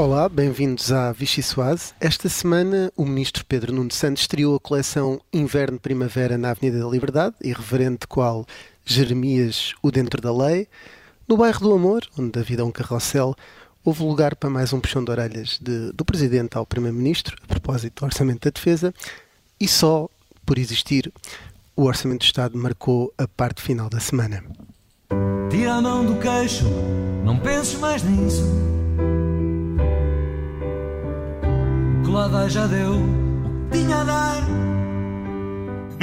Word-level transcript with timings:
Olá, 0.00 0.30
bem-vindos 0.30 0.90
à 0.90 1.12
Vichy 1.12 1.42
Soase. 1.42 1.92
Esta 2.00 2.26
semana, 2.26 2.90
o 2.96 3.04
ministro 3.04 3.44
Pedro 3.44 3.70
Nuno 3.70 3.92
Santos 3.92 4.22
estreou 4.22 4.56
a 4.56 4.58
coleção 4.58 5.20
Inverno-Primavera 5.30 6.38
na 6.38 6.52
Avenida 6.52 6.78
da 6.78 6.88
Liberdade, 6.88 7.34
irreverente 7.42 8.06
qual 8.06 8.46
Jeremias, 8.82 9.74
o 9.82 9.90
Dentro 9.90 10.22
da 10.22 10.34
Lei. 10.34 10.66
No 11.28 11.36
bairro 11.36 11.60
do 11.60 11.74
Amor, 11.74 12.08
onde 12.18 12.38
a 12.38 12.42
vida 12.42 12.62
é 12.62 12.64
um 12.64 12.70
carrossel, 12.70 13.36
houve 13.84 14.02
lugar 14.02 14.36
para 14.36 14.48
mais 14.48 14.72
um 14.72 14.80
puxão 14.80 15.04
de 15.04 15.10
orelhas 15.10 15.58
de, 15.60 15.92
do 15.92 16.02
Presidente 16.02 16.56
ao 16.56 16.64
Primeiro-Ministro, 16.64 17.36
a 17.44 17.46
propósito 17.46 18.00
do 18.00 18.06
Orçamento 18.06 18.48
da 18.48 18.50
Defesa, 18.50 18.94
e 19.60 19.68
só 19.68 20.08
por 20.46 20.56
existir, 20.56 21.12
o 21.76 21.84
Orçamento 21.84 22.20
do 22.20 22.24
Estado 22.24 22.56
marcou 22.56 23.12
a 23.18 23.28
parte 23.28 23.60
final 23.60 23.90
da 23.90 24.00
semana. 24.00 24.42
Tira 25.50 25.74
a 25.74 25.82
mão 25.82 26.06
do 26.06 26.18
queixo, 26.18 26.64
não 27.22 27.38
penses 27.38 27.78
mais 27.78 28.02
nisso. 28.02 28.44
Vai 32.10 32.50
já 32.50 32.66
deu 32.66 32.94
o 32.94 33.70
que 33.70 33.78
tinha 33.78 34.00
a 34.00 34.04
dar. 34.04 34.42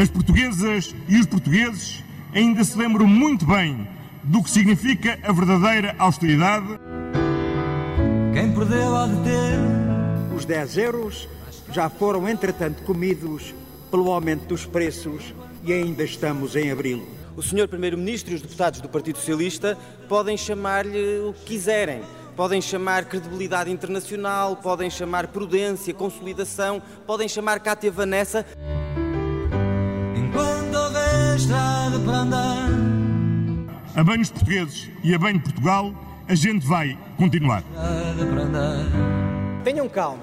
As 0.02 0.10
portuguesas 0.10 0.96
e 1.10 1.20
os 1.20 1.26
portugueses 1.26 2.02
ainda 2.34 2.64
se 2.64 2.78
lembram 2.78 3.06
muito 3.06 3.46
bem 3.46 3.86
do 4.24 4.42
que 4.42 4.50
significa 4.50 5.20
a 5.22 5.34
verdadeira 5.34 5.94
austeridade. 6.00 6.80
Quem 8.34 8.54
perdeu 8.54 8.96
há 8.96 9.06
de 9.08 9.16
ter. 9.16 10.36
Os 10.36 10.46
10 10.46 10.78
euros 10.78 11.28
já 11.74 11.90
foram, 11.90 12.28
entretanto, 12.28 12.84
comidos 12.84 13.54
pelo 13.92 14.10
aumento 14.10 14.46
dos 14.48 14.66
preços 14.66 15.34
e 15.62 15.74
ainda 15.74 16.06
estamos 16.06 16.56
em 16.56 16.72
abril. 16.72 17.06
O 17.36 17.42
Sr. 17.44 17.68
Primeiro-Ministro 17.68 18.32
e 18.32 18.36
os 18.36 18.42
deputados 18.42 18.80
do 18.80 18.88
Partido 18.88 19.18
Socialista 19.18 19.78
podem 20.08 20.38
chamar-lhe 20.38 21.20
o 21.20 21.34
que 21.34 21.54
quiserem. 21.54 22.02
Podem 22.38 22.62
chamar 22.62 23.06
credibilidade 23.06 23.72
internacional, 23.72 24.58
podem 24.58 24.92
chamar 24.92 25.26
prudência, 25.26 25.92
consolidação, 25.92 26.80
podem 27.08 27.28
chamar 27.28 27.60
Cátia 27.60 27.92
Vanessa. 27.92 28.46
Enquanto 30.16 30.76
houver 30.76 31.36
estrada 31.36 32.00
para 32.00 32.18
andar. 32.20 32.70
A 33.96 34.04
bem 34.04 34.20
dos 34.20 34.30
portugueses 34.30 34.88
e 35.04 35.16
a 35.16 35.18
bem 35.18 35.34
de 35.34 35.40
Portugal, 35.40 35.92
a 36.28 36.36
gente 36.36 36.68
vai 36.68 36.96
continuar. 37.18 37.64
Tenham 39.64 39.90
calma. 39.90 40.22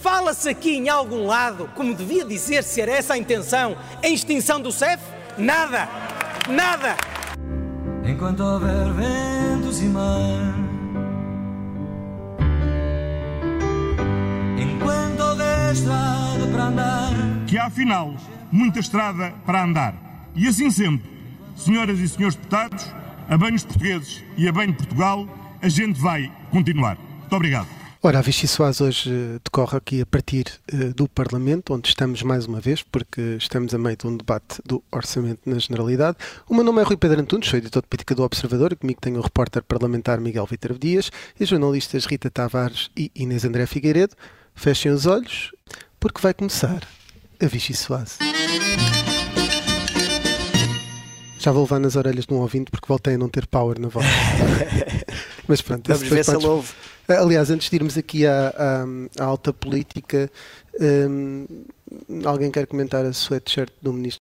Fala-se 0.00 0.48
aqui 0.48 0.74
em 0.74 0.88
algum 0.88 1.26
lado, 1.26 1.68
como 1.74 1.94
devia 1.94 2.24
dizer 2.24 2.64
se 2.64 2.80
era 2.80 2.92
essa 2.92 3.12
a 3.12 3.18
intenção, 3.18 3.76
a 4.02 4.08
extinção 4.08 4.58
do 4.58 4.72
CEF? 4.72 5.02
Nada! 5.36 5.86
Nada! 6.48 6.96
Enquanto 8.06 8.40
houver 8.40 8.90
ventos 8.94 9.82
e 9.82 9.84
mar. 9.84 10.55
Estrada 15.76 16.46
para 16.50 16.64
andar. 16.64 17.12
Que 17.46 17.58
há, 17.58 17.66
afinal, 17.66 18.16
muita 18.50 18.80
estrada 18.80 19.34
para 19.44 19.62
andar. 19.62 19.94
E 20.34 20.48
assim 20.48 20.70
sendo, 20.70 21.02
senhoras 21.54 21.98
e 21.98 22.08
senhores 22.08 22.34
deputados, 22.34 22.94
a 23.28 23.36
bem 23.36 23.52
dos 23.52 23.64
portugueses 23.64 24.24
e 24.36 24.48
a 24.48 24.52
bem 24.52 24.68
de 24.68 24.78
Portugal, 24.78 25.28
a 25.60 25.68
gente 25.68 26.00
vai 26.00 26.32
continuar. 26.50 26.96
Muito 27.20 27.36
obrigado. 27.36 27.68
Ora, 28.02 28.20
a 28.20 28.22
Vichy 28.22 28.46
Soares 28.46 28.80
hoje 28.80 29.10
eh, 29.10 29.38
decorre 29.44 29.76
aqui 29.76 30.00
a 30.00 30.06
partir 30.06 30.44
eh, 30.72 30.92
do 30.94 31.08
Parlamento, 31.08 31.74
onde 31.74 31.88
estamos 31.88 32.22
mais 32.22 32.46
uma 32.46 32.60
vez, 32.60 32.82
porque 32.82 33.36
estamos 33.38 33.74
a 33.74 33.78
meio 33.78 33.96
de 33.96 34.06
um 34.06 34.16
debate 34.16 34.62
do 34.64 34.82
Orçamento 34.92 35.40
na 35.44 35.58
Generalidade. 35.58 36.16
O 36.48 36.54
meu 36.54 36.62
nome 36.62 36.80
é 36.80 36.84
Rui 36.84 36.96
Pedro 36.96 37.20
Antunes, 37.20 37.48
sou 37.48 37.58
editor 37.58 37.82
de 37.82 37.88
política 37.88 38.14
do 38.14 38.22
Observador, 38.22 38.72
e 38.72 38.76
comigo 38.76 39.00
tenho 39.00 39.18
o 39.18 39.22
repórter 39.22 39.62
parlamentar 39.62 40.20
Miguel 40.20 40.46
Vítor 40.46 40.78
Dias 40.78 41.10
e 41.38 41.42
os 41.42 41.48
jornalistas 41.50 42.06
Rita 42.06 42.30
Tavares 42.30 42.90
e 42.96 43.10
Inês 43.14 43.44
André 43.44 43.66
Figueiredo. 43.66 44.14
Fechem 44.56 44.90
os 44.90 45.06
olhos, 45.06 45.52
porque 46.00 46.20
vai 46.20 46.34
começar 46.34 46.82
a 47.40 47.46
Vichy 47.46 47.74
Soares. 47.74 48.18
Já 51.38 51.52
vou 51.52 51.62
levar 51.62 51.78
nas 51.78 51.94
orelhas 51.94 52.26
de 52.26 52.34
um 52.34 52.38
ouvinte 52.38 52.70
porque 52.70 52.86
voltei 52.88 53.14
a 53.14 53.18
não 53.18 53.28
ter 53.28 53.46
power 53.46 53.78
na 53.78 53.88
voz. 53.88 54.04
Mas 55.46 55.60
pronto, 55.62 55.86
Vamos 55.86 56.08
ver 56.08 56.24
se 56.24 56.34
ele 56.34 56.46
ouve. 56.46 56.72
Aliás, 57.06 57.50
antes 57.50 57.70
de 57.70 57.76
irmos 57.76 57.96
aqui 57.96 58.26
à, 58.26 58.48
à- 58.48 59.22
à 59.22 59.24
alta 59.24 59.52
política, 59.52 60.28
hum, 60.80 61.46
alguém 62.24 62.50
quer 62.50 62.66
comentar 62.66 63.04
a 63.04 63.10
sweatshirt 63.12 63.70
do 63.80 63.92
ministro? 63.92 64.18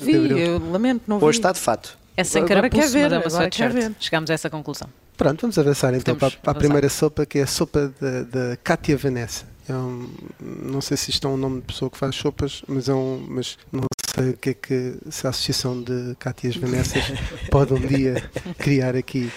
Vi, 0.00 0.12
Gabriel. 0.12 0.38
eu 0.38 0.70
lamento, 0.70 1.02
não 1.08 1.18
vi. 1.18 1.24
Hoje 1.24 1.38
está 1.40 1.50
de 1.50 1.58
fato. 1.58 1.98
É 2.16 2.22
sem 2.22 2.42
Agora 2.44 2.70
quer 2.70 2.88
ver, 2.88 3.10
mas 3.10 3.12
é 3.12 3.16
uma 3.16 3.26
agora 3.26 3.50
quer 3.50 3.70
sweatshirt. 3.70 3.72
ver. 3.72 3.96
Chegamos 3.98 4.30
a 4.30 4.34
essa 4.34 4.48
conclusão. 4.48 4.88
Pronto, 5.18 5.40
vamos 5.42 5.58
avançar 5.58 5.92
então 5.94 6.14
para, 6.16 6.28
a- 6.28 6.30
para 6.30 6.38
a 6.38 6.50
avançar. 6.52 6.58
primeira 6.60 6.88
sopa, 6.88 7.26
que 7.26 7.38
é 7.38 7.42
a 7.42 7.46
sopa 7.46 7.92
da, 8.00 8.22
da 8.22 8.56
Cátia 8.56 8.96
Vanessa. 8.96 9.44
É 9.68 9.74
um- 9.74 10.08
não 10.40 10.80
sei 10.80 10.96
se 10.96 11.10
isto 11.10 11.26
é 11.26 11.30
um 11.30 11.36
nome 11.36 11.60
de 11.60 11.66
pessoa 11.66 11.90
que 11.90 11.98
faz 11.98 12.14
sopas, 12.16 12.62
mas 12.66 12.88
é 12.88 12.94
um, 12.94 13.26
mas 13.28 13.58
não 13.70 13.84
sei 14.14 14.30
o 14.30 14.36
que 14.36 14.50
é 14.50 14.54
que 14.54 14.94
se 15.10 15.26
a 15.26 15.30
associação 15.30 15.82
de 15.82 16.14
Cátias 16.18 16.56
Vanessas 16.56 17.02
pode 17.50 17.74
um 17.74 17.80
dia 17.80 18.30
criar 18.56 18.96
aqui 18.96 19.30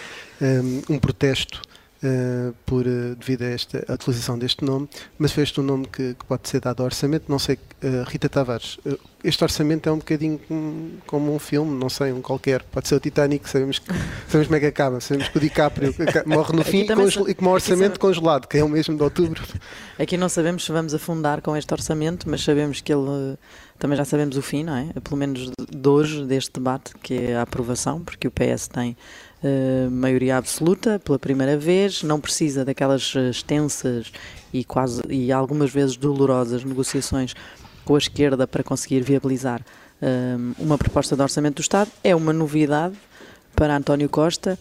um, 0.89 0.95
um 0.95 0.99
protesto 0.99 1.61
uh, 2.03 2.53
por, 2.65 2.85
uh, 2.85 3.15
devido 3.15 3.43
a 3.43 3.47
esta 3.47 3.83
a 3.87 3.93
utilização 3.93 4.37
deste 4.37 4.63
nome, 4.63 4.87
mas 5.17 5.31
foi 5.31 5.43
este 5.43 5.59
o 5.59 5.63
nome 5.63 5.87
que, 5.87 6.13
que 6.13 6.25
pode 6.25 6.47
ser 6.49 6.59
dado 6.61 6.81
ao 6.81 6.85
orçamento. 6.85 7.25
Não 7.27 7.39
sei, 7.39 7.55
uh, 7.83 8.03
Rita 8.07 8.27
Tavares, 8.29 8.77
este 9.23 9.43
orçamento 9.43 9.87
é 9.87 9.91
um 9.91 9.97
bocadinho 9.97 10.39
como, 10.47 10.91
como 11.05 11.35
um 11.35 11.39
filme, 11.39 11.77
não 11.77 11.89
sei, 11.89 12.11
um 12.11 12.21
qualquer. 12.21 12.63
Pode 12.63 12.87
ser 12.87 12.95
o 12.95 12.99
Titanic, 12.99 13.47
sabemos, 13.49 13.79
que, 13.79 13.87
sabemos 14.27 14.47
como 14.47 14.55
é 14.55 14.59
que 14.59 14.65
acaba, 14.65 14.99
sabemos 14.99 15.29
que 15.29 15.37
o 15.37 15.41
DiCaprio 15.41 15.93
morre 16.25 16.55
no 16.55 16.63
fim 16.63 16.81
e, 16.81 16.87
congel- 16.87 17.29
e 17.29 17.33
com 17.33 17.45
um 17.45 17.49
orçamento 17.49 17.99
congelado, 17.99 18.47
que 18.47 18.57
é 18.57 18.63
o 18.63 18.69
mesmo 18.69 18.95
de 18.95 19.03
outubro. 19.03 19.41
Aqui 19.99 20.17
não 20.17 20.29
sabemos 20.29 20.65
se 20.65 20.71
vamos 20.71 20.93
afundar 20.93 21.41
com 21.41 21.55
este 21.55 21.71
orçamento, 21.73 22.29
mas 22.29 22.43
sabemos 22.43 22.81
que 22.81 22.91
ele. 22.91 23.37
Também 23.77 23.97
já 23.97 24.05
sabemos 24.05 24.37
o 24.37 24.43
fim, 24.43 24.63
não 24.63 24.75
é? 24.75 24.89
Pelo 25.03 25.17
menos 25.17 25.49
de 25.49 25.89
hoje, 25.89 26.23
deste 26.25 26.51
debate, 26.53 26.93
que 27.01 27.15
é 27.15 27.35
a 27.35 27.41
aprovação, 27.41 27.99
porque 27.99 28.27
o 28.27 28.31
PS 28.31 28.67
tem 28.67 28.95
eh, 29.43 29.87
maioria 29.89 30.37
absoluta 30.37 30.99
pela 30.99 31.17
primeira 31.17 31.57
vez, 31.57 32.03
não 32.03 32.19
precisa 32.19 32.63
daquelas 32.63 33.13
eh, 33.15 33.29
extensas 33.29 34.11
e 34.53 34.63
quase 34.63 35.01
e 35.09 35.31
algumas 35.31 35.71
vezes 35.71 35.97
dolorosas 35.97 36.63
negociações 36.63 37.33
com 37.83 37.95
a 37.95 37.97
esquerda 37.97 38.45
para 38.45 38.63
conseguir 38.63 39.01
viabilizar 39.01 39.61
eh, 39.99 40.35
uma 40.59 40.77
proposta 40.77 41.15
de 41.15 41.21
orçamento 41.23 41.55
do 41.55 41.61
Estado. 41.61 41.89
É 42.03 42.15
uma 42.15 42.31
novidade 42.31 42.95
para 43.55 43.75
António 43.75 44.09
Costa. 44.09 44.57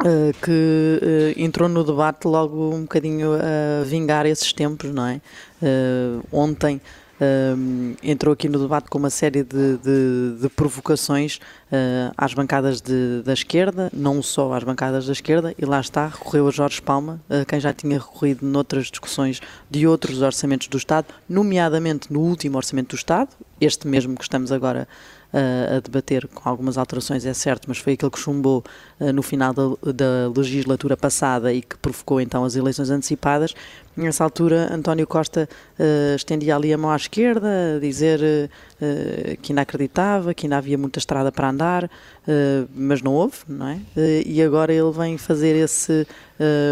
Uh, 0.00 0.32
que 0.42 0.50
uh, 0.50 1.38
entrou 1.40 1.68
no 1.68 1.84
debate 1.84 2.26
logo 2.26 2.74
um 2.74 2.80
bocadinho 2.80 3.34
a 3.34 3.84
vingar 3.84 4.24
esses 4.24 4.50
tempos, 4.50 4.90
não 4.90 5.06
é? 5.06 5.20
Uh, 5.60 6.24
ontem 6.32 6.80
um, 7.20 7.94
entrou 8.02 8.32
aqui 8.32 8.48
no 8.48 8.58
debate 8.58 8.88
com 8.88 8.98
uma 8.98 9.10
série 9.10 9.42
de, 9.44 9.76
de- 9.78 10.38
de 10.40 10.48
provocações 10.48 11.36
uh, 11.36 12.12
às 12.16 12.34
bancadas 12.34 12.80
de- 12.80 13.22
da 13.24 13.32
esquerda, 13.32 13.90
não 13.92 14.22
só 14.22 14.52
às 14.52 14.64
bancadas 14.64 15.06
da 15.06 15.12
esquerda, 15.12 15.54
e 15.58 15.64
lá 15.64 15.80
está, 15.80 16.08
recorreu 16.08 16.48
a 16.48 16.50
Jorge 16.50 16.82
Palma, 16.82 17.20
uh, 17.30 17.46
quem 17.46 17.60
já 17.60 17.72
tinha 17.72 17.98
recorrido 17.98 18.44
noutras 18.46 18.86
discussões 18.86 19.40
de 19.70 19.86
outros 19.86 20.20
orçamentos 20.22 20.68
do 20.68 20.76
Estado, 20.76 21.06
nomeadamente 21.28 22.12
no 22.12 22.20
último 22.20 22.56
orçamento 22.56 22.90
do 22.90 22.96
Estado, 22.96 23.30
este 23.60 23.86
mesmo 23.86 24.16
que 24.16 24.22
estamos 24.24 24.50
agora 24.50 24.88
uh, 25.32 25.76
a 25.76 25.80
debater 25.80 26.26
com 26.26 26.48
algumas 26.48 26.76
alterações, 26.76 27.24
é 27.24 27.32
certo, 27.34 27.66
mas 27.68 27.78
foi 27.78 27.92
aquele 27.92 28.10
que 28.10 28.18
chumbou 28.18 28.64
no 29.12 29.22
final 29.22 29.52
da, 29.52 29.62
da 29.92 30.32
legislatura 30.36 30.96
passada 30.96 31.52
e 31.52 31.62
que 31.62 31.76
provocou 31.78 32.20
então 32.20 32.44
as 32.44 32.54
eleições 32.54 32.90
antecipadas. 32.90 33.54
Nessa 33.94 34.24
altura, 34.24 34.72
António 34.72 35.06
Costa 35.06 35.46
uh, 35.78 36.16
estendia 36.16 36.56
ali 36.56 36.72
a 36.72 36.78
mão 36.78 36.90
à 36.90 36.96
esquerda, 36.96 37.76
a 37.76 37.78
dizer 37.78 38.20
uh, 38.20 39.36
que 39.42 39.52
ainda 39.52 39.60
acreditava, 39.60 40.32
que 40.32 40.46
ainda 40.46 40.56
havia 40.56 40.78
muita 40.78 40.98
estrada 40.98 41.30
para 41.30 41.50
andar, 41.50 41.84
uh, 41.84 42.68
mas 42.74 43.02
não 43.02 43.12
houve, 43.12 43.36
não 43.46 43.68
é? 43.68 43.80
E 44.24 44.42
agora 44.42 44.72
ele 44.72 44.90
vem 44.92 45.18
fazer 45.18 45.54
esse. 45.56 46.06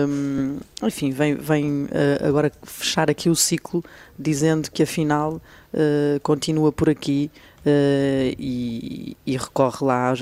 um, 0.09 0.57
enfim, 0.83 1.11
vem, 1.11 1.35
vem 1.35 1.89
agora 2.27 2.51
fechar 2.63 3.11
aqui 3.11 3.29
o 3.29 3.37
ciclo, 3.37 3.85
dizendo 4.19 4.71
que 4.71 4.83
afinal 4.83 5.41
continua 6.23 6.73
por 6.73 6.89
aqui 6.89 7.31
e, 8.39 9.17
e 9.27 9.37
recorre 9.37 9.85
lá 9.87 10.15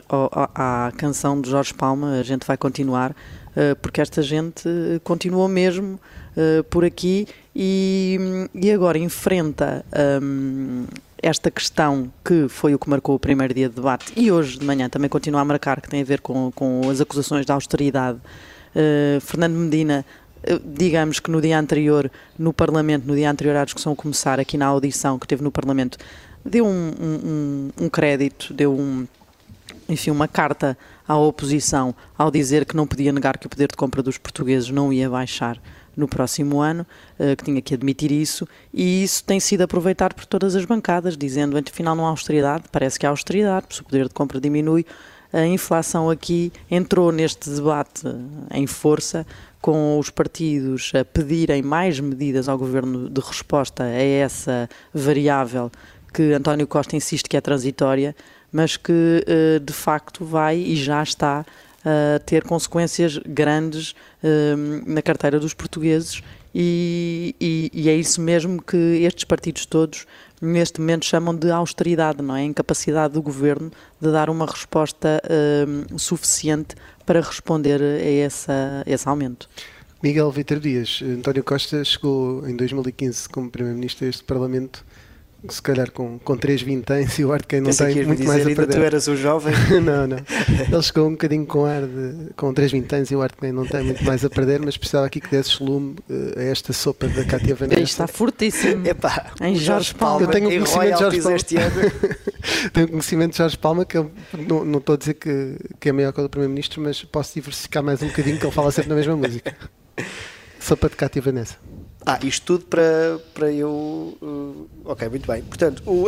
à 0.54 0.92
canção 0.96 1.40
de 1.40 1.48
Jorge 1.48 1.72
Palma, 1.72 1.97
a 2.06 2.22
gente 2.22 2.46
vai 2.46 2.56
continuar, 2.56 3.10
uh, 3.12 3.76
porque 3.82 4.00
esta 4.00 4.22
gente 4.22 4.62
continua 5.04 5.48
mesmo 5.48 5.98
uh, 6.36 6.64
por 6.64 6.84
aqui 6.84 7.26
e, 7.54 8.18
e 8.54 8.70
agora 8.70 8.98
enfrenta 8.98 9.84
um, 10.22 10.84
esta 11.20 11.50
questão 11.50 12.10
que 12.24 12.46
foi 12.48 12.74
o 12.74 12.78
que 12.78 12.88
marcou 12.88 13.16
o 13.16 13.18
primeiro 13.18 13.52
dia 13.52 13.68
de 13.68 13.74
debate 13.74 14.12
e 14.16 14.30
hoje 14.30 14.58
de 14.58 14.64
manhã 14.64 14.88
também 14.88 15.08
continua 15.10 15.40
a 15.40 15.44
marcar, 15.44 15.80
que 15.80 15.88
tem 15.88 16.00
a 16.00 16.04
ver 16.04 16.20
com, 16.20 16.52
com 16.54 16.88
as 16.88 17.00
acusações 17.00 17.44
de 17.44 17.52
austeridade. 17.52 18.18
Uh, 18.74 19.20
Fernando 19.20 19.54
Medina 19.54 20.04
eh, 20.44 20.60
digamos 20.64 21.18
que 21.18 21.30
no 21.32 21.40
dia 21.40 21.58
anterior, 21.58 22.08
no 22.38 22.52
Parlamento, 22.52 23.04
no 23.06 23.16
dia 23.16 23.28
anterior 23.28 23.56
à 23.56 23.64
discussão 23.64 23.96
começar, 23.96 24.38
aqui 24.38 24.56
na 24.56 24.66
audição 24.66 25.18
que 25.18 25.26
teve 25.26 25.42
no 25.42 25.50
Parlamento, 25.50 25.98
deu 26.44 26.64
um- 26.64 26.92
um- 27.00 27.70
um 27.84 27.88
crédito, 27.88 28.54
deu 28.54 28.72
um, 28.72 29.04
enfim, 29.88 30.10
uma 30.10 30.28
carta 30.28 30.76
à 31.06 31.16
oposição 31.16 31.94
ao 32.16 32.30
dizer 32.30 32.64
que 32.64 32.76
não 32.76 32.86
podia 32.86 33.12
negar 33.12 33.38
que 33.38 33.46
o 33.46 33.50
poder 33.50 33.68
de 33.68 33.76
compra 33.76 34.02
dos 34.02 34.18
portugueses 34.18 34.70
não 34.70 34.92
ia 34.92 35.08
baixar 35.08 35.60
no 35.96 36.06
próximo 36.06 36.60
ano, 36.60 36.86
uh, 37.18 37.34
que 37.36 37.44
tinha 37.44 37.60
que 37.60 37.74
admitir 37.74 38.12
isso, 38.12 38.46
e 38.72 39.02
isso 39.02 39.24
tem 39.24 39.40
sido 39.40 39.62
aproveitado 39.62 40.14
por 40.14 40.26
todas 40.26 40.54
as 40.54 40.64
bancadas, 40.64 41.16
dizendo, 41.16 41.58
afinal 41.58 41.96
não 41.96 42.06
há 42.06 42.10
austeridade, 42.10 42.64
parece 42.70 42.98
que 42.98 43.04
há 43.04 43.10
austeridade, 43.10 43.66
se 43.70 43.80
o 43.80 43.84
poder 43.84 44.06
de 44.06 44.14
compra 44.14 44.40
diminui, 44.40 44.86
a 45.32 45.44
inflação 45.44 46.08
aqui 46.08 46.52
entrou 46.70 47.10
neste 47.10 47.50
debate 47.50 48.02
em 48.52 48.66
força, 48.66 49.26
com 49.60 49.98
os 49.98 50.08
partidos 50.08 50.92
a 50.94 51.04
pedirem 51.04 51.62
mais 51.62 51.98
medidas 51.98 52.48
ao 52.48 52.56
governo 52.56 53.10
de 53.10 53.20
resposta 53.20 53.82
a 53.82 53.88
essa 53.88 54.70
variável 54.94 55.70
que 56.14 56.32
António 56.32 56.66
Costa 56.66 56.96
insiste 56.96 57.28
que 57.28 57.36
é 57.36 57.40
transitória, 57.40 58.14
mas 58.52 58.76
que 58.76 59.24
eh, 59.26 59.58
de 59.58 59.72
facto 59.72 60.24
vai 60.24 60.58
e 60.58 60.76
já 60.76 61.02
está 61.02 61.44
a 61.84 62.18
ter 62.20 62.42
consequências 62.42 63.18
grandes 63.18 63.94
eh, 64.22 64.54
na 64.86 65.02
carteira 65.02 65.38
dos 65.38 65.54
portugueses 65.54 66.22
e, 66.54 67.34
e, 67.40 67.70
e, 67.72 67.88
é 67.88 67.94
isso 67.94 68.20
mesmo 68.20 68.60
que 68.62 68.76
estes 68.76 69.24
partidos 69.24 69.66
todos 69.66 70.06
neste 70.40 70.80
momento 70.80 71.04
chamam 71.04 71.34
de 71.34 71.50
austeridade, 71.50 72.22
não 72.22 72.34
é? 72.34 72.42
Incapacidade 72.42 73.14
do 73.14 73.22
governo 73.22 73.70
de 74.00 74.10
dar 74.10 74.30
uma 74.30 74.46
resposta 74.46 75.20
uh, 75.24 75.98
suficiente 75.98 76.74
para 77.04 77.20
responder 77.20 77.82
a, 77.82 78.02
essa, 78.02 78.82
esse 78.86 79.06
aumento. 79.08 79.48
Miguel 80.02 80.30
Vitor 80.30 80.58
Dias, 80.58 81.02
António 81.02 81.44
Costa 81.44 81.84
chegou 81.84 82.48
em 82.48 82.56
2015 82.56 83.28
como 83.28 83.50
Primeiro-Ministro 83.50 84.06
a 84.06 84.08
este 84.08 84.24
Parlamento 84.24 84.84
se 85.48 85.62
calhar 85.62 85.90
com, 85.92 86.18
com 86.18 86.36
três 86.36 86.60
vinténs 86.60 87.16
e 87.18 87.24
o 87.24 87.32
ar 87.32 87.40
de 87.40 87.46
quem 87.46 87.60
não 87.60 87.66
Pensei 87.66 87.94
tem 87.94 88.04
muito 88.04 88.24
mais 88.24 88.42
a 88.42 88.46
perder. 88.46 88.74
tu 88.74 88.82
eras 88.82 89.06
o 89.06 89.16
jovem. 89.16 89.54
não, 89.80 90.06
não. 90.06 90.18
Ele 90.18 90.82
chegou 90.82 91.06
um 91.06 91.12
bocadinho 91.12 91.46
com 91.46 91.64
ar 91.64 91.82
de, 91.82 92.32
com 92.36 92.52
três 92.52 92.72
vinténs 92.72 93.10
e 93.10 93.16
o 93.16 93.22
ar 93.22 93.30
de 93.30 93.36
quem 93.36 93.52
não 93.52 93.64
tem 93.64 93.84
muito 93.84 94.04
mais 94.04 94.24
a 94.24 94.30
perder, 94.30 94.60
mas 94.60 94.76
precisava 94.76 95.06
aqui 95.06 95.20
que 95.20 95.30
desses 95.30 95.60
lume 95.60 95.96
uh, 96.10 96.38
a 96.38 96.42
esta 96.42 96.72
sopa 96.72 97.06
da 97.06 97.24
Cátia 97.24 97.54
Vanessa. 97.54 97.80
Está 97.80 98.06
fortíssimo. 98.08 98.86
Epá, 98.86 99.32
em 99.40 99.54
Jorge 99.54 99.94
Palma. 99.94 100.22
Eu 100.22 100.28
tenho 100.28 100.46
um 100.46 100.50
conhecimento 100.50 100.94
de 100.94 101.00
Jorge 101.00 101.20
Palma. 101.20 101.36
Este 101.36 101.56
ano. 101.56 101.92
tenho 102.72 102.88
conhecimento 102.88 103.30
de 103.32 103.38
Jorge 103.38 103.58
Palma 103.58 103.84
que 103.84 103.96
eu 103.96 104.10
não, 104.36 104.64
não 104.64 104.78
estou 104.78 104.94
a 104.94 104.98
dizer 104.98 105.14
que, 105.14 105.56
que 105.78 105.88
é 105.88 105.92
maior 105.92 106.12
que 106.12 106.18
o 106.20 106.22
do 106.24 106.28
Primeiro-Ministro, 106.28 106.82
mas 106.82 107.04
posso 107.04 107.34
diversificar 107.34 107.82
mais 107.82 108.02
um 108.02 108.08
bocadinho 108.08 108.38
que 108.38 108.44
ele 108.44 108.52
fala 108.52 108.72
sempre 108.72 108.90
na 108.90 108.96
mesma 108.96 109.16
música. 109.16 109.54
Sopa 110.58 110.88
de 110.88 110.96
Cátia 110.96 111.22
Vanessa. 111.22 111.56
Ah, 112.06 112.18
isto 112.22 112.46
tudo 112.46 112.64
para, 112.66 113.18
para 113.34 113.52
eu. 113.52 113.68
Uh, 114.22 114.68
ok, 114.84 115.08
muito 115.08 115.26
bem. 115.26 115.42
Portanto, 115.42 115.82
o, 115.84 116.06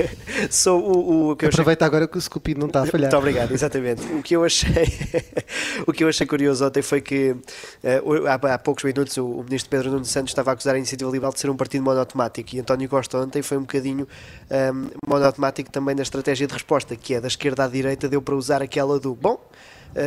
sou 0.50 0.80
o, 0.80 1.30
o 1.30 1.36
que 1.36 1.46
Aproveita 1.46 1.84
achei... 1.84 1.96
agora 1.96 2.06
que 2.06 2.18
o 2.18 2.20
Scoopy 2.20 2.54
não 2.54 2.66
está 2.66 2.82
a 2.82 2.86
falhar. 2.86 3.10
Muito 3.10 3.16
obrigado, 3.16 3.52
exatamente. 3.52 4.02
O 4.12 4.22
que 4.22 4.36
eu 4.36 4.44
achei, 4.44 4.86
o 5.86 5.92
que 5.92 6.04
eu 6.04 6.08
achei 6.08 6.26
curioso 6.26 6.64
ontem 6.64 6.82
foi 6.82 7.00
que 7.00 7.32
uh, 7.32 8.26
há, 8.26 8.54
há, 8.54 8.58
poucos 8.58 8.84
minutos 8.84 9.16
o, 9.16 9.26
o, 9.26 9.42
ministro 9.42 9.70
Pedro 9.70 9.90
Nuno 9.90 10.04
Santos 10.04 10.30
estava 10.30 10.50
a 10.50 10.52
acusar 10.52 10.74
a 10.74 10.78
Iniciativa 10.78 11.10
Liberal 11.10 11.32
de 11.32 11.40
ser 11.40 11.50
um 11.50 11.56
partido 11.56 11.82
monotemático 11.82 12.54
e 12.54 12.60
António 12.60 12.88
Costa 12.88 13.18
ontem 13.18 13.42
foi 13.42 13.56
um 13.56 13.62
bocadinho 13.62 14.06
um, 14.50 14.90
monotemático 15.08 15.70
também 15.70 15.94
na 15.94 16.02
estratégia 16.02 16.46
de 16.46 16.52
resposta, 16.52 16.94
que 16.94 17.14
é 17.14 17.20
da 17.20 17.28
esquerda 17.28 17.64
à 17.64 17.68
direita, 17.68 18.08
deu 18.08 18.20
para 18.22 18.34
usar 18.36 18.62
aquela 18.62 19.00
do 19.00 19.14
bom 19.14 19.40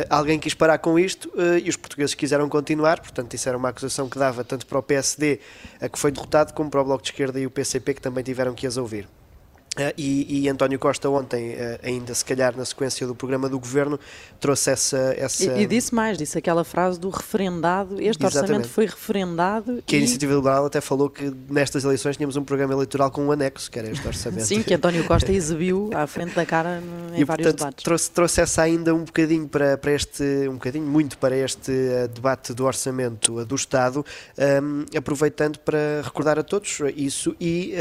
alguém 0.08 0.38
quis 0.38 0.54
parar 0.54 0.78
com 0.78 0.98
isto 0.98 1.28
uh, 1.34 1.58
e 1.62 1.68
os 1.68 1.76
portugueses 1.76 2.14
quiseram 2.14 2.48
continuar, 2.48 3.00
portanto, 3.00 3.34
isso 3.34 3.48
era 3.48 3.58
uma 3.58 3.68
acusação 3.68 4.08
que 4.08 4.18
dava 4.18 4.42
tanto 4.44 4.66
para 4.66 4.78
o 4.78 4.82
PSD, 4.82 5.40
uh, 5.80 5.90
que 5.90 5.98
foi 5.98 6.10
derrotado, 6.10 6.52
como 6.52 6.70
para 6.70 6.80
o 6.80 6.84
Bloco 6.84 7.02
de 7.02 7.10
Esquerda 7.10 7.38
e 7.38 7.46
o 7.46 7.50
PCP, 7.50 7.94
que 7.94 8.00
também 8.00 8.24
tiveram 8.24 8.54
que 8.54 8.66
as 8.66 8.76
ouvir. 8.76 9.06
Uh, 9.74 9.92
e, 9.98 10.44
e, 10.44 10.48
António 10.48 10.78
Costa 10.78 11.10
ontem, 11.10 11.54
uh, 11.54 11.78
ainda 11.82 12.14
se 12.14 12.24
calhar 12.24 12.56
na 12.56 12.64
sequência 12.64 13.06
do 13.08 13.14
programa 13.14 13.48
do 13.48 13.58
Governo, 13.58 13.98
trouxe 14.38 14.70
essa... 14.70 15.14
essa... 15.16 15.44
E, 15.44 15.62
e 15.62 15.66
disse 15.66 15.92
mais, 15.92 16.16
disse 16.16 16.38
aquela 16.38 16.62
frase 16.62 16.98
do 16.98 17.10
referendado, 17.10 18.00
este 18.00 18.24
Exatamente. 18.24 18.36
orçamento 18.38 18.68
foi 18.68 18.86
referendado 18.86 19.82
Que 19.84 19.96
e... 19.96 19.98
a 19.98 19.98
Iniciativa 19.98 20.32
Liberal 20.32 20.66
até 20.66 20.80
falou 20.80 21.10
que 21.10 21.32
nestas 21.50 21.82
eleições 21.82 22.16
tínhamos 22.16 22.36
um 22.36 22.44
programa 22.44 22.72
eleitoral 22.72 23.10
com 23.10 23.26
um 23.26 23.32
anexo, 23.32 23.68
que 23.68 23.78
era 23.78 23.90
este 23.90 24.06
orçamento. 24.06 24.46
Sim, 24.46 24.62
que 24.62 24.72
António 24.74 25.04
Costa 25.04 25.30
exibiu 25.32 25.90
à 25.92 26.06
frente 26.06 26.36
da 26.36 26.46
cara 26.46 26.80
em 27.12 27.20
e, 27.20 27.24
vários 27.24 27.46
portanto, 27.48 27.58
debates. 27.58 27.84
Trouxe, 27.84 28.10
trouxe 28.12 28.40
essa 28.42 28.62
ainda 28.62 28.94
um 28.94 29.02
bocadinho 29.02 29.48
para, 29.48 29.76
para 29.76 29.90
este, 29.90 30.22
um 30.48 30.54
bocadinho 30.54 30.86
muito 30.86 31.18
para 31.18 31.36
este 31.36 31.72
uh, 31.72 32.06
debate 32.06 32.54
do 32.54 32.64
orçamento 32.64 33.44
do 33.44 33.54
Estado, 33.56 34.06
um, 34.62 34.84
aproveitando 34.96 35.58
para 35.58 36.02
recordar 36.04 36.38
a 36.38 36.44
todos 36.44 36.78
isso 36.94 37.34
e 37.40 37.74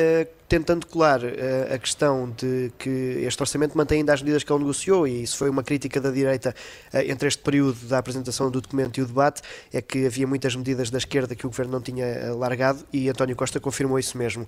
tentando 0.54 0.86
colar 0.86 1.20
uh, 1.24 1.74
a 1.74 1.80
questão 1.80 2.30
de 2.30 2.72
que 2.78 2.88
este 3.26 3.42
orçamento 3.42 3.76
mantém 3.76 4.02
ainda 4.02 4.14
as 4.14 4.22
medidas 4.22 4.44
que 4.44 4.54
ele 4.54 4.60
negociou, 4.60 5.08
e 5.08 5.24
isso 5.24 5.36
foi 5.36 5.50
uma 5.50 5.64
crítica 5.64 6.00
da 6.00 6.12
direita 6.12 6.54
uh, 6.94 6.98
entre 7.00 7.28
este 7.28 7.42
período 7.42 7.88
da 7.88 7.98
apresentação 7.98 8.52
do 8.52 8.62
documento 8.62 9.00
e 9.00 9.02
o 9.02 9.08
debate, 9.08 9.42
é 9.74 9.82
que 9.82 10.06
havia 10.06 10.28
muitas 10.28 10.56
medidas 10.56 10.92
da 10.92 11.00
esquerda 11.00 11.34
que 11.34 11.48
o 11.48 11.50
governo 11.50 11.72
não 11.72 11.82
tinha 11.82 12.06
uh, 12.06 12.38
largado 12.38 12.86
e 12.94 13.10
António 13.10 13.36
Costa 13.36 13.60
confirmou 13.60 13.98
isso 13.98 14.16
mesmo. 14.16 14.48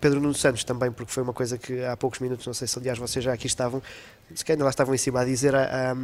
Pedro 0.00 0.20
Nuno 0.20 0.34
Santos 0.34 0.64
também, 0.64 0.90
porque 0.90 1.12
foi 1.12 1.22
uma 1.22 1.34
coisa 1.34 1.58
que 1.58 1.84
há 1.84 1.94
poucos 1.94 2.20
minutos, 2.20 2.46
não 2.46 2.54
sei 2.54 2.66
se 2.66 2.78
aliás 2.78 2.98
vocês 2.98 3.22
já 3.22 3.32
aqui 3.34 3.46
estavam, 3.46 3.82
se 4.34 4.44
calhar 4.44 4.62
lá 4.62 4.70
estavam 4.70 4.94
em 4.94 4.98
cima 4.98 5.20
a 5.20 5.24
dizer 5.24 5.54
a, 5.54 5.94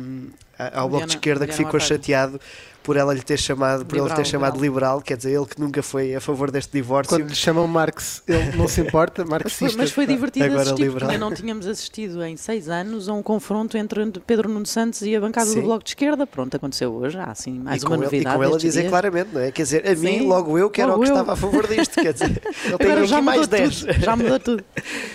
a, 0.58 0.80
ao 0.80 0.88
Bloco 0.88 1.06
de 1.06 1.14
Esquerda 1.14 1.46
que 1.46 1.54
ficou 1.54 1.78
chateado 1.78 2.40
por 2.88 2.96
ela 2.96 3.12
lhe 3.12 3.20
ter 3.20 3.38
chamado, 3.38 3.84
por 3.84 3.96
liberal, 3.96 4.16
ele 4.16 4.24
ter 4.24 4.30
chamado 4.30 4.54
liberal. 4.54 4.96
liberal. 4.96 5.02
quer 5.02 5.18
dizer, 5.18 5.32
ele 5.32 5.44
que 5.44 5.60
nunca 5.60 5.82
foi 5.82 6.14
a 6.14 6.22
favor 6.22 6.50
deste 6.50 6.72
divórcio. 6.72 7.18
Quando 7.18 7.28
lhe 7.28 7.34
chamam 7.34 7.66
Marx, 7.66 8.22
ele 8.26 8.56
não 8.56 8.66
se 8.66 8.80
importa, 8.80 9.26
marxista. 9.26 9.64
Mas 9.64 9.72
foi, 9.74 9.82
mas 9.82 9.90
foi 9.90 10.06
divertido 10.06 10.46
Agora 10.46 10.62
assistir, 10.62 10.84
liberal. 10.84 11.08
porque 11.08 11.18
não 11.18 11.34
tínhamos 11.34 11.66
assistido 11.66 12.24
em 12.24 12.34
seis 12.38 12.66
anos 12.70 13.06
a 13.06 13.12
um 13.12 13.22
confronto 13.22 13.76
entre 13.76 14.10
Pedro 14.26 14.48
Nuno 14.48 14.64
Santos 14.64 15.02
e 15.02 15.14
a 15.14 15.20
bancada 15.20 15.50
Sim. 15.50 15.56
do 15.56 15.66
Bloco 15.66 15.84
de 15.84 15.90
Esquerda. 15.90 16.26
Pronto, 16.26 16.56
aconteceu 16.56 16.90
hoje, 16.94 17.18
há 17.18 17.24
assim 17.24 17.58
mais 17.58 17.82
e 17.82 17.86
uma 17.86 17.98
novidade. 17.98 18.16
Ele, 18.16 18.34
e 18.34 18.36
com 18.38 18.42
ela 18.42 18.58
dizer 18.58 18.80
dias. 18.80 18.90
claramente, 18.90 19.28
não 19.34 19.40
é? 19.42 19.52
Quer 19.52 19.62
dizer, 19.64 19.86
a 19.86 19.94
mim, 19.94 20.20
Sim. 20.20 20.26
logo 20.26 20.58
eu, 20.58 20.70
que 20.70 20.80
era 20.80 20.96
o 20.96 20.98
que 20.98 21.10
eu. 21.10 21.12
estava 21.12 21.34
a 21.34 21.36
favor 21.36 21.66
disto, 21.66 22.00
quer 22.00 22.14
dizer, 22.14 22.40
ele 22.64 22.78
tem 22.78 22.92
aqui 22.92 23.20
mais 23.20 23.46
10. 23.46 23.74
Já 23.74 24.16
mudou 24.16 24.40
tudo. 24.40 24.64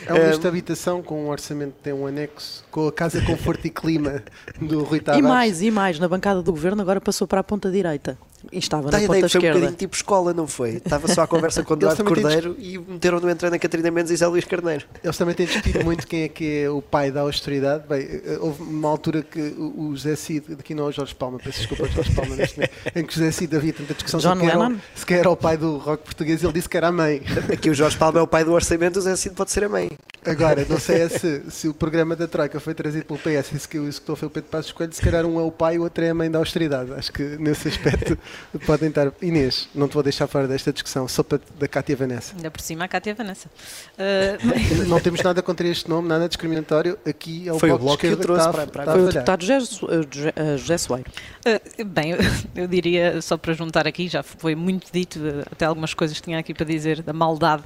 É 0.05 0.13
um 0.13 0.47
habitação 0.47 1.01
com 1.01 1.25
um 1.25 1.29
orçamento 1.29 1.73
que 1.73 1.81
tem 1.81 1.93
um 1.93 2.05
anexo, 2.05 2.63
com 2.69 2.87
a 2.87 2.91
casa 3.03 3.21
conforto 3.21 3.65
e 3.65 3.69
clima 3.69 4.23
do 4.61 4.83
Rui 4.83 4.99
Tavares. 4.99 5.25
E 5.25 5.27
mais, 5.27 5.61
e 5.61 5.71
mais, 5.71 5.99
na 5.99 6.07
bancada 6.07 6.41
do 6.41 6.51
governo 6.51 6.81
agora 6.81 7.01
passou 7.01 7.27
para 7.27 7.41
a 7.41 7.43
ponta 7.43 7.69
direita. 7.69 8.17
E 8.51 8.59
estava 8.59 8.89
Dá 8.89 8.99
na 8.99 9.07
ponta 9.07 9.25
esquerda. 9.25 9.39
Foi 9.39 9.49
um 9.49 9.53
bocadinho 9.53 9.77
tipo 9.77 9.95
escola, 9.95 10.33
não 10.33 10.47
foi? 10.47 10.77
Estava 10.77 11.07
só 11.07 11.23
a 11.23 11.27
conversa 11.27 11.63
com 11.63 11.73
Eduardo 11.75 12.03
Cordeiro 12.03 12.55
e 12.59 12.77
meteram 12.77 13.19
no 13.19 13.29
entrando 13.29 13.53
a 13.53 13.59
Catarina 13.59 13.91
Mendes 13.91 14.11
e 14.11 14.15
Zé 14.15 14.27
Luís 14.27 14.45
Carneiro. 14.45 14.85
Eles 15.03 15.17
também 15.17 15.35
têm 15.35 15.45
discutido 15.45 15.83
muito 15.83 16.07
quem 16.07 16.23
é 16.23 16.27
que 16.27 16.63
é 16.63 16.69
o 16.69 16.81
pai 16.81 17.11
da 17.11 17.21
austeridade. 17.21 17.83
Bem, 17.87 18.07
houve 18.39 18.63
uma 18.63 18.89
altura 18.89 19.23
que 19.23 19.39
o 19.57 19.95
José 19.95 20.15
Cid, 20.15 20.53
aqui 20.59 20.75
não 20.75 20.85
é 20.85 20.87
o 20.87 20.91
Jorge 20.91 21.15
Palma, 21.15 21.39
peço 21.39 21.59
desculpa 21.59 21.87
Jorge 21.87 22.13
Palma 22.13 22.35
neste 22.35 22.57
momento, 22.57 22.73
em 22.95 23.05
que 23.05 23.13
o 23.13 23.15
José 23.15 23.31
Cid 23.31 23.55
havia 23.55 23.73
tanta 23.73 23.93
discussão 23.93 24.19
John 24.19 24.35
sobre 24.35 24.45
Lennon? 24.45 24.77
se 24.95 25.05
quer 25.05 25.19
era 25.19 25.29
o 25.29 25.37
pai 25.37 25.57
do 25.57 25.77
rock 25.77 26.03
português 26.03 26.43
ele 26.43 26.53
disse 26.53 26.67
que 26.67 26.77
era 26.77 26.87
a 26.87 26.91
mãe. 26.91 27.21
Aqui 27.51 27.69
o 27.69 27.73
Jorge 27.73 27.97
Palma 27.97 28.19
é 28.19 28.21
o 28.21 28.27
pai 28.27 28.43
do 28.43 28.51
orçamento, 28.51 28.99
o 28.99 29.01
José 29.01 29.15
Cid 29.15 29.35
pode 29.35 29.51
ser 29.51 29.63
a 29.63 29.69
mãe. 29.69 29.89
Agora, 30.25 30.65
não 30.69 30.79
sei 30.79 31.09
se, 31.09 31.43
se 31.49 31.67
o 31.67 31.73
programa 31.73 32.15
da 32.15 32.27
Troika 32.27 32.59
foi 32.59 32.73
trazido 32.73 33.05
pelo 33.05 33.19
PS 33.19 33.51
e 33.53 33.59
se 33.59 33.67
que 33.67 33.77
o 33.77 33.87
executor 33.87 34.15
foi 34.15 34.27
o 34.27 34.31
Pedro 34.31 34.49
Passos 34.49 34.71
Coelho, 34.71 34.93
se 34.93 35.01
calhar 35.01 35.25
um 35.25 35.39
é 35.39 35.43
o 35.43 35.51
pai 35.51 35.75
e 35.75 35.79
o 35.79 35.83
outro 35.83 36.03
é 36.03 36.09
a 36.09 36.13
mãe 36.13 36.31
da 36.31 36.39
austeridade. 36.39 36.93
Acho 36.93 37.11
que 37.11 37.23
nesse 37.37 37.67
aspecto 37.67 38.17
podem 38.65 38.89
estar 38.89 39.11
Inês, 39.21 39.67
não 39.73 39.87
te 39.87 39.93
vou 39.93 40.03
deixar 40.03 40.27
fora 40.27 40.47
desta 40.47 40.71
discussão. 40.71 41.07
Sopa 41.07 41.39
da 41.59 41.67
Cátia 41.67 41.95
Vanessa. 41.95 42.35
Ainda 42.35 42.51
por 42.51 42.61
cima 42.61 42.85
a 42.85 42.87
Cátia 42.87 43.13
Vanessa. 43.13 43.49
Uh... 43.97 44.87
não 44.87 44.99
temos 44.99 45.21
nada 45.21 45.41
contra 45.41 45.67
este 45.67 45.89
nome, 45.89 46.07
nada 46.07 46.27
discriminatório. 46.27 46.97
Aqui 47.05 47.47
é 47.47 47.53
o 47.53 47.59
Foi 47.59 47.71
o 47.71 47.77
bloco 47.77 47.97
que 47.97 48.07
eu 48.07 48.17
trouxe 48.17 48.49
para, 48.49 48.67
para, 48.67 48.91
Foi 48.91 49.01
o 49.03 49.11
deputado 49.11 49.45
José, 49.45 49.85
uh, 49.85 50.57
José 50.57 50.77
Soeiro. 50.77 51.09
Uh, 51.45 51.85
bem, 51.85 52.13
eu 52.55 52.67
diria, 52.67 53.21
só 53.21 53.37
para 53.37 53.53
juntar 53.53 53.87
aqui, 53.87 54.07
já 54.07 54.23
foi 54.23 54.55
muito 54.55 54.91
dito, 54.91 55.19
até 55.51 55.65
algumas 55.65 55.93
coisas 55.93 56.17
que 56.17 56.23
tinha 56.23 56.39
aqui 56.39 56.53
para 56.53 56.65
dizer, 56.65 57.01
da 57.01 57.13
maldade 57.13 57.63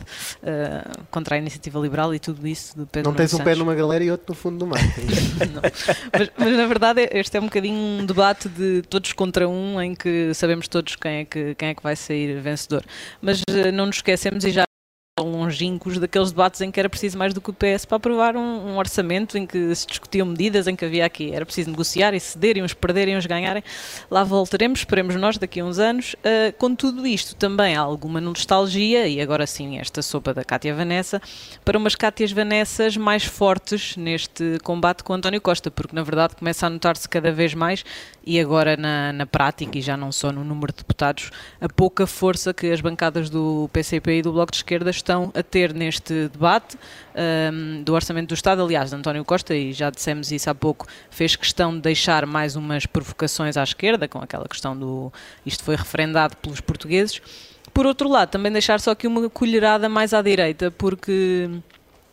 contra 1.12 1.36
a 1.36 1.38
iniciativa 1.38 1.79
liberal 1.79 2.13
e 2.13 2.19
tudo 2.19 2.47
isso 2.47 2.77
do 2.77 2.86
Pedro 2.86 3.09
Não 3.09 3.15
tens 3.15 3.33
um 3.33 3.39
pé 3.39 3.55
numa 3.55 3.75
galera 3.75 4.03
e 4.03 4.12
outro 4.12 4.25
no 4.29 4.36
fundo 4.36 4.57
do 4.57 4.67
mar. 4.67 4.79
mas, 6.13 6.31
mas, 6.38 6.57
na 6.57 6.65
verdade 6.65 7.09
este 7.12 7.38
é 7.38 7.39
um 7.39 7.45
bocadinho 7.45 7.75
um 7.75 8.05
debate 8.05 8.50
de 8.50 8.81
todos 8.83 9.13
contra 9.13 9.47
um, 9.47 9.81
em 9.81 9.95
que 9.95 10.33
sabemos 10.33 10.56
todos 10.65 10.95
quem 10.95 11.19
é 11.19 11.25
que 11.25 11.53
quem 11.55 11.69
é 11.69 11.73
que 11.73 11.83
vai 11.83 11.95
sair 11.95 12.39
vencedor. 12.39 12.83
Mas 13.21 13.41
uh, 13.41 13.71
não 13.73 13.87
nos 13.87 13.97
esquecemos 13.97 14.45
e 14.45 14.51
já 14.51 14.66
longínquos 15.24 15.97
daqueles 16.00 16.31
debates 16.31 16.62
em 16.62 16.71
que 16.71 16.79
era 16.79 16.89
preciso 16.89 17.17
mais 17.17 17.33
do 17.33 17.41
que 17.41 17.50
o 17.50 17.53
PS 17.53 17.86
para 17.86 17.97
aprovar 17.97 18.36
um, 18.36 18.39
um, 18.39 18.77
orçamento 18.77 19.38
em 19.38 19.45
que 19.45 19.74
se 19.74 19.88
discutiam 19.88 20.27
medidas, 20.27 20.67
em 20.67 20.75
que 20.75 20.86
havia 20.86 21.05
aqui, 21.05 21.33
era 21.33 21.45
preciso 21.45 21.71
negociar 21.71 22.13
e 22.13 22.19
ceder, 22.19 22.57
e 22.57 22.62
uns 22.62 22.74
perderem, 22.74 23.17
uns 23.17 23.25
ganharem. 23.25 23.63
Lá 24.09 24.24
voltaremos, 24.24 24.79
esperemos 24.79 25.15
nós, 25.15 25.38
daqui 25.38 25.59
a 25.59 25.65
uns 25.65 25.79
anos. 25.79 26.13
Uh, 26.15 26.55
com 26.57 26.75
tudo 26.75 27.05
isto, 27.05 27.36
também 27.36 27.75
há 27.75 27.81
alguma 27.81 28.21
nostalgia, 28.21 29.07
e 29.07 29.19
agora 29.19 29.47
sim, 29.47 29.79
esta 29.79 30.01
sopa 30.01 30.33
da 30.33 30.43
Cátia 30.43 30.74
Vanessa, 30.75 31.21
para 31.65 31.77
umas 31.77 31.95
Cátias 31.95 32.31
Vanessas 32.31 32.95
mais 32.95 33.24
fortes 33.24 33.97
neste 33.97 34.59
combate 34.63 35.03
com 35.03 35.13
António 35.13 35.41
Costa, 35.41 35.71
porque 35.71 35.95
na 35.95 36.03
verdade 36.03 36.36
começa 36.36 36.67
a 36.67 36.69
notar-se 36.69 37.07
cada 37.09 37.31
vez 37.31 37.53
mais, 37.53 37.83
e 38.25 38.39
agora 38.39 38.77
na, 38.77 39.12
na 39.13 39.25
prática, 39.25 39.77
e 39.77 39.81
já 39.81 39.97
não 39.97 40.12
só 40.12 40.31
no 40.31 40.43
número 40.43 40.71
de 40.71 40.79
deputados, 40.79 41.31
a 41.59 41.67
pouca 41.67 42.05
força 42.05 42.53
que 42.53 42.71
as 42.71 42.81
bancadas 42.81 43.29
do 43.29 43.69
PCP 43.74 44.19
e 44.19 44.21
do 44.21 44.31
Bloco 44.31 44.51
de 44.51 44.57
Esquerda 44.57 44.89
estão 44.89 45.06
a 45.13 45.43
ter 45.43 45.73
neste 45.73 46.27
debate 46.29 46.77
um, 47.53 47.83
do 47.83 47.93
Orçamento 47.93 48.29
do 48.29 48.33
Estado. 48.33 48.61
Aliás, 48.61 48.91
António 48.93 49.23
Costa, 49.23 49.55
e 49.55 49.73
já 49.73 49.89
dissemos 49.89 50.31
isso 50.31 50.49
há 50.49 50.55
pouco, 50.55 50.87
fez 51.09 51.35
questão 51.35 51.73
de 51.73 51.81
deixar 51.81 52.25
mais 52.25 52.55
umas 52.55 52.85
provocações 52.85 53.57
à 53.57 53.63
esquerda, 53.63 54.07
com 54.07 54.19
aquela 54.19 54.47
questão 54.47 54.77
do 54.77 55.11
isto 55.45 55.63
foi 55.63 55.75
referendado 55.75 56.35
pelos 56.37 56.61
portugueses. 56.61 57.21
Por 57.73 57.85
outro 57.85 58.09
lado, 58.09 58.29
também 58.29 58.51
deixar 58.51 58.79
só 58.79 58.91
aqui 58.91 59.05
uma 59.05 59.29
colherada 59.29 59.87
mais 59.87 60.13
à 60.13 60.21
direita, 60.21 60.71
porque 60.71 61.49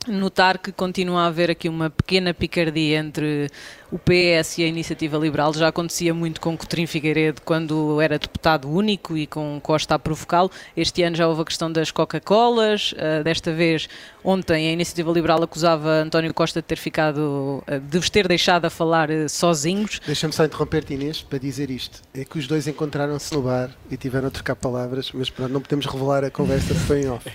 notar 0.06 0.58
que 0.58 0.70
continua 0.72 1.22
a 1.22 1.26
haver 1.26 1.50
aqui 1.50 1.68
uma 1.68 1.90
pequena 1.90 2.34
picardia 2.34 2.98
entre 2.98 3.48
o 3.94 3.98
PS 3.98 4.58
e 4.58 4.64
a 4.64 4.66
Iniciativa 4.66 5.16
Liberal. 5.16 5.54
Já 5.54 5.68
acontecia 5.68 6.12
muito 6.12 6.40
com 6.40 6.56
Coutrinho 6.56 6.88
Figueiredo 6.88 7.40
quando 7.42 8.00
era 8.00 8.18
deputado 8.18 8.68
único 8.68 9.16
e 9.16 9.24
com 9.24 9.60
Costa 9.62 9.94
a 9.94 9.98
provocá-lo. 10.00 10.50
Este 10.76 11.04
ano 11.04 11.14
já 11.14 11.28
houve 11.28 11.42
a 11.42 11.44
questão 11.44 11.70
das 11.70 11.92
Coca-Colas. 11.92 12.92
Uh, 12.92 13.22
desta 13.22 13.52
vez, 13.52 13.88
ontem, 14.24 14.68
a 14.68 14.72
Iniciativa 14.72 15.12
Liberal 15.12 15.40
acusava 15.44 15.88
António 15.90 16.34
Costa 16.34 16.60
de 16.60 16.66
ter 16.66 16.76
ficado, 16.76 17.62
uh, 17.68 17.78
de 17.80 17.96
os 17.96 18.10
ter 18.10 18.26
deixado 18.26 18.64
a 18.64 18.70
falar 18.70 19.10
uh, 19.10 19.28
sozinhos. 19.28 20.00
Deixa-me 20.04 20.32
só 20.32 20.44
interromper-te, 20.44 20.94
Inês, 20.94 21.22
para 21.22 21.38
dizer 21.38 21.70
isto. 21.70 22.02
É 22.12 22.24
que 22.24 22.36
os 22.36 22.48
dois 22.48 22.66
encontraram-se 22.66 23.32
no 23.32 23.42
bar 23.42 23.70
e 23.88 23.96
tiveram 23.96 24.26
a 24.26 24.30
trocar 24.32 24.56
palavras, 24.56 25.12
mas 25.14 25.30
pronto, 25.30 25.52
não 25.52 25.60
podemos 25.60 25.86
revelar 25.86 26.24
a 26.24 26.32
conversa 26.32 26.74
que 26.74 26.80
foi 26.80 27.02
em 27.02 27.10
off. 27.10 27.30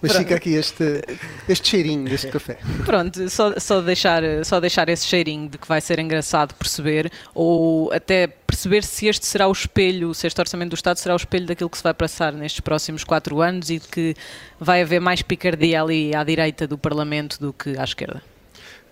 Mas 0.00 0.16
fica 0.16 0.36
aqui 0.36 0.54
este, 0.54 1.02
este 1.46 1.68
cheirinho 1.68 2.08
deste 2.08 2.28
café. 2.28 2.56
Pronto, 2.86 3.28
só, 3.28 3.52
só, 3.58 3.82
deixar, 3.82 4.22
só 4.42 4.58
deixar 4.58 4.88
esse 4.88 5.06
cheirinho 5.06 5.50
de 5.50 5.58
que 5.58 5.68
vai 5.68 5.82
ser 5.82 5.97
engraçado 6.00 6.54
perceber, 6.54 7.10
ou 7.34 7.92
até 7.92 8.26
perceber 8.26 8.84
se 8.84 9.06
este 9.06 9.26
será 9.26 9.46
o 9.46 9.52
espelho, 9.52 10.14
se 10.14 10.26
este 10.26 10.40
orçamento 10.40 10.70
do 10.70 10.74
Estado 10.74 10.98
será 10.98 11.14
o 11.14 11.16
espelho 11.16 11.46
daquilo 11.46 11.70
que 11.70 11.76
se 11.76 11.82
vai 11.82 11.94
passar 11.94 12.32
nestes 12.32 12.60
próximos 12.60 13.04
quatro 13.04 13.40
anos 13.40 13.70
e 13.70 13.80
que 13.80 14.14
vai 14.58 14.82
haver 14.82 15.00
mais 15.00 15.22
picardia 15.22 15.82
ali 15.82 16.14
à 16.14 16.24
direita 16.24 16.66
do 16.66 16.78
Parlamento 16.78 17.38
do 17.40 17.52
que 17.52 17.78
à 17.78 17.84
esquerda. 17.84 18.22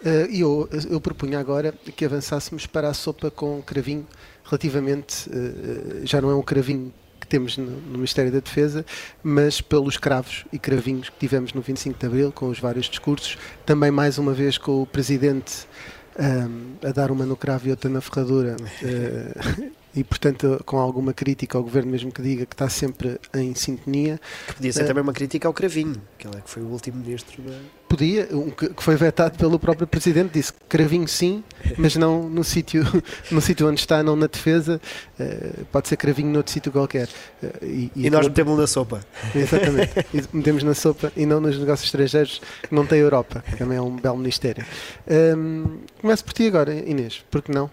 Uh, 0.05 0.31
eu, 0.31 0.69
eu 0.91 1.01
propunha 1.01 1.39
agora 1.41 1.73
que 1.97 2.05
avançássemos 2.05 2.67
para 2.67 2.89
a 2.89 2.95
sopa 2.95 3.31
com 3.31 3.63
cravinho, 3.63 4.07
relativamente, 4.45 5.29
uh, 5.31 6.07
já 6.07 6.21
não 6.21 6.31
é 6.31 6.35
um 6.35 6.43
cravinho 6.43 6.93
que 7.19 7.27
temos 7.27 7.57
no, 7.57 7.67
no, 7.67 7.95
Ministério 7.95 8.31
da 8.31 8.39
Defesa, 8.39 8.87
mas 9.23 9.61
pelos 9.61 9.97
cravos 9.97 10.45
e 10.53 10.59
cravinhos 10.59 11.09
que 11.09 11.19
tivemos 11.19 11.53
no 11.53 11.61
25 11.61 11.99
de 11.99 12.07
Abril, 12.07 12.31
com 12.31 12.49
os 12.49 12.61
vários 12.61 12.87
discursos, 12.87 13.37
também 13.65 13.91
mais 13.91 14.17
uma 14.17 14.33
vez 14.33 14.57
com 14.57 14.83
o 14.83 14.87
Presidente 14.87 15.67
um, 16.19 16.89
a 16.89 16.93
dar 16.93 17.11
uma 17.11 17.27
no 17.27 17.37
cravo 17.37 17.69
e 17.69 17.71
outra 17.71 17.91
na 17.91 18.01
ferradura. 18.01 18.57
Uh, 18.83 19.73
e, 19.95 20.05
portanto, 20.05 20.63
com 20.65 20.79
alguma 20.79 21.13
crítica 21.13 21.57
ao 21.57 21.65
governo, 21.65 21.91
mesmo 21.91 22.13
que 22.13 22.23
diga 22.23 22.47
que 22.47 22.55
está 22.55 22.69
sempre 22.69 23.19
em 23.35 23.55
sintonia. 23.55 24.21
Que 24.47 24.55
podia 24.55 24.73
ser 24.73 24.85
uh, 24.85 24.87
também 24.87 25.03
uma 25.03 25.13
crítica 25.13 25.49
ao 25.49 25.55
Cravinho, 25.55 26.01
que 26.19 26.27
ele 26.27 26.37
é 26.37 26.41
que 26.41 26.51
foi 26.51 26.63
o 26.63 26.67
último 26.67 26.99
ministro 26.99 27.43
da. 27.43 27.57
Podia, 27.89 28.27
que 28.27 28.83
foi 28.83 28.97
vetado 28.97 29.39
pelo 29.39 29.59
próprio 29.59 29.87
presidente, 29.87 30.33
disse 30.33 30.53
Cravinho 30.69 31.07
sim, 31.07 31.45
mas 31.79 31.95
não 31.95 32.29
no 32.29 32.43
sítio 32.43 32.85
no 33.31 33.41
sítio 33.41 33.69
onde 33.69 33.79
está, 33.79 34.03
não 34.03 34.17
na 34.17 34.27
defesa. 34.27 34.81
Uh, 35.19 35.65
pode 35.67 35.89
ser 35.89 35.97
Cravinho 35.97 36.31
noutro 36.31 36.53
sítio 36.53 36.73
qualquer. 36.73 37.09
Uh, 37.43 37.65
e, 37.65 37.93
e, 37.95 38.07
e 38.07 38.11
nós 38.11 38.27
metemos 38.27 38.59
na 38.59 38.67
sopa. 38.67 39.01
Exatamente, 39.35 39.93
e 40.13 40.37
metemos 40.37 40.63
na 40.65 40.75
sopa 40.75 41.13
e 41.17 41.25
não 41.25 41.41
nos 41.41 41.59
negócios 41.59 41.87
estrangeiros 41.87 42.41
que 42.63 42.75
não 42.75 42.85
tem 42.85 42.99
Europa, 42.99 43.45
que 43.49 43.57
também 43.57 43.79
é 43.79 43.81
um 43.81 43.95
belo 43.95 44.17
ministério. 44.17 44.65
Um, 45.09 45.79
começo 46.01 46.25
por 46.25 46.33
ti 46.33 46.47
agora, 46.49 46.75
Inês, 46.75 47.25
porque 47.31 47.53
não? 47.53 47.71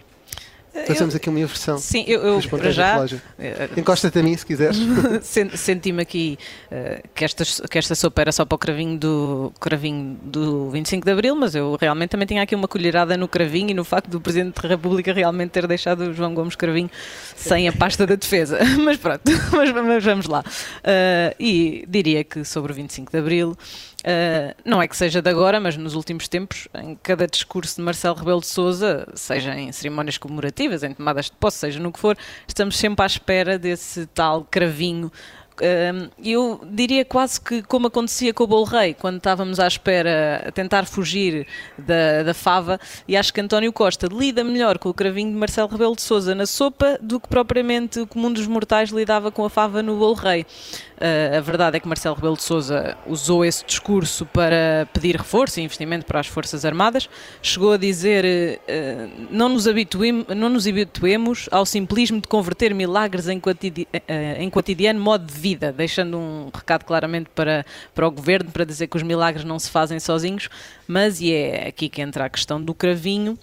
Passamos 0.86 1.14
eu, 1.14 1.18
aqui 1.18 1.28
uma 1.28 1.38
inversão. 1.38 1.78
Sim, 1.78 2.04
eu, 2.08 2.20
eu 2.20 2.40
para 2.48 2.72
já. 2.72 3.06
Eh, 3.38 3.68
Encosta-te 3.76 4.18
a 4.18 4.22
mim 4.22 4.36
se 4.36 4.44
quiseres. 4.44 4.76
Senti-me 5.54 6.02
aqui 6.02 6.36
uh, 6.70 7.08
que, 7.14 7.24
esta, 7.24 7.44
que 7.68 7.78
esta 7.78 7.94
sopa 7.94 8.22
era 8.22 8.32
só 8.32 8.44
para 8.44 8.56
o 8.56 8.58
cravinho 8.58 8.98
do, 8.98 9.52
cravinho 9.60 10.18
do 10.22 10.70
25 10.70 11.04
de 11.04 11.12
Abril, 11.12 11.36
mas 11.36 11.54
eu 11.54 11.76
realmente 11.80 12.10
também 12.10 12.26
tinha 12.26 12.42
aqui 12.42 12.54
uma 12.54 12.66
colherada 12.66 13.16
no 13.16 13.28
cravinho 13.28 13.70
e 13.70 13.74
no 13.74 13.84
facto 13.84 14.08
do 14.08 14.20
Presidente 14.20 14.60
da 14.60 14.68
República 14.68 15.12
realmente 15.12 15.50
ter 15.50 15.66
deixado 15.66 16.00
o 16.00 16.12
João 16.12 16.34
Gomes 16.34 16.56
Cravinho 16.56 16.90
sem 17.36 17.68
a 17.68 17.72
pasta 17.72 18.04
da 18.06 18.16
defesa. 18.16 18.58
mas 18.84 18.96
pronto, 18.96 19.22
mas, 19.52 19.70
mas 19.70 20.04
vamos 20.04 20.26
lá. 20.26 20.40
Uh, 20.40 21.34
e 21.38 21.84
diria 21.88 22.24
que 22.24 22.44
sobre 22.44 22.72
o 22.72 22.74
25 22.74 23.12
de 23.12 23.18
Abril. 23.18 23.56
Uh, 24.04 24.54
não 24.66 24.82
é 24.82 24.86
que 24.86 24.94
seja 24.94 25.22
de 25.22 25.30
agora, 25.30 25.58
mas 25.58 25.78
nos 25.78 25.94
últimos 25.94 26.28
tempos, 26.28 26.68
em 26.74 26.94
cada 27.02 27.26
discurso 27.26 27.76
de 27.76 27.82
Marcelo 27.82 28.14
Rebelo 28.14 28.40
de 28.40 28.46
Sousa, 28.46 29.08
seja 29.14 29.58
em 29.58 29.72
cerimónias 29.72 30.18
comemorativas, 30.18 30.82
em 30.82 30.92
tomadas 30.92 31.26
de 31.26 31.32
posse, 31.32 31.56
seja 31.56 31.80
no 31.80 31.90
que 31.90 31.98
for, 31.98 32.14
estamos 32.46 32.76
sempre 32.76 33.02
à 33.02 33.06
espera 33.06 33.58
desse 33.58 34.04
tal 34.08 34.44
cravinho 34.44 35.10
eu 36.24 36.60
diria 36.64 37.04
quase 37.04 37.40
que 37.40 37.62
como 37.62 37.86
acontecia 37.86 38.34
com 38.34 38.44
o 38.44 38.46
Bolo 38.46 38.64
Rei, 38.64 38.94
quando 38.94 39.18
estávamos 39.18 39.60
à 39.60 39.66
espera 39.66 40.44
a 40.48 40.52
tentar 40.52 40.84
fugir 40.86 41.46
da, 41.78 42.22
da 42.24 42.34
fava, 42.34 42.80
e 43.06 43.16
acho 43.16 43.32
que 43.32 43.40
António 43.40 43.72
Costa 43.72 44.08
lida 44.10 44.42
melhor 44.42 44.78
com 44.78 44.88
o 44.88 44.94
cravinho 44.94 45.30
de 45.30 45.36
Marcelo 45.36 45.68
Rebelo 45.68 45.94
de 45.94 46.02
Sousa 46.02 46.34
na 46.34 46.46
sopa 46.46 46.98
do 47.00 47.20
que 47.20 47.28
propriamente 47.28 48.00
o 48.00 48.06
comum 48.06 48.32
dos 48.32 48.46
mortais 48.46 48.90
lidava 48.90 49.30
com 49.30 49.44
a 49.44 49.50
fava 49.50 49.82
no 49.82 49.96
Bolo 49.96 50.14
Rei. 50.14 50.44
Uh, 50.94 51.38
a 51.38 51.40
verdade 51.40 51.76
é 51.76 51.80
que 51.80 51.88
Marcelo 51.88 52.14
Rebelo 52.14 52.36
de 52.36 52.44
Sousa 52.44 52.96
usou 53.06 53.44
esse 53.44 53.64
discurso 53.64 54.24
para 54.26 54.88
pedir 54.92 55.16
reforço 55.16 55.58
e 55.58 55.62
investimento 55.64 56.06
para 56.06 56.20
as 56.20 56.28
Forças 56.28 56.64
Armadas. 56.64 57.08
Chegou 57.42 57.72
a 57.72 57.76
dizer: 57.76 58.24
uh, 58.24 59.26
não, 59.30 59.48
nos 59.48 59.66
habituemos, 59.66 60.26
não 60.28 60.48
nos 60.48 60.66
habituemos 60.66 61.48
ao 61.50 61.66
simplismo 61.66 62.20
de 62.20 62.28
converter 62.28 62.72
milagres 62.72 63.28
em, 63.28 63.40
quotidi 63.40 63.88
uh, 63.92 64.40
em 64.40 64.48
cotidiano 64.48 65.00
modo 65.00 65.26
de 65.26 65.32
vida, 65.44 65.70
deixando 65.70 66.16
um 66.16 66.50
recado 66.54 66.86
claramente 66.86 67.28
para, 67.34 67.66
para 67.94 68.08
o 68.08 68.10
governo 68.10 68.50
para 68.50 68.64
dizer 68.64 68.86
que 68.86 68.96
os 68.96 69.02
milagres 69.02 69.44
não 69.44 69.58
se 69.58 69.70
fazem 69.70 70.00
sozinhos. 70.00 70.48
Mas 70.88 71.20
e 71.20 71.34
é 71.34 71.68
aqui 71.68 71.90
que 71.90 72.00
entra 72.00 72.24
a 72.24 72.30
questão 72.30 72.62
do 72.62 72.72
cravinho 72.72 73.38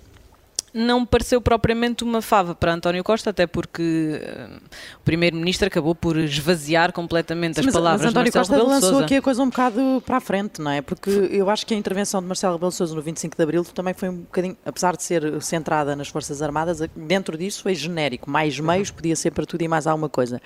não 0.73 1.05
pareceu 1.05 1.41
propriamente 1.41 2.03
uma 2.03 2.21
fava 2.21 2.55
para 2.55 2.73
António 2.73 3.03
Costa, 3.03 3.29
até 3.29 3.45
porque 3.45 4.21
uh, 4.23 4.55
o 4.97 5.03
Primeiro-Ministro 5.03 5.67
acabou 5.67 5.93
por 5.93 6.17
esvaziar 6.17 6.93
completamente 6.93 7.59
as 7.59 7.65
mas, 7.65 7.73
palavras 7.73 8.01
mas 8.03 8.11
António 8.11 8.31
de 8.31 8.37
Costa 8.37 8.53
Marcelo 8.53 8.73
lançou 8.73 8.89
Sousa. 8.91 9.05
aqui 9.05 9.15
a 9.15 9.21
coisa 9.21 9.43
um 9.43 9.49
bocado 9.49 10.01
para 10.05 10.17
a 10.17 10.21
frente, 10.21 10.61
não 10.61 10.71
é? 10.71 10.81
Porque 10.81 11.09
eu 11.09 11.49
acho 11.49 11.65
que 11.65 11.73
a 11.73 11.77
intervenção 11.77 12.21
de 12.21 12.27
Marcelo 12.27 12.53
Rebelo 12.53 12.71
Sousa 12.71 12.95
no 12.95 13.01
25 13.01 13.35
de 13.35 13.43
Abril 13.43 13.65
também 13.65 13.93
foi 13.93 14.09
um 14.09 14.19
bocadinho, 14.19 14.57
apesar 14.65 14.95
de 14.95 15.03
ser 15.03 15.41
centrada 15.41 15.93
nas 15.93 16.07
Forças 16.07 16.41
Armadas, 16.41 16.79
dentro 16.95 17.37
disso 17.37 17.63
foi 17.63 17.75
genérico, 17.75 18.29
mais 18.29 18.57
meios 18.57 18.91
podia 18.91 19.15
ser 19.15 19.31
para 19.31 19.45
tudo 19.45 19.61
e 19.61 19.67
mais 19.67 19.85
alguma 19.87 20.07
coisa. 20.07 20.41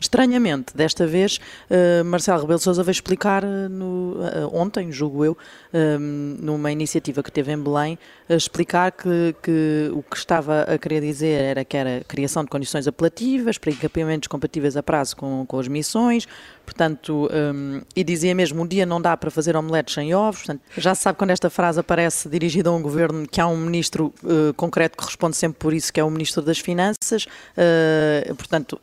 Estranhamente, 0.00 0.74
desta 0.74 1.06
vez, 1.06 1.38
uh, 1.68 2.02
Marcelo 2.06 2.40
Rebelo 2.40 2.58
Sousa 2.58 2.82
veio 2.82 2.92
explicar 2.92 3.44
uh, 3.44 3.68
no, 3.68 4.14
uh, 4.14 4.56
ontem, 4.56 4.90
julgo 4.90 5.24
eu, 5.24 5.36
numa 6.40 6.72
iniciativa 6.72 7.22
que 7.22 7.30
teve 7.30 7.52
em 7.52 7.62
Belém, 7.62 7.98
explicar 8.36 8.92
que, 8.92 9.34
que, 9.42 9.90
o 9.92 10.02
que 10.02 10.16
estava 10.16 10.62
a 10.62 10.78
querer 10.78 11.00
dizer 11.00 11.40
era 11.40 11.64
que 11.64 11.76
era 11.76 12.02
criação 12.06 12.44
de 12.44 12.50
condições 12.50 12.86
apelativas 12.86 13.58
para 13.58 13.70
equipamentos 13.70 14.28
compatíveis 14.28 14.76
a 14.76 14.82
prazo 14.82 15.16
com, 15.16 15.44
com 15.46 15.58
as 15.58 15.68
missões, 15.68 16.26
portanto, 16.64 17.28
um, 17.32 17.80
e 17.94 18.04
dizia 18.04 18.34
mesmo, 18.34 18.62
um 18.62 18.66
dia 18.66 18.86
não 18.86 19.00
dá 19.00 19.16
para 19.16 19.30
fazer 19.30 19.56
omeletes 19.56 19.94
sem 19.94 20.14
ovos, 20.14 20.40
portanto, 20.40 20.62
já 20.76 20.94
se 20.94 21.02
sabe 21.02 21.18
quando 21.18 21.30
esta 21.30 21.50
frase 21.50 21.80
aparece 21.80 22.28
dirigida 22.28 22.70
a 22.70 22.72
um 22.72 22.82
governo 22.82 23.26
que 23.26 23.40
há 23.40 23.46
um 23.46 23.56
ministro 23.56 24.12
concreto 24.56 24.96
que 24.96 25.04
responde 25.04 25.36
sempre 25.36 25.58
por 25.58 25.72
isso, 25.72 25.92
que 25.92 25.98
é 25.98 26.04
o 26.04 26.10
Ministro 26.10 26.42
das 26.42 26.58
Finanças, 26.58 27.26
portanto, 28.36 28.78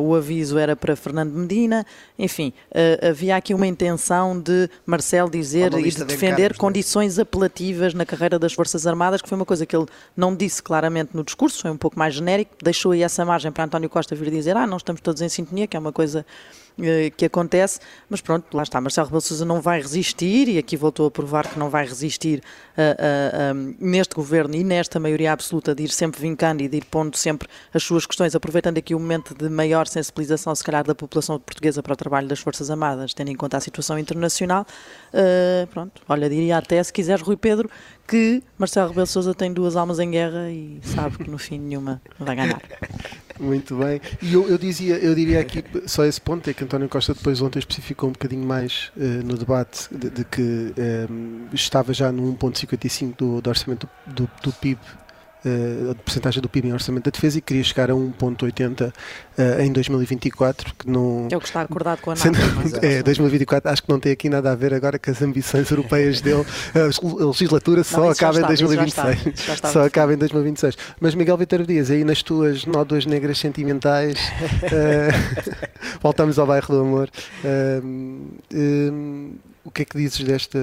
o 0.00 0.14
aviso 0.14 0.58
era 0.58 0.74
para 0.74 0.96
Fernando 0.96 1.32
Medina, 1.32 1.84
enfim, 2.18 2.52
uh, 2.70 3.08
havia 3.10 3.36
aqui 3.36 3.54
uma 3.54 3.66
intenção 3.66 4.38
de 4.38 4.68
Marcelo 4.84 5.30
dizer 5.30 5.72
e 5.74 5.90
de 5.90 6.04
defender 6.04 6.52
de 6.52 6.56
é? 6.56 6.58
condições 6.58 7.18
apelativas 7.18 7.94
na 7.94 8.04
carreira 8.04 8.38
das 8.38 8.52
Forças 8.52 8.77
Armadas, 8.86 9.22
que 9.22 9.28
foi 9.28 9.36
uma 9.36 9.44
coisa 9.44 9.66
que 9.66 9.76
ele 9.76 9.86
não 10.16 10.34
disse 10.34 10.62
claramente 10.62 11.10
no 11.14 11.24
discurso, 11.24 11.62
foi 11.62 11.70
um 11.70 11.76
pouco 11.76 11.98
mais 11.98 12.14
genérico, 12.14 12.56
deixou 12.62 12.92
aí 12.92 13.02
essa 13.02 13.24
margem 13.24 13.50
para 13.50 13.64
António 13.64 13.88
Costa 13.88 14.14
vir 14.14 14.30
dizer, 14.30 14.56
ah, 14.56 14.66
não 14.66 14.76
estamos 14.76 15.00
todos 15.00 15.22
em 15.22 15.28
sintonia, 15.28 15.66
que 15.66 15.76
é 15.76 15.80
uma 15.80 15.92
coisa 15.92 16.24
que 17.16 17.24
acontece, 17.24 17.80
mas 18.08 18.20
pronto, 18.20 18.56
lá 18.56 18.62
está, 18.62 18.80
Marcelo 18.80 19.06
Rebelo 19.06 19.20
Sousa 19.20 19.44
não 19.44 19.60
vai 19.60 19.80
resistir 19.80 20.48
e 20.48 20.58
aqui 20.58 20.76
voltou 20.76 21.06
a 21.06 21.10
provar 21.10 21.48
que 21.48 21.58
não 21.58 21.68
vai 21.68 21.84
resistir 21.84 22.38
uh, 22.76 23.56
uh, 23.56 23.76
neste 23.80 24.14
governo 24.14 24.54
e 24.54 24.62
nesta 24.62 25.00
maioria 25.00 25.32
absoluta 25.32 25.74
de 25.74 25.82
ir 25.84 25.88
sempre 25.88 26.20
vincando 26.20 26.62
e 26.62 26.68
de 26.68 26.76
ir 26.76 26.84
pondo 26.84 27.16
sempre 27.16 27.48
as 27.74 27.82
suas 27.82 28.06
questões, 28.06 28.34
aproveitando 28.34 28.78
aqui 28.78 28.94
o 28.94 29.00
momento 29.00 29.34
de 29.34 29.48
maior 29.48 29.86
sensibilização, 29.86 30.54
se 30.54 30.62
calhar, 30.62 30.84
da 30.84 30.94
população 30.94 31.38
portuguesa 31.38 31.82
para 31.82 31.92
o 31.92 31.96
trabalho 31.96 32.28
das 32.28 32.38
Forças 32.38 32.70
Armadas, 32.70 33.12
tendo 33.12 33.30
em 33.30 33.36
conta 33.36 33.56
a 33.56 33.60
situação 33.60 33.98
internacional. 33.98 34.64
Uh, 35.12 35.66
pronto, 35.68 36.00
olha, 36.08 36.30
diria 36.30 36.58
até, 36.58 36.82
se 36.82 36.92
quiseres, 36.92 37.22
Rui 37.22 37.36
Pedro, 37.36 37.68
que 38.06 38.42
Marcelo 38.56 38.88
Rebelo 38.88 39.06
Sousa 39.06 39.34
tem 39.34 39.52
duas 39.52 39.76
almas 39.76 39.98
em 39.98 40.10
guerra 40.10 40.50
e 40.50 40.80
sabe 40.82 41.18
que 41.18 41.30
no 41.30 41.38
fim 41.38 41.58
nenhuma 41.58 42.00
vai 42.18 42.36
ganhar. 42.36 42.62
Muito 43.38 43.76
bem. 43.76 44.00
E 44.20 44.34
eu, 44.34 44.48
eu, 44.48 44.58
dizia, 44.58 44.96
eu 44.96 45.14
diria 45.14 45.40
aqui 45.40 45.64
só 45.86 46.04
esse 46.04 46.20
ponto, 46.20 46.48
é 46.50 46.52
que 46.52 46.64
António 46.64 46.88
Costa 46.88 47.14
depois 47.14 47.40
ontem 47.40 47.58
especificou 47.60 48.08
um 48.08 48.12
bocadinho 48.12 48.44
mais 48.44 48.90
uh, 48.96 49.00
no 49.24 49.36
debate 49.36 49.88
de, 49.94 50.10
de 50.10 50.24
que 50.24 50.42
um, 50.42 50.72
eh, 50.76 51.54
estava 51.54 51.92
já 51.94 52.10
no 52.10 52.34
1.55 52.36 53.16
do, 53.16 53.40
do 53.40 53.50
orçamento 53.50 53.88
do, 54.06 54.28
do, 54.42 54.52
PIB 54.52 54.80
uh, 55.44 55.90
a 55.90 55.94
porcentagem 55.94 56.42
do 56.42 56.48
PIB 56.48 56.68
em 56.68 56.72
orçamento 56.72 57.04
da 57.04 57.10
defesa 57.10 57.38
e 57.38 57.40
queria 57.40 57.64
chegar 57.64 57.90
a 57.90 57.94
1,80 57.94 58.88
uh, 58.88 59.60
em 59.60 59.72
2024, 59.72 60.74
que 60.74 60.88
não... 60.88 61.28
É 61.30 61.36
o 61.36 61.40
que 61.40 61.46
está 61.46 61.62
acordado 61.62 62.00
com 62.00 62.10
a 62.10 62.14
NATO. 62.14 62.84
é, 62.84 63.02
2024 63.02 63.70
acho 63.70 63.82
que 63.82 63.88
não 63.88 64.00
tem 64.00 64.12
aqui 64.12 64.28
nada 64.28 64.52
a 64.52 64.54
ver 64.54 64.74
agora 64.74 64.98
com 64.98 65.10
as 65.10 65.22
ambições 65.22 65.70
europeias 65.70 66.20
dele. 66.20 66.44
A 66.74 67.24
legislatura 67.24 67.82
só 67.84 68.00
não, 68.00 68.10
acaba 68.10 68.38
em 68.40 68.46
2026. 68.46 69.18
Já 69.34 69.54
já 69.54 69.68
só 69.68 69.84
acaba 69.84 70.14
em 70.14 70.16
2026. 70.16 70.76
Mas 71.00 71.14
Miguel 71.14 71.36
Vitor 71.36 71.64
Dias, 71.64 71.90
aí 71.90 72.04
nas 72.04 72.22
tuas 72.22 72.64
nódoas 72.66 73.06
negras 73.06 73.38
sentimentais, 73.38 74.18
uh, 74.62 75.58
voltamos 76.00 76.38
ao 76.38 76.46
bairro 76.46 76.74
do 76.74 76.80
amor. 76.80 77.10
Uh, 77.44 79.38
o 79.68 79.70
que 79.70 79.82
é 79.82 79.84
que 79.84 79.98
dizes 79.98 80.24
desta, 80.24 80.58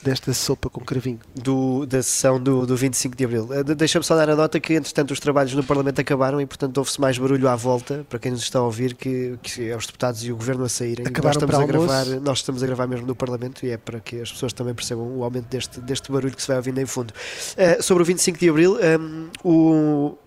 desta 0.00 0.32
sopa 0.32 0.70
com 0.70 0.80
cravinho? 0.80 1.18
Do, 1.34 1.84
da 1.86 2.00
sessão 2.02 2.40
do, 2.40 2.64
do 2.64 2.76
25 2.76 3.16
de 3.16 3.24
Abril. 3.24 3.48
Uh, 3.50 3.74
Deixa-me 3.74 4.04
só 4.04 4.14
dar 4.14 4.30
a 4.30 4.36
nota 4.36 4.60
que, 4.60 4.74
entretanto, 4.74 5.10
os 5.10 5.18
trabalhos 5.18 5.52
no 5.54 5.64
Parlamento 5.64 6.00
acabaram 6.00 6.40
e, 6.40 6.46
portanto, 6.46 6.78
houve-se 6.78 7.00
mais 7.00 7.18
barulho 7.18 7.48
à 7.48 7.56
volta, 7.56 8.06
para 8.08 8.20
quem 8.20 8.30
nos 8.30 8.42
está 8.42 8.60
a 8.60 8.62
ouvir, 8.62 8.94
que, 8.94 9.36
que 9.42 9.68
é 9.68 9.76
os 9.76 9.86
deputados 9.86 10.24
e 10.24 10.30
o 10.30 10.36
Governo 10.36 10.64
a 10.64 10.68
saírem. 10.68 11.04
Acabaram 11.04 11.40
nós 11.40 11.42
estamos, 11.42 11.54
a 11.56 11.66
gravar, 11.66 12.06
nós 12.20 12.38
estamos 12.38 12.62
a 12.62 12.66
gravar 12.66 12.86
mesmo 12.86 13.06
no 13.06 13.16
Parlamento 13.16 13.66
e 13.66 13.70
é 13.70 13.76
para 13.76 13.98
que 13.98 14.20
as 14.20 14.30
pessoas 14.30 14.52
também 14.52 14.72
percebam 14.72 15.04
o 15.18 15.24
aumento 15.24 15.46
deste, 15.46 15.80
deste 15.80 16.12
barulho 16.12 16.34
que 16.34 16.40
se 16.40 16.48
vai 16.48 16.56
ouvindo 16.56 16.78
em 16.78 16.86
fundo. 16.86 17.12
Uh, 17.12 17.82
sobre 17.82 18.04
o 18.04 18.06
25 18.06 18.38
de 18.38 18.48
Abril, 18.48 18.78
um, 19.00 19.30
o 19.42 20.18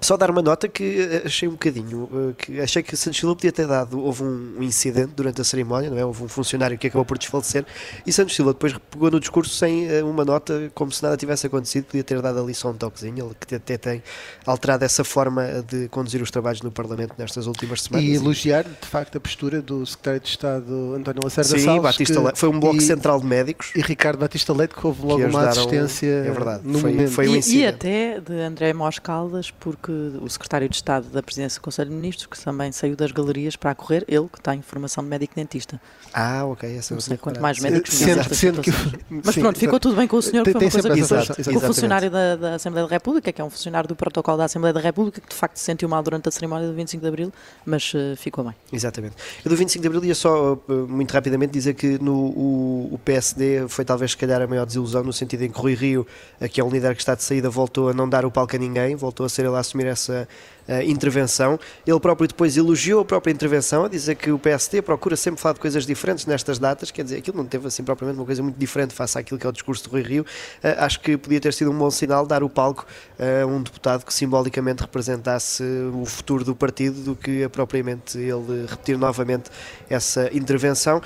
só 0.00 0.16
dar 0.16 0.30
uma 0.30 0.42
nota 0.42 0.68
que 0.68 1.00
eh, 1.00 1.22
achei 1.24 1.48
um 1.48 1.52
bocadinho, 1.52 2.08
eh, 2.12 2.34
que 2.36 2.60
achei 2.60 2.82
que 2.82 2.96
Santos 2.96 3.18
Silva 3.18 3.34
podia 3.34 3.52
ter 3.52 3.66
dado, 3.66 4.00
houve 4.00 4.22
um 4.22 4.62
incidente 4.62 5.12
durante 5.16 5.40
a 5.40 5.44
cerimónia, 5.44 5.90
não 5.90 5.98
é? 5.98 6.04
Houve 6.04 6.24
um 6.24 6.28
funcionário 6.28 6.76
que 6.78 6.86
acabou 6.86 7.04
por 7.04 7.18
desfalecer 7.18 7.64
e 8.06 8.12
Santos 8.12 8.34
Silva 8.34 8.52
depois 8.52 8.74
pegou 8.90 9.10
no 9.10 9.18
discurso 9.18 9.54
sem 9.54 9.88
eh, 9.88 10.02
uma 10.02 10.24
nota, 10.24 10.70
como 10.74 10.92
se 10.92 11.02
nada 11.02 11.16
tivesse 11.16 11.46
acontecido, 11.46 11.84
podia 11.84 12.04
ter 12.04 12.20
dado 12.20 12.40
ali 12.40 12.54
só 12.54 12.70
um 12.70 12.74
toquezinho, 12.74 13.26
ele 13.26 13.34
que 13.46 13.54
até 13.54 13.78
tem 13.78 14.02
alterado 14.44 14.84
essa 14.84 15.02
forma 15.02 15.64
de 15.66 15.88
conduzir 15.88 16.22
os 16.22 16.30
trabalhos 16.30 16.62
no 16.62 16.70
Parlamento 16.70 17.14
nestas 17.18 17.46
últimas 17.46 17.82
semanas. 17.82 18.06
E 18.06 18.14
elogiar, 18.14 18.64
de 18.64 18.86
facto, 18.86 19.16
a 19.16 19.20
postura 19.20 19.62
do 19.62 19.84
Secretário 19.86 20.20
de 20.20 20.28
Estado 20.28 20.94
António 20.94 21.22
Lacerda 21.24 21.58
Sim, 21.58 21.64
Salles. 21.64 21.82
Batista 21.82 22.32
que, 22.32 22.38
foi 22.38 22.48
um 22.48 22.60
bloco 22.60 22.76
e, 22.76 22.80
central 22.80 23.20
de 23.20 23.26
médicos. 23.26 23.70
E 23.74 23.80
Ricardo 23.80 24.18
Batista 24.18 24.52
Leite 24.52 24.74
que 24.74 24.86
houve 24.86 25.02
logo 25.02 25.18
que 25.18 25.24
uma 25.24 25.48
assistência 25.48 26.06
é 26.06 26.30
verdade, 26.30 26.62
no 26.64 26.78
foi, 26.78 26.92
momento. 26.92 27.10
Foi 27.10 27.28
um 27.28 27.36
e, 27.36 27.56
e 27.56 27.66
até 27.66 28.20
de 28.20 28.34
André 28.40 28.72
Mós 28.72 28.98
Caldas, 28.98 29.50
porque 29.86 30.18
o 30.20 30.28
Secretário 30.28 30.68
de 30.68 30.74
Estado 30.74 31.06
da 31.10 31.22
Presidência 31.22 31.60
do 31.60 31.62
Conselho 31.62 31.90
de 31.90 31.96
Ministros, 31.96 32.26
que 32.26 32.42
também 32.42 32.72
saiu 32.72 32.96
das 32.96 33.12
galerias 33.12 33.54
para 33.54 33.72
correr, 33.74 34.04
ele 34.08 34.26
que 34.26 34.38
está 34.38 34.54
em 34.54 34.60
formação 34.60 35.04
de 35.04 35.08
médico 35.08 35.34
dentista. 35.36 35.80
Ah, 36.12 36.44
ok. 36.44 36.76
Essa 36.76 36.94
não 36.94 37.00
sei 37.00 37.16
quanto 37.16 37.40
mais 37.40 37.60
médicos 37.60 37.94
sendo, 37.94 38.34
sendo 38.34 38.62
que, 38.62 38.70
Mas 39.08 39.36
pronto, 39.36 39.58
ficou 39.58 39.78
tudo 39.78 39.94
bem 39.94 40.08
com 40.08 40.16
o 40.16 40.22
senhor, 40.22 40.42
tem, 40.42 40.54
foi 40.54 40.64
uma 40.64 40.70
coisa 40.70 40.90
que 40.90 40.98
exato, 40.98 41.56
o 41.56 41.60
funcionário 41.60 42.10
da, 42.10 42.54
Assembleia 42.56 42.86
da 42.86 42.92
República, 42.92 43.32
que 43.32 43.40
é 43.40 43.44
um 43.44 43.50
funcionário 43.50 43.86
do 43.86 43.94
protocolo 43.94 44.38
da 44.38 44.44
Assembleia 44.44 44.72
da 44.72 44.80
República, 44.80 45.20
que 45.20 45.28
de 45.28 45.34
facto 45.34 45.56
se 45.56 45.64
sentiu 45.64 45.88
mal 45.88 46.02
durante 46.02 46.28
a 46.28 46.32
cerimónia 46.32 46.66
do 46.66 46.74
25 46.74 47.00
de 47.00 47.08
Abril, 47.08 47.32
mas 47.64 47.92
uh, 47.94 48.16
ficou 48.16 48.42
bem. 48.42 48.54
Exatamente. 48.72 49.14
Eu 49.44 49.50
do 49.50 49.56
25 49.56 49.82
de 49.82 49.86
Abril 49.86 50.04
ia 50.04 50.14
só, 50.14 50.54
uh, 50.54 50.72
muito 50.88 51.12
rapidamente, 51.12 51.52
dizer 51.52 51.74
que 51.74 51.98
no, 52.02 52.12
o, 52.14 52.88
o, 52.94 53.00
PSD 53.04 53.68
foi 53.68 53.84
talvez, 53.84 54.12
se 54.12 54.16
calhar, 54.16 54.42
a 54.42 54.46
maior 54.46 54.66
desilusão, 54.66 55.04
no 55.04 55.12
sentido 55.12 55.42
em 55.42 55.50
que 55.50 55.60
Rui 55.60 55.74
Rio, 55.74 56.06
que 56.50 56.60
é 56.60 56.64
um 56.64 56.70
líder 56.70 56.94
que 56.94 57.02
está 57.02 57.14
de 57.14 57.22
saída, 57.22 57.48
voltou 57.48 57.90
a 57.90 57.94
não 57.94 58.08
dar 58.08 58.24
o 58.24 58.30
palco 58.30 58.56
a 58.56 58.58
ninguém, 58.58 58.96
voltou 58.96 59.26
a 59.26 59.28
ser 59.28 59.44
ele 59.44 59.54
a 59.54 59.58
assumir 59.58 59.75
essa 59.84 60.26
uh, 60.68 60.82
intervenção. 60.82 61.58
Ele 61.86 62.00
próprio 62.00 62.28
depois 62.28 62.56
elogiou 62.56 63.00
a 63.02 63.04
própria 63.04 63.32
intervenção, 63.32 63.84
a 63.84 63.88
dizer 63.88 64.14
que 64.16 64.30
o 64.30 64.38
PSD 64.38 64.82
procura 64.82 65.16
sempre 65.16 65.40
falar 65.40 65.54
de 65.54 65.60
coisas 65.60 65.86
diferentes 65.86 66.26
nestas 66.26 66.58
datas, 66.58 66.90
quer 66.90 67.04
dizer, 67.04 67.18
aquilo 67.18 67.36
não 67.36 67.46
teve 67.46 67.66
assim 67.66 67.82
propriamente 67.82 68.18
uma 68.18 68.26
coisa 68.26 68.42
muito 68.42 68.56
diferente 68.56 68.94
face 68.94 69.18
àquilo 69.18 69.38
que 69.38 69.46
é 69.46 69.48
o 69.48 69.52
discurso 69.52 69.84
do 69.84 69.90
Rui 69.90 70.02
Rio. 70.02 70.22
Uh, 70.22 70.78
acho 70.78 71.00
que 71.00 71.16
podia 71.16 71.40
ter 71.40 71.52
sido 71.52 71.70
um 71.70 71.78
bom 71.78 71.90
sinal 71.90 72.26
dar 72.26 72.42
o 72.42 72.48
palco 72.48 72.86
a 73.18 73.46
um 73.46 73.62
deputado 73.62 74.04
que 74.04 74.12
simbolicamente 74.12 74.82
representasse 74.82 75.62
o 75.94 76.04
futuro 76.04 76.44
do 76.44 76.54
partido 76.54 77.00
do 77.02 77.16
que 77.16 77.48
propriamente 77.48 78.18
ele 78.18 78.66
repetir 78.68 78.98
novamente 78.98 79.50
essa 79.88 80.30
intervenção. 80.36 81.00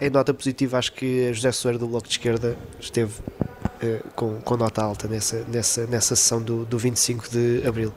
Em 0.00 0.10
nota 0.10 0.32
positiva, 0.34 0.78
acho 0.78 0.92
que 0.92 1.32
José 1.32 1.52
Soeiro 1.52 1.78
do 1.78 1.86
Bloco 1.86 2.06
de 2.06 2.14
Esquerda 2.14 2.56
esteve 2.80 3.12
com, 4.14 4.40
com, 4.40 4.56
nota 4.56 4.82
alta 4.82 5.06
nessa, 5.06 5.44
nessa, 5.48 5.86
nessa 5.86 6.16
sessão 6.16 6.42
do, 6.42 6.64
do 6.64 6.78
25 6.78 7.28
de 7.30 7.66
Abril. 7.66 7.92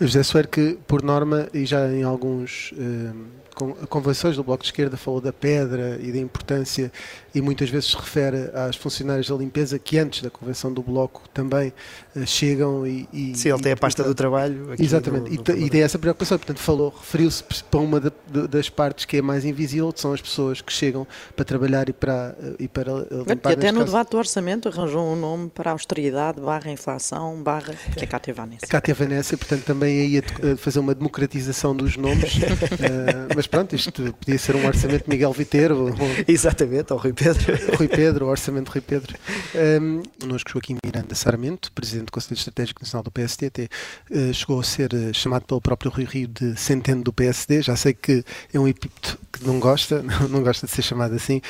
José 0.00 0.22
Soeiro 0.22 0.48
que, 0.48 0.78
por 0.86 1.02
norma, 1.02 1.48
e 1.52 1.64
já 1.64 1.88
em 1.88 2.02
alguns 2.02 2.72
uh, 2.72 3.86
convenções 3.88 4.36
do 4.36 4.44
Bloco 4.44 4.62
de 4.62 4.68
Esquerda 4.68 4.96
falou 4.96 5.20
da 5.20 5.32
pedra 5.32 5.98
e 6.00 6.12
da 6.12 6.18
importância 6.18 6.92
e 7.34 7.40
muitas 7.40 7.68
vezes 7.68 7.90
se 7.90 7.96
refere 7.96 8.50
às 8.54 8.76
funcionárias 8.76 9.28
da 9.28 9.34
limpeza 9.34 9.78
que 9.78 9.98
antes 9.98 10.22
da 10.22 10.30
convenção 10.30 10.72
do 10.72 10.82
Bloco 10.82 11.22
também 11.32 11.72
uh, 12.16 12.26
chegam 12.26 12.86
e, 12.86 13.08
e, 13.12 13.36
Sim, 13.36 13.50
ele 13.50 13.62
tem 13.62 13.72
a 13.72 13.76
pasta 13.76 14.02
do 14.02 14.14
trabalho. 14.14 14.74
exatamente, 14.78 15.30
no, 15.30 15.36
no 15.36 15.60
e, 15.60 15.66
e 15.66 15.70
tem 15.70 15.82
essa 15.82 15.98
preocupação. 15.98 16.38
Portanto, 16.38 16.58
falou, 16.58 16.94
referiu-se 16.98 17.42
para 17.70 17.80
uma 17.80 18.00
de, 18.00 18.12
de, 18.26 18.48
das 18.48 18.68
partes 18.68 19.04
que 19.04 19.18
é 19.18 19.22
mais 19.22 19.44
invisível, 19.44 19.92
que 19.92 20.00
são 20.00 20.12
as 20.12 20.20
pessoas 20.20 20.60
que 20.60 20.72
chegam 20.72 21.06
para 21.36 21.44
trabalhar 21.44 21.88
e 21.88 21.92
para, 21.92 22.36
eh, 22.40 22.54
e 22.60 22.68
para 22.68 22.92
limpar. 22.92 23.50
E 23.50 23.52
até 23.54 23.72
no 23.72 23.80
caso. 23.80 23.92
debate 23.92 24.10
do 24.10 24.18
orçamento 24.18 24.68
arranjou 24.68 25.12
um 25.12 25.16
nome 25.16 25.50
para 25.50 25.70
a 25.70 25.72
austeridade, 25.72 26.40
barra 26.40 26.70
inflação, 26.70 27.42
barra, 27.42 27.74
que 27.96 28.04
é 28.04 28.06
Cátia 28.06 28.32
Vanessa. 28.34 28.66
Cátia 28.66 28.94
Vanessa, 28.94 29.36
portanto, 29.36 29.64
também 29.64 30.00
aí 30.00 30.18
a, 30.18 30.56
fazer 30.56 30.80
uma 30.80 30.94
democratização 30.94 31.74
dos 31.74 31.96
nomes. 31.96 32.36
uh, 32.36 33.28
mas 33.34 33.46
pronto, 33.46 33.74
isto 33.74 34.14
podia 34.14 34.38
ser 34.38 34.56
um 34.56 34.66
orçamento 34.66 35.04
de 35.04 35.10
Miguel 35.10 35.32
Viteiro. 35.32 35.86
Ou, 35.86 35.94
Exatamente, 36.26 36.92
ou 36.92 36.98
Rui 36.98 37.12
Pedro. 37.18 37.58
Rui 37.76 37.88
Pedro, 37.88 38.26
o 38.26 38.28
orçamento 38.28 38.70
Rui 38.70 38.80
Pedro. 38.80 39.14
Um, 39.58 40.02
connosco 40.20 40.50
Joaquim 40.52 40.76
Miranda 40.84 41.14
Sarmento, 41.14 41.72
presidente 41.72 42.06
do 42.06 42.12
Conselho 42.12 42.36
Estratégico 42.36 42.82
Nacional 42.82 43.02
do 43.02 43.10
PSD, 43.10 43.46
até, 43.46 43.68
uh, 44.10 44.32
chegou 44.32 44.60
a 44.60 44.62
ser 44.62 44.92
uh, 44.92 45.12
chamado 45.12 45.44
pelo 45.46 45.60
próprio 45.60 45.90
Rui 45.90 46.04
Rio 46.04 46.28
de 46.28 46.54
centeno 46.54 47.02
do 47.02 47.12
PSD. 47.12 47.62
Já 47.62 47.74
sei 47.74 47.94
que 47.94 48.22
é 48.52 48.60
um 48.60 48.68
epíteto 48.68 49.18
que 49.38 49.46
não 49.46 49.58
gosta, 49.58 50.02
não, 50.20 50.28
não 50.28 50.42
gosta 50.42 50.66
de 50.66 50.72
ser 50.72 50.82
chamado 50.82 51.14
assim. 51.14 51.40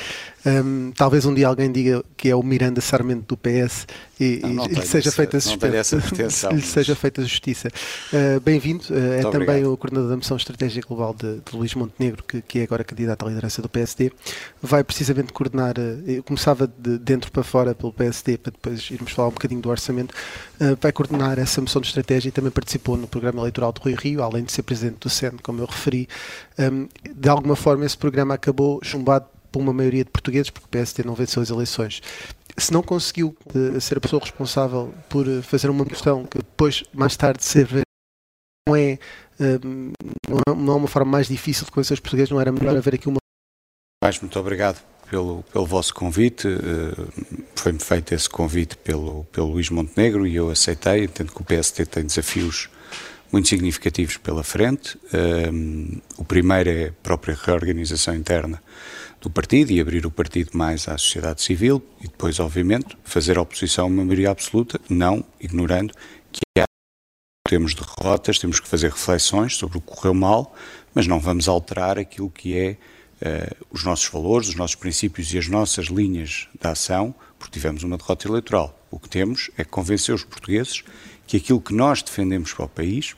Um, 0.45 0.91
talvez 0.95 1.25
um 1.25 1.33
dia 1.33 1.47
alguém 1.47 1.71
diga 1.71 2.03
que 2.15 2.29
é 2.29 2.35
o 2.35 2.41
Miranda 2.41 2.79
Sarmento 2.79 3.25
do 3.27 3.37
PS 3.37 3.85
e, 4.19 4.39
não, 4.41 4.49
não 4.53 4.65
e 4.65 4.75
lhe 4.75 4.85
seja 4.85 5.11
feita 5.11 5.37
a 5.37 6.53
lhe 6.53 6.61
seja 6.61 6.95
feita 6.95 7.21
justiça. 7.21 7.67
Uh, 8.13 8.39
Bem-vindo, 8.39 8.85
uh, 8.89 8.95
é 8.95 9.21
também 9.23 9.41
obrigado. 9.41 9.73
o 9.73 9.77
coordenador 9.77 10.09
da 10.09 10.17
Missão 10.17 10.37
Estratégia 10.37 10.81
Global 10.81 11.13
de, 11.13 11.39
de 11.39 11.55
Luís 11.55 11.73
Montenegro, 11.75 12.23
que, 12.23 12.41
que, 12.41 12.59
é 12.59 12.63
agora 12.63 12.83
candidato 12.83 13.25
à 13.25 13.29
liderança 13.29 13.61
do 13.61 13.67
PSD. 13.67 14.11
Vai 14.61 14.83
precisamente 14.83 15.33
coordenar, 15.33 15.58
uh, 15.67 16.09
eu 16.09 16.23
começava 16.23 16.67
de 16.67 16.97
dentro 16.97 17.31
para 17.31 17.43
fora 17.43 17.75
pelo 17.75 17.93
PSD, 17.93 18.37
para 18.37 18.51
depois 18.51 18.89
irmos 18.91 19.11
falar 19.11 19.29
um 19.29 19.31
bocadinho 19.31 19.61
do 19.61 19.69
orçamento. 19.69 20.13
vai 20.81 20.91
coordenar 20.91 21.39
essa 21.39 21.61
missão 21.61 21.81
de 21.81 21.87
estratégia 21.87 22.29
e 22.29 22.31
também 22.31 22.51
participou 22.51 22.97
no 22.97 23.07
programa 23.07 23.41
eleitoral 23.41 23.71
de 23.73 23.81
Rui 23.81 23.95
Rio, 23.95 24.23
além 24.23 24.43
de 24.43 24.51
ser 24.51 24.63
presidente 24.63 24.97
do 24.99 25.09
SEN, 25.09 25.37
como 25.43 25.61
eu 25.61 25.65
referi. 25.65 26.07
Um, 26.57 26.87
de 27.13 27.29
alguma 27.29 27.55
forma, 27.55 27.85
esse 27.85 27.97
programa 27.97 28.33
acabou 28.33 28.79
chumbado 28.83 29.25
por 29.51 29.59
uma 29.61 29.73
maioria 29.73 30.03
de 30.03 30.11
portugueses, 30.11 30.49
porque 30.49 30.65
o 30.65 30.69
PSD 30.69 31.03
não 31.03 31.15
venceu 31.15 31.41
as 31.41 31.49
eleições 31.49 32.01
se 32.57 32.73
não 32.73 32.83
conseguiu 32.83 33.35
uh, 33.55 33.79
ser 33.79 33.97
a 33.97 34.01
pessoa 34.01 34.21
responsável 34.21 34.93
por 35.07 35.25
fazer 35.43 35.69
uma 35.69 35.85
questão 35.85 36.25
que 36.25 36.39
depois, 36.39 36.83
mais 36.93 37.15
tarde, 37.15 37.43
ser 37.43 37.67
não 38.67 38.75
é, 38.75 38.99
não 40.55 40.73
é 40.73 40.75
uma 40.75 40.87
forma 40.87 41.11
mais 41.11 41.27
difícil 41.27 41.65
de 41.65 41.71
conhecer 41.71 41.93
os 41.93 41.99
portugueses, 41.99 42.29
não 42.29 42.39
era 42.39 42.51
melhor 42.51 42.75
haver 42.77 42.95
aqui 42.95 43.07
uma. 43.07 43.17
Mais 44.03 44.19
muito 44.19 44.39
obrigado 44.39 44.83
pelo, 45.09 45.43
pelo 45.51 45.65
vosso 45.65 45.93
convite. 45.93 46.47
Foi-me 47.55 47.79
feito 47.79 48.13
esse 48.13 48.29
convite 48.29 48.77
pelo, 48.77 49.25
pelo 49.25 49.47
Luís 49.47 49.69
Montenegro 49.69 50.27
e 50.27 50.35
eu 50.35 50.49
aceitei, 50.49 51.05
entendo 51.05 51.31
que 51.31 51.41
o 51.41 51.45
PST 51.45 51.85
tem 51.85 52.05
desafios 52.05 52.69
muito 53.31 53.47
significativos 53.47 54.17
pela 54.17 54.43
frente. 54.43 54.97
o 56.17 56.25
primeiro 56.25 56.69
é 56.69 56.87
a 56.87 56.93
própria 57.03 57.37
reorganização 57.39 58.15
interna 58.15 58.61
do 59.21 59.29
partido 59.29 59.71
e 59.71 59.81
abrir 59.81 60.05
o 60.05 60.11
partido 60.11 60.51
mais 60.53 60.87
à 60.87 60.97
sociedade 60.97 61.41
civil 61.41 61.83
e 61.99 62.03
depois, 62.03 62.39
obviamente, 62.39 62.97
fazer 63.03 63.37
oposição 63.37 63.85
a 63.85 63.87
uma 63.87 64.03
maioria 64.03 64.31
absoluta, 64.31 64.79
não 64.89 65.23
ignorando 65.39 65.93
que 66.31 66.41
há 66.57 66.63
temos 67.47 67.73
derrotas, 67.73 68.37
temos 68.39 68.59
que 68.59 68.67
fazer 68.67 68.91
reflexões 68.91 69.55
sobre 69.55 69.79
o 69.79 69.81
que 69.81 69.87
correu 69.87 70.13
mal, 70.13 70.55
mas 70.93 71.07
não 71.07 71.19
vamos 71.19 71.47
alterar 71.47 71.97
aquilo 71.97 72.29
que 72.29 72.55
é 72.55 72.77
uh, 73.21 73.65
os 73.71 73.83
nossos 73.83 74.07
valores, 74.07 74.49
os 74.49 74.55
nossos 74.55 74.75
princípios 74.75 75.33
e 75.33 75.37
as 75.37 75.47
nossas 75.47 75.87
linhas 75.87 76.47
de 76.59 76.67
ação, 76.67 77.13
porque 77.37 77.53
tivemos 77.53 77.83
uma 77.83 77.97
derrota 77.97 78.27
eleitoral. 78.27 78.77
O 78.91 78.99
que 78.99 79.09
temos 79.09 79.49
é 79.57 79.63
convencer 79.63 80.13
os 80.13 80.23
portugueses 80.23 80.83
que 81.27 81.37
aquilo 81.37 81.61
que 81.61 81.73
nós 81.73 82.01
defendemos 82.01 82.51
para 82.53 82.65
o 82.65 82.69
país, 82.69 83.15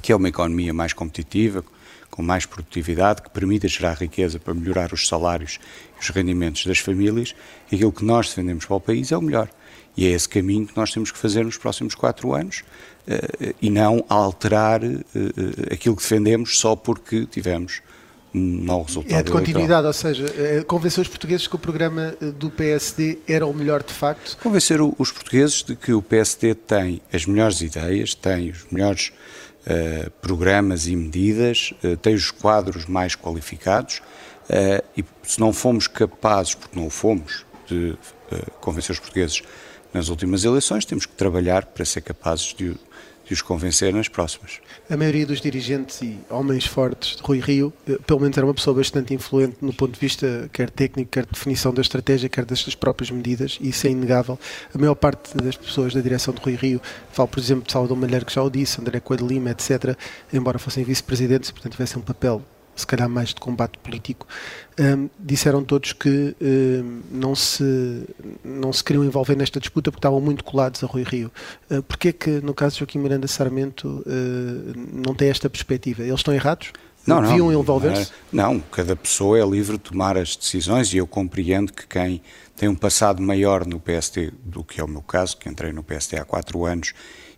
que 0.00 0.10
é 0.10 0.16
uma 0.16 0.28
economia 0.28 0.72
mais 0.72 0.92
competitiva, 0.94 1.62
com 2.10 2.22
mais 2.22 2.46
produtividade, 2.46 3.20
que 3.20 3.28
permita 3.28 3.68
gerar 3.68 3.92
riqueza 3.94 4.38
para 4.38 4.54
melhorar 4.54 4.92
os 4.94 5.06
salários 5.06 5.58
e 5.96 6.00
os 6.00 6.08
rendimentos 6.08 6.64
das 6.64 6.78
famílias, 6.78 7.34
aquilo 7.66 7.92
que 7.92 8.04
nós 8.04 8.28
defendemos 8.28 8.64
para 8.64 8.76
o 8.76 8.80
país 8.80 9.12
é 9.12 9.16
o 9.18 9.20
melhor. 9.20 9.50
E 9.96 10.06
é 10.06 10.10
esse 10.10 10.28
caminho 10.28 10.66
que 10.66 10.76
nós 10.76 10.92
temos 10.92 11.10
que 11.10 11.18
fazer 11.18 11.44
nos 11.44 11.58
próximos 11.58 11.94
quatro 11.94 12.34
anos 12.34 12.64
uh, 13.06 13.54
e 13.60 13.68
não 13.68 14.02
alterar 14.08 14.82
uh, 14.82 14.98
aquilo 15.70 15.94
que 15.94 16.02
defendemos 16.02 16.58
só 16.58 16.74
porque 16.74 17.26
tivemos 17.26 17.82
mau 18.32 18.82
resultado. 18.82 19.18
É 19.18 19.22
de 19.22 19.30
continuidade, 19.30 19.86
ou 19.86 19.92
seja, 19.92 20.26
eh, 20.36 20.62
convencer 20.66 21.02
os 21.02 21.08
portugueses 21.08 21.46
que 21.46 21.54
o 21.54 21.58
programa 21.58 22.14
eh, 22.20 22.26
do 22.26 22.50
PSD 22.50 23.18
era 23.26 23.46
o 23.46 23.54
melhor 23.54 23.82
de 23.82 23.92
facto? 23.92 24.36
Convencer 24.42 24.80
os 24.80 25.10
portugueses 25.10 25.62
de 25.62 25.74
que 25.74 25.92
o 25.92 26.02
PSD 26.02 26.54
tem 26.54 27.00
as 27.12 27.24
melhores 27.24 27.60
ideias, 27.60 28.14
tem 28.14 28.50
os 28.50 28.66
melhores 28.70 29.12
uh, 29.66 30.10
programas 30.20 30.86
e 30.86 30.94
medidas, 30.94 31.72
uh, 31.82 31.96
tem 31.96 32.14
os 32.14 32.30
quadros 32.30 32.86
mais 32.86 33.14
qualificados 33.14 34.02
uh, 34.50 34.84
e 34.96 35.04
se 35.22 35.40
não 35.40 35.52
fomos 35.52 35.86
capazes, 35.86 36.54
porque 36.54 36.78
não 36.78 36.86
o 36.86 36.90
fomos, 36.90 37.44
de 37.66 37.96
convencer 38.60 38.92
os 38.92 39.00
portugueses 39.00 39.42
nas 39.92 40.08
últimas 40.08 40.44
eleições, 40.44 40.84
temos 40.84 41.04
que 41.04 41.14
trabalhar 41.14 41.66
para 41.66 41.84
ser 41.84 42.00
capazes 42.00 42.54
de 42.54 42.76
de 43.26 43.32
os 43.32 43.42
convencer 43.42 43.92
nas 43.92 44.08
próximas. 44.08 44.60
A 44.88 44.96
maioria 44.96 45.26
dos 45.26 45.40
dirigentes 45.40 46.00
e 46.02 46.18
homens 46.30 46.64
fortes 46.64 47.16
de 47.16 47.22
Rui 47.22 47.40
Rio, 47.40 47.72
eh, 47.88 47.98
pelo 48.06 48.20
menos 48.20 48.36
era 48.36 48.46
uma 48.46 48.54
pessoa 48.54 48.76
bastante 48.76 49.12
influente 49.12 49.56
no 49.60 49.72
ponto 49.72 49.92
de 49.92 50.00
vista 50.00 50.48
quer 50.52 50.70
técnico, 50.70 51.10
quer 51.10 51.24
de 51.24 51.32
definição 51.32 51.74
da 51.74 51.82
estratégia, 51.82 52.28
quer 52.28 52.44
das 52.44 52.60
suas 52.60 52.74
próprias 52.74 53.10
medidas, 53.10 53.58
e 53.60 53.70
isso 53.70 53.86
é 53.86 53.90
inegável. 53.90 54.38
A 54.72 54.78
maior 54.78 54.94
parte 54.94 55.36
das 55.36 55.56
pessoas 55.56 55.92
da 55.92 56.00
direção 56.00 56.32
de 56.32 56.40
Rui 56.40 56.54
Rio, 56.54 56.80
falo 57.12 57.28
por 57.28 57.40
exemplo 57.40 57.64
de 57.64 57.72
Salvador 57.72 57.96
Malheiro, 57.96 58.24
que 58.24 58.32
já 58.32 58.42
o 58.42 58.50
disse, 58.50 58.80
André 58.80 59.00
Coelho 59.00 59.26
Lima, 59.26 59.50
etc., 59.50 59.96
embora 60.32 60.58
fossem 60.58 60.84
vice-presidentes 60.84 61.50
e 61.50 61.52
portanto 61.52 61.72
tivessem 61.72 61.98
um 61.98 62.04
papel 62.04 62.42
se 62.76 62.86
calhar 62.86 63.08
mais 63.08 63.30
de 63.30 63.36
combate 63.36 63.78
político, 63.78 64.26
um, 64.78 65.08
disseram 65.18 65.64
todos 65.64 65.92
que 65.92 66.36
um, 66.40 67.00
não, 67.10 67.34
se, 67.34 68.04
não 68.44 68.72
se 68.72 68.84
queriam 68.84 69.04
envolver 69.04 69.34
nesta 69.34 69.58
disputa 69.58 69.90
porque 69.90 69.98
estavam 69.98 70.20
muito 70.20 70.44
colados 70.44 70.84
a 70.84 70.86
Rui 70.86 71.02
Rio. 71.02 71.32
Uh, 71.70 71.82
Porquê 71.82 72.12
que, 72.12 72.30
no 72.42 72.52
caso 72.52 72.74
de 72.74 72.80
Joaquim 72.80 72.98
Miranda 72.98 73.26
Sarmento, 73.26 74.04
uh, 74.06 74.72
não 74.92 75.14
tem 75.14 75.30
esta 75.30 75.48
perspectiva? 75.48 76.02
Eles 76.02 76.20
estão 76.20 76.34
errados? 76.34 76.72
Não, 77.06 77.20
não. 77.20 77.28
Deviam 77.28 77.52
envolver-se? 77.52 78.12
Não, 78.32 78.54
não, 78.54 78.60
cada 78.60 78.96
pessoa 78.96 79.38
é 79.38 79.46
livre 79.46 79.76
de 79.76 79.84
tomar 79.84 80.16
as 80.16 80.36
decisões 80.36 80.92
e 80.92 80.98
eu 80.98 81.06
compreendo 81.06 81.72
que 81.72 81.86
quem 81.86 82.20
tem 82.56 82.68
um 82.68 82.74
passado 82.74 83.22
maior 83.22 83.64
no 83.64 83.78
PST 83.78 84.32
do 84.42 84.64
que 84.64 84.80
é 84.80 84.84
o 84.84 84.88
meu 84.88 85.02
caso, 85.02 85.36
que 85.36 85.48
entrei 85.48 85.72
no 85.72 85.82
PST 85.82 86.16
há 86.16 86.24
quatro 86.24 86.64
anos 86.64 86.92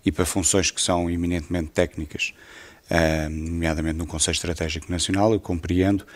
e 0.05 0.11
para 0.11 0.24
funções 0.24 0.70
que 0.70 0.81
são 0.81 1.11
eminentemente 1.11 1.70
técnicas, 1.70 2.33
nomeadamente 3.31 3.98
no 3.98 4.07
Conselho 4.07 4.35
Estratégico 4.35 4.90
Nacional, 4.90 5.33
eu 5.33 5.40
compreendo 5.40 6.07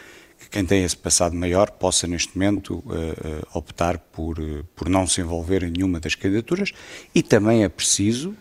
que 0.43 0.51
quem 0.51 0.65
tem 0.65 0.83
esse 0.85 0.97
passado 0.97 1.35
maior 1.35 1.71
possa, 1.71 2.07
neste 2.07 2.37
momento, 2.37 2.83
eh, 2.91 3.15
eh, 3.25 3.43
optar 3.55 3.99
por, 3.99 4.39
eh, 4.39 4.63
por 4.75 4.89
não 4.89 5.07
se 5.07 5.21
envolver 5.21 5.63
em 5.63 5.71
nenhuma 5.71 6.01
das 6.01 6.15
candidaturas 6.15 6.73
e 7.15 7.23
também 7.23 7.63
é 7.63 7.69
preciso 7.69 8.35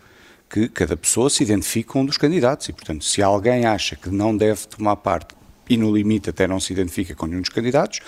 que 0.49 0.67
cada 0.67 0.97
pessoa 0.97 1.29
se 1.29 1.43
identifique 1.43 1.89
com 1.89 2.01
um 2.01 2.05
dos 2.05 2.17
candidatos 2.17 2.67
e, 2.69 2.73
portanto, 2.73 3.05
se 3.05 3.21
alguém 3.21 3.65
acha 3.65 3.95
que 3.95 4.09
não 4.09 4.35
deve 4.35 4.67
tomar 4.67 4.95
parte 4.97 5.35
e, 5.69 5.77
no 5.77 5.95
limite, 5.95 6.29
até 6.29 6.47
não 6.47 6.59
se 6.59 6.73
identifica 6.73 7.15
com 7.15 7.27
nenhum 7.27 7.41
dos 7.41 7.49
candidatos, 7.49 7.99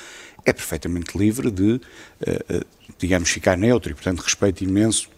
é 0.43 0.51
perfeitamente 0.51 1.17
livre 1.17 1.49
de, 1.49 1.79
digamos, 2.99 3.29
ficar 3.29 3.57
neutro 3.57 3.91
e, 3.91 3.93
portanto, 3.93 4.19
respeito 4.19 4.61
imenso 4.61 5.09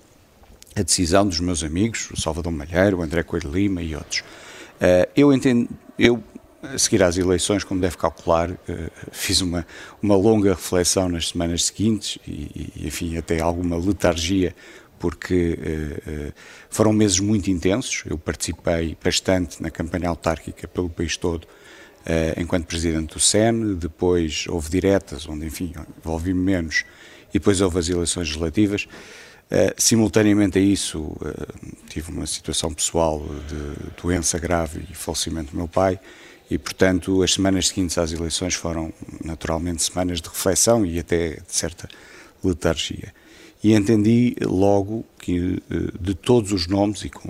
a 0.76 0.84
decisão 0.84 1.26
dos 1.28 1.40
meus 1.40 1.64
amigos, 1.64 2.12
o 2.12 2.22
Salvador 2.22 2.52
Malheiro, 2.52 3.00
o 3.00 3.02
André 3.02 3.24
Coelho 3.24 3.52
Lima 3.52 3.82
e 3.82 3.96
outros. 3.96 4.24
Uh, 4.76 5.10
eu 5.16 5.34
entendo, 5.34 5.70
eu 5.98 6.22
a 6.62 6.78
seguir 6.78 7.04
às 7.04 7.18
eleições, 7.18 7.64
como 7.64 7.80
deve 7.80 7.98
calcular, 7.98 8.50
uh, 8.52 8.58
fiz 9.12 9.42
uma, 9.42 9.66
uma 10.02 10.16
longa 10.16 10.54
reflexão 10.54 11.08
nas 11.08 11.30
semanas 11.30 11.66
seguintes 11.66 12.18
e, 12.28 12.72
e 12.76 12.88
enfim, 12.88 13.18
até 13.18 13.40
alguma 13.40 13.78
letargia, 13.78 14.56
porque 15.00 15.58
uh, 15.60 16.34
foram 16.70 16.92
meses 16.92 17.20
muito 17.20 17.50
intensos. 17.50 18.04
Eu 18.06 18.18
participei 18.18 18.98
bastante 19.02 19.62
na 19.62 19.70
campanha 19.70 20.10
autárquica 20.10 20.68
pelo 20.68 20.90
país 20.90 21.16
todo, 21.18 21.48
enquanto 22.38 22.68
presidente 22.68 23.16
do 23.16 23.20
SEN, 23.20 23.74
depois 23.76 24.46
houve 24.48 24.70
diretas, 24.70 25.28
onde, 25.28 25.48
enfim, 25.48 25.74
envolvi-me 25.98 26.40
menos, 26.40 26.84
e 27.30 27.40
depois 27.40 27.62
houve 27.62 27.80
as 27.80 27.90
eleições 27.90 28.28
legislativas. 28.28 28.88
Uh, 29.46 29.74
simultaneamente 29.78 30.58
a 30.58 30.62
isso, 30.62 31.00
uh, 31.02 31.86
tive 31.88 32.12
uma 32.12 32.26
situação 32.26 32.74
pessoal 32.74 33.24
de 33.48 34.02
doença 34.02 34.40
grave 34.40 34.84
e 34.90 34.96
falecimento 34.96 35.52
do 35.52 35.58
meu 35.58 35.68
pai, 35.68 36.00
e 36.50 36.58
portanto 36.58 37.22
as 37.22 37.34
semanas 37.34 37.68
seguintes 37.68 37.98
às 37.98 38.12
eleições 38.12 38.56
foram 38.56 38.92
naturalmente 39.24 39.84
semanas 39.84 40.20
de 40.20 40.28
reflexão 40.30 40.84
e 40.84 40.98
até 40.98 41.36
de 41.36 41.44
certa 41.48 41.88
letargia. 42.44 43.14
E 43.64 43.74
entendi 43.74 44.36
logo 44.42 45.06
que 45.20 45.62
uh, 45.72 45.98
de 46.00 46.16
todos 46.16 46.52
os 46.52 46.66
nomes 46.66 47.04
e 47.04 47.10
com 47.10 47.30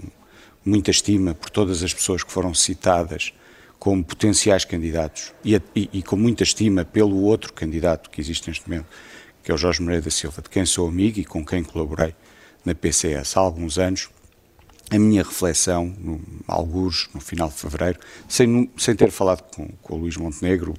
muita 0.64 0.92
estima 0.92 1.34
por 1.34 1.50
todas 1.50 1.84
as 1.84 1.94
pessoas 1.94 2.24
que 2.24 2.32
foram 2.32 2.54
citadas 2.54 3.34
como 3.78 4.04
potenciais 4.04 4.66
candidatos 4.66 5.34
e, 5.44 5.56
e, 5.76 5.90
e 5.94 6.02
com 6.02 6.16
muita 6.16 6.44
estima 6.44 6.84
pelo 6.86 7.22
outro 7.22 7.54
candidato 7.54 8.10
que 8.10 8.20
existe 8.20 8.48
neste 8.48 8.68
momento, 8.68 8.88
que 9.46 9.52
é 9.52 9.54
o 9.54 9.58
Jorge 9.58 9.80
Moreira 9.80 10.02
da 10.02 10.10
Silva, 10.10 10.42
de 10.42 10.50
quem 10.50 10.66
sou 10.66 10.88
amigo 10.88 11.20
e 11.20 11.24
com 11.24 11.46
quem 11.46 11.64
colaborei 11.64 12.16
na 12.66 12.74
PCS 12.74 13.38
há 13.38 13.40
alguns 13.40 13.78
anos, 13.78 14.10
a 14.90 14.98
minha 14.98 15.22
reflexão, 15.22 15.86
no, 16.00 16.20
alguns 16.48 17.08
no 17.14 17.22
final 17.22 17.50
de 17.50 17.54
fevereiro, 17.54 18.00
sem, 18.28 18.72
sem 18.76 18.96
ter 18.96 19.12
falado 19.12 19.44
com, 19.56 19.68
com 19.84 19.96
o 19.96 19.98
Luís 20.00 20.18
Montenegro, 20.18 20.74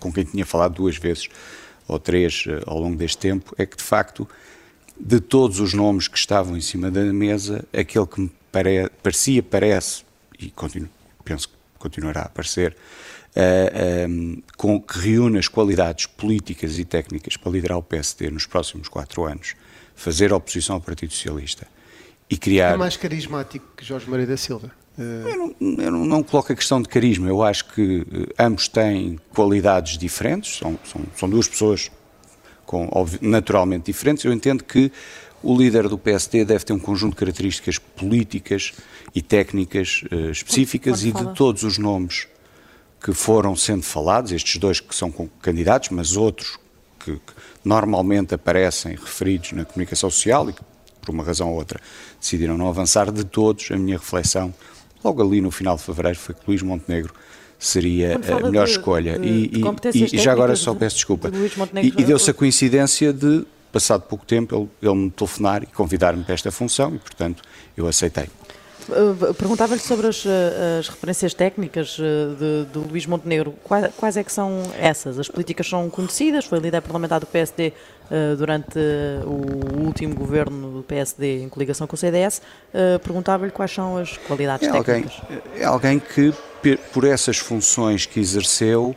com 0.00 0.10
quem 0.10 0.24
tinha 0.24 0.46
falado 0.46 0.74
duas 0.74 0.96
vezes 0.96 1.28
ou 1.86 1.98
três 1.98 2.46
uh, 2.46 2.62
ao 2.66 2.80
longo 2.80 2.96
deste 2.96 3.18
tempo, 3.18 3.54
é 3.58 3.66
que 3.66 3.76
de 3.76 3.82
facto, 3.82 4.26
de 4.98 5.20
todos 5.20 5.60
os 5.60 5.74
nomes 5.74 6.08
que 6.08 6.16
estavam 6.16 6.56
em 6.56 6.62
cima 6.62 6.90
da 6.90 7.02
mesa, 7.12 7.66
aquele 7.70 8.06
que 8.06 8.22
me 8.22 8.32
pare, 8.50 8.88
parecia, 9.02 9.42
parece, 9.42 10.04
e 10.38 10.48
continuo, 10.50 10.88
penso 11.22 11.48
que 11.50 11.54
continuará 11.78 12.22
a 12.22 12.26
aparecer, 12.26 12.74
uh, 13.36 13.38
eh, 13.38 14.06
um, 14.08 14.32
ehm, 14.32 14.42
com, 14.56 14.80
que 14.80 14.98
reúne 14.98 15.38
as 15.38 15.48
qualidades 15.48 16.06
políticas 16.06 16.78
e 16.78 16.84
técnicas 16.84 17.36
para 17.36 17.52
liderar 17.52 17.78
o 17.78 17.82
PSD 17.82 18.30
nos 18.30 18.46
próximos 18.46 18.88
quatro 18.88 19.24
anos, 19.24 19.54
fazer 19.94 20.32
oposição 20.32 20.76
ao 20.76 20.80
Partido 20.80 21.12
Socialista 21.12 21.66
e 22.28 22.36
criar. 22.36 22.74
É 22.74 22.76
mais 22.76 22.96
carismático 22.96 23.66
que 23.76 23.84
Jorge 23.84 24.08
Maria 24.08 24.26
da 24.26 24.36
Silva. 24.36 24.70
Uh... 24.98 25.02
Eu, 25.02 25.36
não, 25.36 25.84
eu 25.84 25.90
não, 25.90 26.04
não, 26.06 26.22
coloco 26.22 26.52
a 26.52 26.56
questão 26.56 26.80
de 26.80 26.88
carisma, 26.88 27.28
eu 27.28 27.42
acho 27.42 27.66
que 27.72 27.98
uh, 27.98 28.06
ambos 28.38 28.68
têm 28.68 29.20
qualidades 29.34 29.98
diferentes, 29.98 30.56
são, 30.56 30.78
são, 30.84 31.02
são 31.14 31.28
duas 31.28 31.46
pessoas 31.46 31.90
com, 32.64 32.88
naturalmente 33.20 33.86
diferentes. 33.86 34.24
Eu 34.24 34.32
entendo 34.32 34.64
que 34.64 34.90
o 35.42 35.56
líder 35.56 35.88
do 35.88 35.98
PSD 35.98 36.44
deve 36.44 36.64
ter 36.64 36.72
um 36.72 36.78
conjunto 36.78 37.12
de 37.12 37.18
características 37.18 37.78
políticas 37.78 38.72
e 39.14 39.20
técnicas 39.20 40.02
uh, 40.10 40.30
específicas 40.30 41.04
e 41.04 41.12
de 41.12 41.34
todos 41.34 41.62
os 41.62 41.76
nomes 41.76 42.26
que 43.06 43.12
foram 43.12 43.54
sendo 43.54 43.84
falados, 43.84 44.32
estes 44.32 44.56
dois 44.56 44.80
que 44.80 44.92
são 44.92 45.12
candidatos, 45.40 45.90
mas 45.90 46.16
outros 46.16 46.58
que, 46.98 47.12
que 47.12 47.32
normalmente 47.64 48.34
aparecem 48.34 48.96
referidos 48.96 49.52
na 49.52 49.64
comunicação 49.64 50.10
social 50.10 50.50
e 50.50 50.52
que, 50.52 50.60
por 51.00 51.14
uma 51.14 51.22
razão 51.22 51.50
ou 51.50 51.54
outra, 51.54 51.80
decidiram 52.20 52.58
não 52.58 52.66
avançar, 52.66 53.12
de 53.12 53.22
todos, 53.22 53.70
a 53.70 53.76
minha 53.76 53.96
reflexão, 53.96 54.52
logo 55.04 55.22
ali 55.22 55.40
no 55.40 55.52
final 55.52 55.76
de 55.76 55.84
fevereiro, 55.84 56.18
foi 56.18 56.34
que 56.34 56.40
Luís 56.48 56.62
Montenegro 56.62 57.14
seria 57.60 58.16
a 58.16 58.40
melhor 58.44 58.64
de, 58.64 58.72
escolha. 58.72 59.16
De, 59.16 59.28
e, 59.28 59.48
de 59.50 59.98
e, 59.98 60.16
e, 60.16 60.18
já 60.18 60.32
agora 60.32 60.56
só 60.56 60.74
peço 60.74 60.96
desculpa. 60.96 61.30
E, 61.80 62.02
e 62.02 62.04
deu-se 62.04 62.28
a 62.28 62.34
coincidência 62.34 63.12
de, 63.12 63.46
passado 63.70 64.02
pouco 64.02 64.26
tempo, 64.26 64.68
ele, 64.82 64.90
ele 64.90 65.00
me 65.02 65.10
telefonar 65.12 65.62
e 65.62 65.66
convidar-me 65.66 66.24
para 66.24 66.34
esta 66.34 66.50
função 66.50 66.96
e, 66.96 66.98
portanto, 66.98 67.44
eu 67.76 67.86
aceitei. 67.86 68.26
Eh, 68.90 69.32
perguntava-lhe 69.32 69.80
sobre 69.80 70.06
as, 70.06 70.24
eh, 70.24 70.78
as, 70.78 70.88
referências 70.88 71.34
técnicas 71.34 71.96
eh, 71.98 72.64
de, 72.64 72.72
de 72.72 72.88
Luís 72.90 73.06
Montenegro. 73.06 73.54
Quais, 73.64 73.92
quais, 73.96 74.16
é 74.16 74.24
que 74.24 74.32
são 74.32 74.62
essas? 74.78 75.18
As 75.18 75.28
políticas 75.28 75.68
são 75.68 75.90
conhecidas, 75.90 76.44
foi 76.44 76.58
líder 76.58 76.80
parlamentar 76.82 77.20
do 77.20 77.26
PSD 77.26 77.72
uh, 78.10 78.36
durante 78.36 78.78
o 79.24 79.84
último 79.84 80.14
governo 80.14 80.70
do 80.70 80.82
PSD 80.82 81.42
em 81.42 81.48
coligação 81.48 81.86
com 81.86 81.94
o 81.94 81.98
CDS. 81.98 82.40
Uh, 82.72 82.98
Perguntava-lhe 83.00 83.50
quais 83.50 83.72
são 83.72 83.96
as 83.96 84.16
qualidades 84.18 84.68
é 84.68 84.72
técnicas. 84.72 85.20
Alguém, 85.20 85.42
é 85.56 85.64
alguém 85.64 85.98
que, 85.98 86.32
por 86.92 87.04
essas 87.04 87.38
funções 87.38 88.06
que 88.06 88.20
exerceu, 88.20 88.94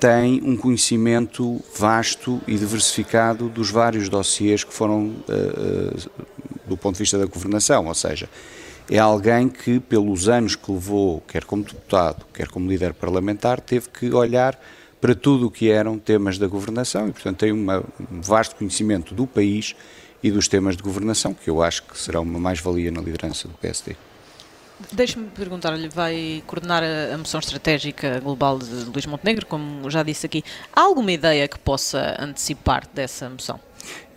tem 0.00 0.40
um 0.42 0.56
conhecimento 0.56 1.60
vasto 1.76 2.40
e 2.48 2.56
diversificado 2.56 3.48
dos 3.48 3.70
vários 3.70 4.08
dossiês 4.08 4.64
que 4.64 4.74
foram 4.74 5.14
uh, 5.28 6.10
do 6.66 6.76
ponto 6.76 6.94
de 6.94 7.00
vista 7.00 7.18
da 7.18 7.26
governação, 7.26 7.86
ou 7.86 7.94
seja, 7.94 8.28
é 8.90 8.98
alguém 8.98 9.48
que, 9.48 9.80
pelos 9.80 10.28
anos 10.28 10.56
que 10.56 10.70
levou, 10.70 11.20
quer 11.22 11.44
como 11.44 11.62
deputado, 11.62 12.24
quer 12.32 12.48
como 12.48 12.68
líder 12.68 12.94
parlamentar, 12.94 13.60
teve 13.60 13.88
que 13.88 14.12
olhar 14.12 14.58
para 15.00 15.14
tudo 15.14 15.46
o 15.46 15.50
que 15.50 15.70
eram 15.70 15.98
temas 15.98 16.38
da 16.38 16.46
governação 16.46 17.08
e, 17.08 17.12
portanto, 17.12 17.38
tem 17.38 17.52
uma, 17.52 17.78
um 18.10 18.20
vasto 18.20 18.54
conhecimento 18.54 19.14
do 19.14 19.26
país 19.26 19.74
e 20.22 20.30
dos 20.30 20.46
temas 20.46 20.76
de 20.76 20.82
governação, 20.82 21.34
que 21.34 21.50
eu 21.50 21.62
acho 21.62 21.82
que 21.82 21.98
será 21.98 22.20
uma 22.20 22.38
mais-valia 22.38 22.90
na 22.92 23.00
liderança 23.00 23.48
do 23.48 23.54
PSD. 23.54 23.96
Deixe-me 24.90 25.28
perguntar-lhe, 25.28 25.88
vai 25.88 26.42
coordenar 26.46 26.82
a, 26.82 27.14
a 27.14 27.18
moção 27.18 27.40
estratégica 27.40 28.20
global 28.20 28.58
de 28.58 28.84
Luís 28.84 29.06
Montenegro, 29.06 29.46
como 29.46 29.88
já 29.90 30.02
disse 30.02 30.26
aqui. 30.26 30.44
Há 30.72 30.82
alguma 30.82 31.12
ideia 31.12 31.46
que 31.46 31.58
possa 31.58 32.16
antecipar 32.18 32.84
dessa 32.92 33.28
moção? 33.28 33.60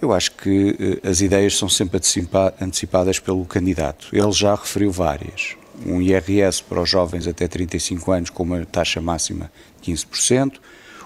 Eu 0.02 0.14
acho 0.14 0.32
que 0.34 1.00
uh, 1.04 1.10
as 1.10 1.22
ideias 1.22 1.58
são 1.58 1.70
sempre 1.70 1.98
antecipa 1.98 2.54
antecipadas 2.62 3.20
pelo 3.20 3.46
candidato. 3.46 4.08
Ele 4.12 4.32
já 4.32 4.56
referiu 4.56 4.92
várias. 4.92 5.56
um 5.86 6.02
IRS 6.02 6.64
para 6.64 6.82
os 6.82 6.90
jovens 6.90 7.28
até 7.28 7.48
35 7.48 8.12
anos 8.12 8.30
com 8.30 8.44
uma 8.44 8.66
taxa 8.66 9.02
máxima 9.02 9.52
de 9.82 9.92
15%. 9.92 10.54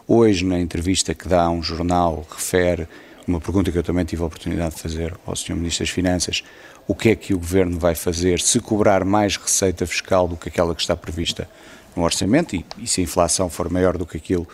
Hoje, 0.08 0.43
na 0.43 0.60
entrevista 0.60 1.13
que 1.13 1.28
dá 1.28 1.43
a 1.43 1.50
um 1.50 1.62
jornal, 1.62 2.26
refere 2.30 2.88
uma 3.28 3.39
pergunta 3.39 3.72
que 3.72 3.78
eu 3.78 3.84
também 3.84 4.04
tive 4.04 4.24
a 4.24 4.26
oportunidade 4.26 4.76
de 4.76 4.82
fazer 4.82 5.15
ao 5.26 5.36
Sr. 5.36 5.56
Ministro 5.56 5.86
das 5.86 5.93
Finanças, 5.93 6.43
o 6.88 6.95
que 6.95 7.10
é 7.10 7.15
que 7.15 7.34
o 7.34 7.38
Governo 7.38 7.78
vai 7.78 7.93
fazer 7.93 8.39
se 8.39 8.60
cobrar 8.60 9.06
mais 9.06 9.38
receita 9.38 9.86
fiscal 9.86 10.28
do 10.28 10.36
que 10.36 10.50
aquela 10.50 10.74
que 10.74 10.82
está 10.82 10.95
prevista 10.95 11.48
no 11.95 12.04
orçamento 12.04 12.56
e, 12.56 12.65
e 12.80 12.88
se 12.88 13.02
a 13.02 13.04
inflação 13.04 13.50
for 13.50 13.69
maior 13.69 13.98
do 13.98 14.06
que 14.06 14.17
aquilo 14.17 14.48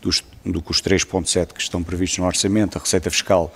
dos, 0.00 0.22
do 0.44 0.62
que 0.62 0.70
os 0.70 0.80
3,7 0.80 1.52
que 1.52 1.60
estão 1.60 1.82
previstos 1.82 2.18
no 2.18 2.26
orçamento, 2.26 2.78
a 2.78 2.80
receita 2.80 3.10
fiscal 3.10 3.54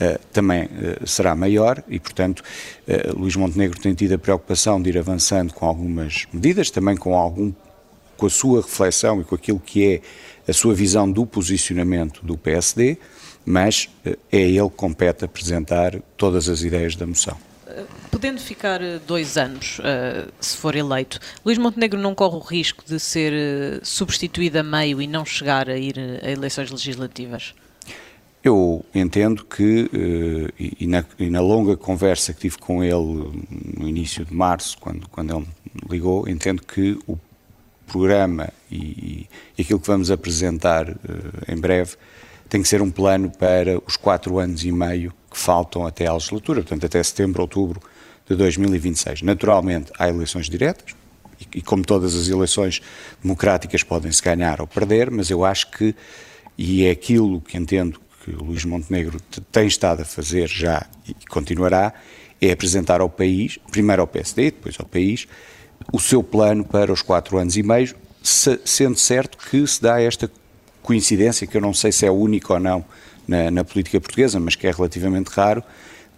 uh, 0.00 0.18
também 0.32 0.64
uh, 0.64 1.06
será 1.06 1.34
maior 1.34 1.82
e, 1.88 1.98
portanto, 1.98 2.42
uh, 2.86 3.18
Luís 3.18 3.36
Montenegro 3.36 3.80
tem 3.80 3.94
tido 3.94 4.14
a 4.14 4.18
preocupação 4.18 4.80
de 4.80 4.90
ir 4.90 4.98
avançando 4.98 5.52
com 5.52 5.66
algumas 5.66 6.26
medidas, 6.32 6.70
também 6.70 6.96
com 6.96 7.14
algum 7.14 7.52
com 8.16 8.26
a 8.26 8.30
sua 8.30 8.62
reflexão 8.62 9.20
e 9.20 9.24
com 9.24 9.34
aquilo 9.34 9.60
que 9.60 9.86
é 9.86 10.50
a 10.50 10.52
sua 10.52 10.74
visão 10.74 11.10
do 11.10 11.26
posicionamento 11.26 12.24
do 12.24 12.36
PSD, 12.38 12.96
mas 13.44 13.90
é 14.32 14.40
ele 14.40 14.70
que 14.70 14.76
compete 14.76 15.24
apresentar 15.24 16.00
todas 16.16 16.48
as 16.48 16.62
ideias 16.62 16.96
da 16.96 17.06
moção. 17.06 17.36
Podendo 18.10 18.40
ficar 18.40 18.80
dois 19.06 19.36
anos, 19.36 19.78
uh, 19.80 20.32
se 20.40 20.56
for 20.56 20.76
eleito, 20.76 21.18
Luís 21.44 21.58
Montenegro 21.58 21.98
não 21.98 22.14
corre 22.14 22.36
o 22.36 22.40
risco 22.40 22.84
de 22.86 22.98
ser 23.00 23.80
substituído 23.82 24.58
a 24.58 24.62
meio 24.62 25.02
e 25.02 25.06
não 25.06 25.24
chegar 25.24 25.68
a 25.68 25.76
ir 25.76 25.98
a 26.22 26.30
eleições 26.30 26.70
legislativas? 26.70 27.54
Eu 28.42 28.84
entendo 28.94 29.44
que, 29.44 29.90
e, 30.56 30.86
na, 30.86 31.04
e, 31.18 31.28
na, 31.28 31.40
longa 31.40 31.76
conversa 31.76 32.32
que 32.32 32.42
tive 32.42 32.58
com 32.58 32.84
ele 32.84 33.44
no 33.76 33.88
início 33.88 34.24
de 34.24 34.32
março, 34.32 34.78
quando, 34.78 35.08
quando 35.08 35.34
ele 35.34 35.46
me 35.74 35.90
ligou, 35.90 36.28
entendo 36.28 36.62
que 36.62 36.96
o 37.08 37.18
programa 37.88 38.48
e, 38.70 39.26
e 39.58 39.62
aquilo 39.62 39.80
que 39.80 39.86
vamos 39.88 40.12
apresentar 40.12 40.86
em 41.48 41.56
breve 41.56 41.96
tem 42.48 42.62
que 42.62 42.68
ser 42.68 42.80
um 42.82 42.90
plano 42.90 43.30
para 43.30 43.80
os 43.86 43.96
quatro 43.96 44.38
anos 44.38 44.64
e 44.64 44.72
meio 44.72 45.12
que 45.30 45.38
faltam 45.38 45.86
até 45.86 46.06
à 46.06 46.12
legislatura, 46.12 46.62
portanto 46.62 46.86
até 46.86 47.02
setembro, 47.02 47.42
outubro 47.42 47.80
de 48.28 48.34
2026. 48.36 49.22
Naturalmente, 49.22 49.92
há 49.98 50.08
eleições 50.08 50.48
diretas, 50.48 50.94
e, 51.40 51.58
e 51.58 51.62
como 51.62 51.84
todas 51.84 52.14
as 52.14 52.28
eleições 52.28 52.80
democráticas 53.22 53.82
podem-se 53.82 54.22
ganhar 54.22 54.60
ou 54.60 54.66
perder, 54.66 55.10
mas 55.10 55.30
eu 55.30 55.44
acho 55.44 55.70
que, 55.70 55.94
e 56.56 56.84
é 56.84 56.90
aquilo 56.90 57.40
que 57.40 57.56
entendo 57.56 58.00
que 58.24 58.30
o 58.30 58.44
Luís 58.44 58.64
Montenegro 58.64 59.20
tem 59.52 59.66
estado 59.66 60.02
a 60.02 60.04
fazer 60.04 60.48
já 60.48 60.86
e 61.06 61.14
continuará, 61.28 61.92
é 62.40 62.50
apresentar 62.50 63.00
ao 63.00 63.08
país, 63.08 63.58
primeiro 63.70 64.02
ao 64.02 64.08
PSD, 64.08 64.50
depois 64.50 64.76
ao 64.78 64.86
país, 64.86 65.26
o 65.92 66.00
seu 66.00 66.22
plano 66.22 66.64
para 66.64 66.92
os 66.92 67.02
quatro 67.02 67.38
anos 67.38 67.56
e 67.56 67.62
meio, 67.62 67.94
se, 68.22 68.58
sendo 68.64 68.98
certo 68.98 69.38
que 69.38 69.64
se 69.66 69.80
dá 69.80 70.00
esta 70.00 70.30
coincidência, 70.86 71.46
que 71.46 71.56
eu 71.56 71.60
não 71.60 71.74
sei 71.74 71.90
se 71.90 72.06
é 72.06 72.10
única 72.10 72.54
ou 72.54 72.60
não 72.60 72.84
na, 73.26 73.50
na 73.50 73.64
política 73.64 74.00
portuguesa, 74.00 74.38
mas 74.38 74.54
que 74.54 74.66
é 74.66 74.70
relativamente 74.70 75.28
raro, 75.28 75.62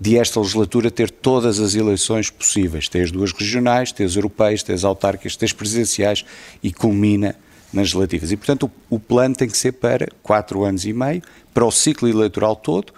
de 0.01 0.17
esta 0.17 0.39
legislatura 0.39 0.91
ter 0.91 1.11
todas 1.11 1.59
as 1.59 1.75
eleições 1.75 2.31
possíveis. 2.31 2.89
Tem 2.89 3.03
as 3.03 3.11
duas 3.11 3.33
regionais, 3.33 3.91
tem 3.91 4.07
as 4.07 4.15
europeias, 4.15 4.63
tem 4.63 4.75
as 4.75 4.85
autárquicas, 4.85 5.37
tem 5.37 5.47
as 5.47 5.53
presidenciais 5.53 6.25
e 6.63 6.73
culmina 6.73 7.35
nas 7.73 7.87
legislativas. 7.87 8.31
E, 8.31 8.37
portanto, 8.37 8.71
o, 8.91 8.97
o, 8.97 9.01
plano 9.01 9.35
tem 9.35 9.49
que 9.49 9.57
ser 9.57 9.73
para 9.73 10.07
quatro 10.23 10.63
anos 10.63 10.85
e 10.85 10.93
meio, 10.93 11.23
para 11.53 11.65
o 11.65 11.71
ciclo 11.71 12.09
eleitoral 12.09 12.55
todo, 12.55 12.93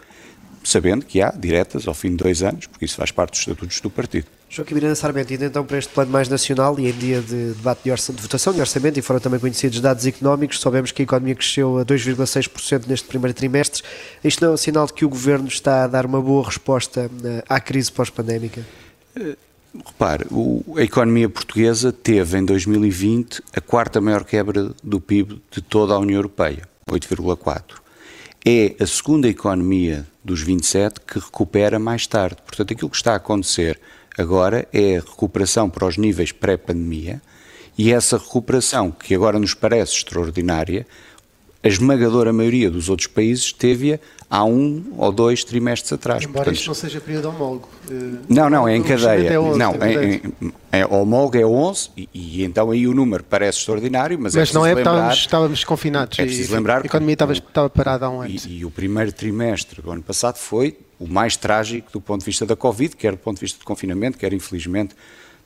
sabendo 0.63 1.07
que 1.07 1.23
há 1.23 1.31
diretas 1.31 1.89
ao 1.89 1.95
fim 1.95 2.11
de 2.11 2.17
dois 2.17 2.43
anos, 2.43 2.67
porque 2.67 2.85
isso 2.85 2.97
faz 2.97 3.11
parte 3.11 3.31
dos 3.31 3.41
estatutos 3.41 3.81
do 3.81 3.89
partido. 3.89 4.27
Joaquim 4.53 4.75
Miranda 4.75 4.97
Sarmento, 4.97 5.33
indo 5.33 5.45
então 5.45 5.65
para 5.65 5.79
este 5.79 5.95
plano 5.95 6.11
mais 6.11 6.29
nacional 6.29 6.77
e 6.81 6.91
em 6.91 6.93
dia 6.93 7.21
de 7.21 7.53
debate 7.53 7.83
de, 7.85 8.13
de 8.17 8.21
votação 8.21 8.53
de 8.53 8.59
orçamento 8.59 8.99
e 8.99 9.03
foram 9.03 9.21
também 9.21 9.39
conhecidos 9.39 9.79
dados 9.79 10.05
económicos, 10.05 10.59
soubemos 10.59 10.91
que 10.91 11.03
a 11.03 11.05
economia 11.05 11.37
cresceu 11.37 11.79
a 11.79 11.85
2,6% 11.85 12.89
neste 12.89 13.07
primeiro 13.07 13.33
trimestre. 13.33 13.85
Isto 14.25 14.43
não 14.45 14.51
é 14.51 14.55
um 14.55 14.57
sinal 14.57 14.87
de 14.87 14.93
que 14.93 15.05
o 15.05 15.09
Governo 15.09 15.47
está 15.47 15.85
a 15.85 15.87
dar 15.87 16.05
uma 16.05 16.21
boa 16.21 16.45
resposta 16.45 17.09
eh, 17.25 17.45
à 17.49 17.61
crise 17.61 17.93
pós-pandémica? 17.93 18.67
Uh, 19.17 19.37
repare, 19.87 20.27
a 20.77 20.83
economia 20.83 21.29
portuguesa 21.29 21.93
teve 21.93 22.37
em 22.37 22.45
2020 22.45 23.45
a 23.55 23.61
quarta 23.61 24.01
maior 24.01 24.25
quebra 24.25 24.75
do 24.83 25.01
PIB 25.01 25.41
de 25.49 25.63
toda 25.63 25.95
a 25.95 25.99
União 26.01 26.17
Europeia, 26.17 26.69
8,4%. 26.91 27.63
É 28.45 28.75
a 28.81 28.87
segunda 28.87 29.29
economia 29.29 30.05
dos 30.25 30.43
27 30.43 31.01
que 31.03 31.21
recupera 31.21 31.79
mais 31.79 32.05
tarde. 32.09 32.39
Portanto, 32.45 32.73
aquilo 32.73 32.91
que 32.91 32.97
está 32.97 33.13
a 33.13 33.17
acontecer 33.17 33.79
agora 34.17 34.67
é 34.73 34.97
a 34.97 35.01
recuperação 35.01 35.69
para 35.69 35.87
os 35.87 35.97
níveis 35.97 36.33
pré-pandemia 36.33 37.21
e 37.79 37.93
essa 37.93 38.19
recuperação, 38.19 38.91
que 38.91 39.15
agora 39.15 39.39
nos 39.39 39.55
parece 39.55 39.97
extraordinária, 39.97 40.87
a 41.63 41.69
esmagadora 41.69 42.33
maioria 42.33 42.71
dos 42.71 42.89
outros 42.89 43.07
países 43.07 43.53
teve-a 43.53 43.99
há 44.31 44.45
um 44.45 44.83
ou 44.97 45.13
dois 45.13 45.45
trimestres 45.45 45.93
atrás. 45.93 46.23
Embora 46.23 46.45
Portanto, 46.45 46.57
isto 46.57 46.69
não 46.69 46.75
seja 46.75 47.01
período 47.01 47.29
homólogo. 47.29 47.69
Eh, 47.91 47.95
não, 48.29 48.49
não, 48.49 48.67
é 48.67 48.77
em 48.77 48.83
cadeia. 48.83 49.29
É 49.29 49.39
11, 49.39 49.59
não, 49.59 49.73
é, 49.75 49.95
é, 50.73 50.81
é, 50.81 50.87
homólogo 50.87 51.37
é 51.37 51.45
11 51.45 51.91
e, 51.97 52.09
e, 52.15 52.45
então 52.45 52.71
aí 52.71 52.87
o 52.87 52.95
número 52.95 53.23
parece 53.25 53.59
extraordinário, 53.59 54.19
mas, 54.19 54.35
é 54.35 54.41
mas 54.41 54.51
é 54.51 54.55
não 54.55 54.65
é 54.65 54.73
lembrar, 54.73 54.93
estávamos, 54.93 55.19
estávamos 55.19 55.65
confinados. 55.65 56.19
É 56.19 56.25
preciso 56.25 56.55
lembrar 56.55 56.83
a 56.83 56.87
economia 56.87 57.15
estava, 57.15 57.33
estava 57.33 57.69
parada 57.69 58.07
há 58.07 58.11
um 58.11 58.23
ano. 58.23 58.31
E, 58.31 58.61
e, 58.61 58.65
o 58.65 58.71
primeiro 58.71 59.13
trimestre 59.13 59.83
do 59.83 59.91
ano 59.91 60.03
passado 60.03 60.37
foi 60.37 60.79
o 60.99 61.07
mais 61.07 61.37
trágico 61.37 61.91
do 61.93 62.01
ponto 62.01 62.21
de 62.21 62.27
vista 62.27 62.47
da 62.47 62.57
Covid, 62.57 62.97
quer 62.97 63.13
do 63.13 63.19
ponto 63.19 63.37
de 63.37 63.41
vista 63.43 63.59
de 63.59 63.65
confinamento, 63.65 64.17
quer 64.17 64.33
infelizmente 64.33 64.95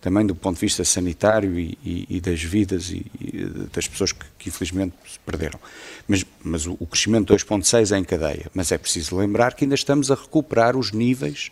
também 0.05 0.27
do 0.27 0.35
ponto 0.35 0.57
de 0.57 0.61
vista 0.61 0.85
sanitário 0.85 1.59
e, 1.59 1.79
e, 1.83 2.07
e 2.11 2.21
das 2.21 2.43
vidas 2.43 2.91
e, 2.91 3.07
e, 3.19 3.47
das 3.73 3.89
pessoas 3.89 4.13
que, 4.13 4.27
que, 4.39 4.51
infelizmente 4.51 4.95
se 5.11 5.19
perderam. 5.21 5.59
Mas, 6.07 6.27
mas 6.43 6.67
o, 6.67 6.77
o 6.79 6.87
crescimento 6.87 7.33
2.6 7.33 7.91
é 7.91 7.99
em 7.99 8.05
cadeia, 8.05 8.51
mas 8.53 8.71
é 8.71 8.77
preciso 8.77 9.17
lembrar 9.17 9.55
que 9.55 9.65
ainda 9.65 9.75
estamos 9.75 10.11
a 10.11 10.15
recuperar 10.15 10.77
os 10.77 10.93
níveis 10.93 11.51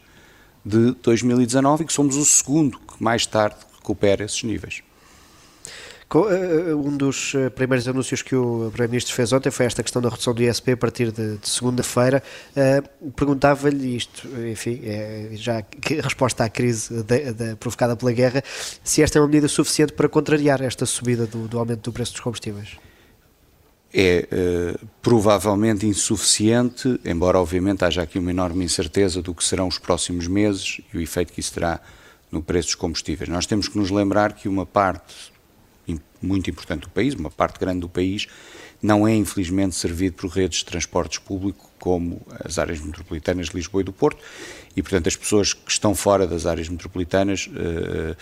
de 0.62 0.92
2019 1.02 1.84
e 1.84 1.86
que 1.86 1.92
somos 1.94 2.14
o 2.14 2.26
segundo 2.26 2.78
que 2.78 3.02
mais 3.02 3.24
tarde 3.24 3.56
recupera 3.74 4.22
esses 4.22 4.42
níveis. 4.42 4.82
Eh, 6.14 6.70
eh, 6.70 6.74
um 6.74 6.96
dos 6.96 7.34
eh, 7.34 7.48
primeiros 7.48 7.88
anúncios 7.88 8.20
que 8.20 8.36
o 8.36 8.68
Primeiro-Ministro 8.70 9.14
fez 9.14 9.32
ontem 9.32 9.50
foi 9.50 9.64
esta 9.66 9.82
questão 9.82 10.02
da 10.02 10.10
redução 10.10 10.34
do 10.34 10.42
ISP 10.42 10.72
a 10.72 10.76
partir 10.76 11.10
de, 11.10 11.38
de 11.38 11.48
segunda-feira. 11.48 12.22
Perguntava-lhe 13.16 13.96
isto, 13.96 14.28
enfim, 14.46 14.80
é, 14.84 15.30
já 15.32 15.62
que 15.62 16.00
resposta 16.00 16.44
à 16.44 16.50
crise 16.50 17.02
de, 17.02 17.32
de, 17.32 17.56
provocada 17.56 17.96
pela 17.96 18.12
guerra, 18.12 18.42
se 18.84 19.02
esta 19.02 19.18
é 19.18 19.20
uma 19.20 19.28
medida 19.28 19.48
suficiente 19.48 19.92
para 19.94 20.08
contrariar 20.08 20.60
esta 20.60 20.84
subida 20.84 21.26
do, 21.26 21.48
do 21.48 21.58
aumento 21.58 21.82
do 21.82 21.92
preço 21.92 22.12
dos 22.12 22.20
combustíveis. 22.20 22.76
É 23.94 24.26
uh, 24.32 24.86
provavelmente 25.02 25.86
insuficiente, 25.86 26.98
embora 27.04 27.38
obviamente 27.38 27.84
haja 27.84 28.02
aqui 28.02 28.18
uma 28.18 28.30
enorme 28.30 28.64
incerteza 28.64 29.20
do 29.20 29.34
que 29.34 29.44
serão 29.44 29.68
os 29.68 29.78
próximos 29.78 30.26
meses 30.26 30.80
e 30.92 30.96
o 30.96 31.00
efeito 31.00 31.30
que 31.30 31.40
isso 31.40 31.52
terá 31.52 31.78
no 32.30 32.42
preço 32.42 32.68
dos 32.68 32.74
combustíveis. 32.74 33.28
Nós 33.28 33.44
temos 33.44 33.68
que 33.68 33.76
nos 33.76 33.90
lembrar 33.90 34.32
que 34.32 34.48
uma 34.48 34.64
parte 34.64 35.31
muito 36.20 36.48
importante 36.50 36.82
do 36.82 36.90
país, 36.90 37.14
uma 37.14 37.30
parte 37.30 37.58
grande 37.58 37.80
do 37.80 37.88
país, 37.88 38.26
não 38.80 39.06
é 39.06 39.14
infelizmente 39.14 39.76
servido 39.76 40.16
por 40.16 40.28
redes 40.28 40.58
de 40.58 40.64
transportes 40.64 41.18
público 41.18 41.70
como 41.78 42.20
as 42.44 42.58
áreas 42.58 42.80
metropolitanas 42.80 43.48
de 43.48 43.56
Lisboa 43.56 43.82
e 43.82 43.84
do 43.84 43.92
Porto 43.92 44.22
e, 44.76 44.82
portanto, 44.82 45.08
as 45.08 45.16
pessoas 45.16 45.52
que 45.52 45.70
estão 45.70 45.94
fora 45.94 46.26
das 46.26 46.46
áreas 46.46 46.68
metropolitanas 46.68 47.48
uh, 47.48 48.16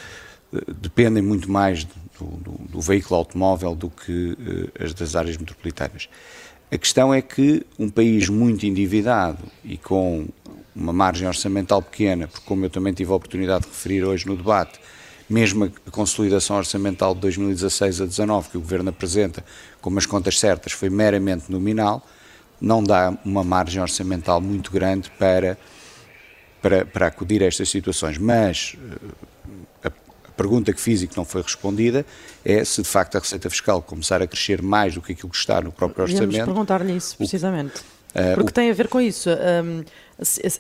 dependem 0.80 1.22
muito 1.22 1.50
mais 1.50 1.85
do, 1.85 1.94
do, 2.18 2.50
do, 2.68 2.80
veículo 2.80 3.16
automóvel 3.16 3.74
do 3.74 3.88
que 3.88 4.33
uh, 4.33 4.85
as 4.85 4.92
das 4.92 5.14
áreas 5.14 5.37
metropolitanas. 5.37 6.09
A 6.70 6.78
questão 6.78 7.12
é 7.12 7.20
que 7.20 7.64
um 7.78 7.88
país 7.88 8.28
muito 8.28 8.64
endividado 8.64 9.42
e 9.64 9.76
com 9.76 10.28
uma 10.74 10.92
margem 10.92 11.26
orçamental 11.26 11.83
pequena, 11.83 12.28
porque 12.28 12.46
como 12.46 12.64
eu 12.64 12.70
também 12.70 12.92
tive 12.92 13.11
a 13.12 13.14
oportunidade 13.14 13.64
de 13.64 13.70
referir 13.70 14.04
hoje 14.04 14.26
no 14.26 14.37
debate, 14.37 14.79
mesmo 15.30 15.72
a 15.86 15.90
consolidação 15.92 16.56
orçamental 16.56 17.14
de 17.14 17.20
2016 17.20 18.00
a 18.00 18.04
2019 18.04 18.48
que 18.50 18.56
o 18.58 18.60
Governo 18.60 18.90
apresenta 18.90 19.44
como 19.80 19.96
as 19.98 20.04
contas 20.04 20.38
certas 20.38 20.72
foi 20.72 20.90
meramente 20.90 21.50
nominal, 21.50 22.04
não 22.60 22.82
dá 22.82 23.16
uma 23.24 23.44
margem 23.44 23.80
orçamental 23.80 24.40
muito 24.40 24.72
grande 24.72 25.08
para, 25.12 25.56
para, 26.60 26.84
para 26.84 27.06
acudir 27.06 27.42
a 27.42 27.46
estas 27.46 27.70
situações. 27.70 28.18
Mas 28.18 28.76
eh, 29.82 29.88
a, 29.88 29.88
a 30.28 30.32
pergunta 30.32 30.72
que 30.72 30.80
fiz 30.80 31.00
e 31.00 31.06
que 31.06 31.16
não 31.16 31.24
foi 31.24 31.42
respondida 31.42 32.04
é 32.44 32.62
se 32.64 32.82
de 32.82 32.88
facto 32.88 33.16
a 33.16 33.20
receita 33.20 33.48
fiscal 33.48 33.80
começar 33.80 34.20
a 34.20 34.26
crescer 34.26 34.60
mais 34.60 34.94
do 34.94 35.00
que 35.00 35.12
aquilo 35.12 35.30
que 35.30 35.36
está 35.36 35.60
no 35.60 35.72
próprio 35.72 36.02
orçamento. 36.02 36.32
Vamos 36.32 36.44
perguntar-lhe 36.44 36.96
isso, 36.96 37.16
precisamente. 37.16 37.78
Uh, 37.78 37.99
Porque 38.34 38.50
o... 38.50 38.52
tem 38.52 38.70
a 38.70 38.74
ver 38.74 38.88
com 38.88 39.00
isso. 39.00 39.30
Um, 39.30 39.84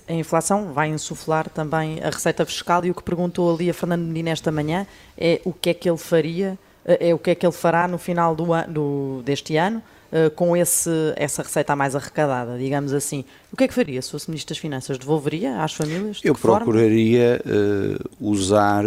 a 0.08 0.12
inflação 0.12 0.72
vai 0.72 0.88
insuflar 0.88 1.48
também 1.50 2.00
a 2.02 2.10
receita 2.10 2.44
fiscal 2.46 2.84
e 2.84 2.90
o 2.90 2.94
que 2.94 3.02
perguntou 3.02 3.54
ali 3.54 3.68
a 3.68 3.74
Fernando 3.74 4.02
Medina 4.02 4.30
esta 4.30 4.50
manhã 4.50 4.86
é 5.18 5.40
o 5.44 5.52
que 5.52 5.70
é 5.70 5.74
que 5.74 5.88
ele 5.88 5.98
faria, 5.98 6.58
eh, 6.84 7.10
é 7.10 7.14
o 7.14 7.18
que 7.18 7.30
é 7.30 7.34
que 7.34 7.44
ele 7.44 7.52
fará 7.52 7.86
no 7.86 7.98
final 7.98 8.34
do, 8.34 8.46
do 8.68 9.22
deste 9.22 9.56
ano 9.56 9.82
uh, 10.12 10.30
com 10.30 10.56
esse, 10.56 10.90
essa 11.16 11.42
receita 11.42 11.76
mais 11.76 11.94
arrecadada, 11.94 12.56
digamos 12.58 12.92
assim. 12.94 13.24
O 13.52 13.56
que 13.56 13.64
é 13.64 13.68
que 13.68 13.74
faria 13.74 14.00
se 14.00 14.10
fosse 14.10 14.30
Ministro 14.30 14.54
das 14.54 14.58
Finanças? 14.58 14.98
Devolveria 14.98 15.62
às 15.62 15.74
famílias? 15.74 16.18
De 16.18 16.28
Eu 16.28 16.34
procuraria 16.34 17.40
uh, 17.44 18.08
usar 18.18 18.84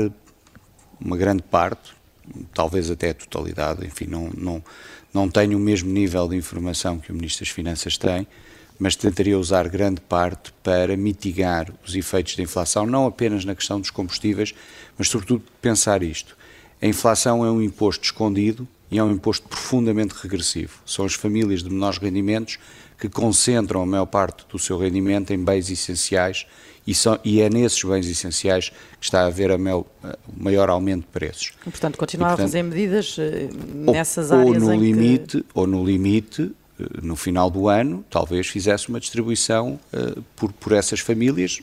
uma 0.99 1.17
grande 1.17 1.43
parte, 1.43 1.93
talvez 2.54 2.89
até 2.89 3.12
a 3.12 3.13
totalidade, 3.13 3.86
enfim, 3.86 4.06
não, 4.08 4.32
não, 4.36 4.63
não 5.13 5.30
tenho 5.30 5.58
o 5.58 5.62
mesmo 5.62 5.91
nível 5.91 6.28
de 6.28 6.36
informação 6.36 6.97
que 6.97 7.12
o 7.12 7.15
Ministro 7.15 7.45
das 7.45 7.54
Finanças 7.54 7.97
tem, 7.97 8.26
mas 8.84 8.98
tentaria 8.98 9.39
usar 9.39 9.69
grande 9.69 10.02
parte 10.02 10.52
para 10.62 10.98
mitigar 10.98 11.72
os 11.88 11.96
efeitos 11.96 12.36
da 12.36 12.43
inflação, 12.43 12.86
não 12.86 13.08
apenas 13.08 13.46
na 13.46 13.56
questão 13.56 13.80
dos 13.80 13.89
combustíveis, 13.89 14.54
mas 14.98 15.08
sobretudo 15.08 15.41
pensar 15.62 16.04
isto. 16.04 16.36
A 16.82 16.86
inflação 16.86 17.46
é 17.46 17.50
um 17.50 17.62
imposto 17.62 18.04
escondido 18.04 18.67
e 18.91 19.00
é 19.00 19.04
um 19.04 19.10
imposto 19.10 19.48
profundamente 19.48 20.13
regressivo. 20.22 20.82
São 20.86 21.06
as 21.06 21.13
famílias 21.13 21.63
de 21.63 21.69
menores 21.69 21.98
rendimentos 21.98 22.60
que 23.00 23.08
concentram 23.08 23.82
a 23.82 23.86
maior 23.86 24.06
parte 24.06 24.43
do 24.52 24.60
seu 24.60 24.78
rendimento 24.78 25.32
em 25.32 25.41
bens 25.41 25.69
essenciais 25.69 26.46
e, 26.86 26.93
são, 26.93 27.17
e 27.24 27.39
é 27.39 27.50
nesses 27.50 27.82
bens 27.82 28.06
essenciais 28.06 28.67
que 29.00 29.06
está 29.06 29.22
a 29.22 29.28
haver 29.28 29.50
a 29.50 29.58
maior, 29.58 29.86
o 30.28 30.43
maior 30.43 30.69
aumento 30.69 31.04
de 31.04 31.08
preços. 31.08 31.54
E, 31.65 31.69
portanto, 31.69 31.98
continuar 31.98 32.34
e, 32.34 32.36
portanto, 32.36 32.48
a 32.48 32.50
fazer 32.50 32.63
medidas 32.63 33.17
uh, 33.17 33.22
nessas 33.93 34.30
ou, 34.30 34.39
áreas 34.39 34.62
ou 34.62 34.69
no 34.69 34.76
limite, 34.76 35.38
que... 35.38 35.46
Ou 35.54 35.65
no 35.65 35.86
limite, 35.86 36.54
no 37.02 37.15
final 37.15 37.50
do 37.50 37.67
ano, 37.67 38.04
talvez 38.10 38.48
fizesse 38.48 38.89
uma 38.89 39.00
distribuição 39.00 39.80
uh, 39.93 40.22
por, 40.36 40.52
por 40.54 40.72
essas 40.74 41.00
famílias 41.00 41.62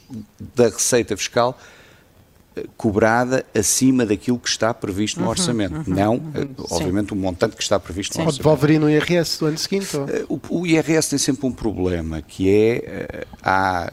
da 0.54 0.64
receita 0.64 1.16
fiscal 1.16 1.58
cobrada 2.76 3.44
acima 3.54 4.04
daquilo 4.04 4.38
que 4.38 4.48
está 4.48 4.74
previsto 4.74 5.18
no 5.18 5.26
uhum, 5.26 5.30
orçamento. 5.30 5.76
Uhum, 5.88 5.94
não, 5.94 6.14
uhum, 6.14 6.54
obviamente, 6.70 7.12
o 7.12 7.16
montante 7.16 7.56
que 7.56 7.62
está 7.62 7.78
previsto 7.78 8.14
sim. 8.14 8.20
no 8.20 8.26
orçamento. 8.26 8.46
Ou 8.46 8.56
devolveria 8.56 8.80
no 8.80 8.90
IRS 8.90 9.38
do 9.38 9.46
ano 9.46 9.58
seguinte? 9.58 9.96
Ou? 9.96 10.40
O, 10.50 10.60
o, 10.60 10.66
IRS 10.66 11.10
tem 11.10 11.18
sempre 11.18 11.46
um 11.46 11.52
problema, 11.52 12.20
que 12.20 12.50
é, 12.50 13.24
há 13.42 13.92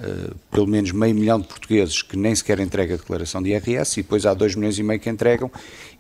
pelo 0.52 0.68
menos 0.68 0.92
meio 0.92 1.14
milhão 1.14 1.40
de 1.40 1.48
portugueses 1.48 2.02
que 2.02 2.18
nem 2.18 2.34
sequer 2.34 2.60
entregam 2.60 2.96
a 2.96 2.98
declaração 2.98 3.42
de 3.42 3.52
IRS 3.52 4.00
e 4.00 4.04
depois 4.04 4.26
há 4.26 4.34
dois 4.34 4.56
milhões 4.56 4.78
e 4.80 4.84
meio 4.84 5.00
que 5.00 5.10
entregam 5.10 5.52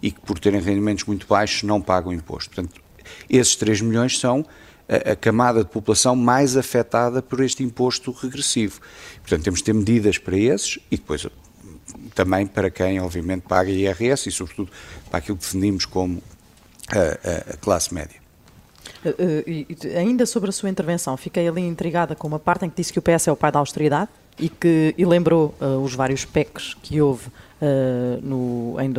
e 0.01 0.11
que 0.11 0.19
por 0.21 0.39
terem 0.39 0.59
rendimentos 0.59 1.05
muito 1.05 1.27
baixos 1.27 1.63
não 1.63 1.79
pagam 1.79 2.11
imposto. 2.11 2.53
Portanto, 2.53 2.81
esses 3.29 3.55
3 3.55 3.81
milhões 3.81 4.19
são 4.19 4.45
a, 4.87 5.15
camada 5.15 5.63
de 5.63 5.69
população 5.69 6.15
mais 6.15 6.55
afetada 6.55 7.21
por 7.21 7.41
este 7.41 7.63
imposto 7.63 8.11
regressivo. 8.11 8.79
Portanto, 9.21 9.43
temos 9.43 9.59
de 9.59 9.65
ter 9.65 9.73
medidas 9.73 10.17
para 10.17 10.37
esses 10.37 10.79
e 10.89 10.97
depois 10.97 11.27
também 12.15 12.47
para 12.47 12.69
quem, 12.69 12.99
obviamente, 12.99 13.41
paga 13.41 13.69
IRS 13.69 14.29
e, 14.29 14.31
sobretudo, 14.31 14.71
para 15.09 15.19
aquilo 15.19 15.37
que 15.37 15.43
definimos 15.43 15.85
como 15.85 16.21
a, 16.89 17.53
a 17.53 17.57
classe 17.57 17.93
média. 17.93 18.17
Uh, 19.05 19.97
ainda 19.97 20.25
sobre 20.25 20.49
a 20.49 20.53
sua 20.53 20.69
intervenção, 20.69 21.15
fiquei 21.17 21.47
ali 21.47 21.61
intrigada 21.61 22.15
com 22.15 22.27
uma 22.27 22.39
parte 22.39 22.65
em 22.65 22.69
que 22.69 22.75
disse 22.77 22.91
que 22.91 22.99
o 22.99 23.01
PS 23.01 23.27
é 23.27 23.31
o 23.31 23.35
pai 23.35 23.51
da 23.51 23.59
austeridade 23.59 24.09
e 24.39 24.49
que 24.49 24.93
e 24.97 25.05
lembrou 25.05 25.53
uh, 25.59 25.81
os 25.81 25.93
vários 25.93 26.25
PECs 26.25 26.75
que 26.81 27.01
houve 27.01 27.27
uh, 27.27 28.21
no, 28.21 28.75
em, 28.79 28.93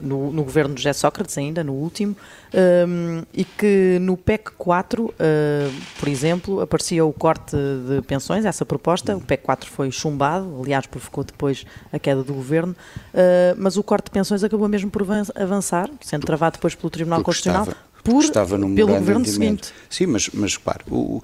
no, 0.00 0.30
no, 0.30 0.44
governo 0.44 0.74
de 0.74 0.82
José 0.82 0.92
Sócrates, 0.92 1.36
ainda 1.36 1.64
no 1.64 1.72
último, 1.72 2.16
um, 2.88 3.22
e 3.32 3.44
que 3.44 3.98
no 4.00 4.16
PEC 4.16 4.52
4, 4.56 5.04
uh, 5.04 5.12
por 5.98 6.08
exemplo, 6.08 6.60
aparecia 6.60 7.04
o 7.04 7.12
corte 7.12 7.56
de 7.56 8.02
pensões, 8.02 8.44
essa 8.44 8.64
proposta, 8.64 9.16
o 9.16 9.20
PEC 9.20 9.42
4 9.42 9.70
foi 9.70 9.90
chumbado, 9.90 10.60
aliás, 10.62 10.86
provocou 10.86 11.24
depois 11.24 11.66
a 11.92 11.98
queda 11.98 12.22
do 12.22 12.34
governo, 12.34 12.74
mas 13.56 13.76
o 13.76 13.82
corte 13.82 14.06
de 14.06 14.10
pensões 14.10 14.42
acabou 14.42 14.68
mesmo 14.68 14.90
por 14.90 15.02
avançar, 15.34 15.90
sendo 16.00 16.24
travado 16.26 16.54
depois 16.54 16.74
pelo 16.74 16.90
Tribunal 16.90 17.22
Constitucional. 17.22 17.62
Estava 17.62 17.93
por, 18.04 18.22
estava 18.22 18.58
num 18.58 18.74
pelo 18.74 18.94
governo 18.94 19.24
seguinte. 19.24 19.72
Sim, 19.88 20.06
mas, 20.06 20.28
mas 20.28 20.56
repare, 20.56 20.84
o, 20.90 21.22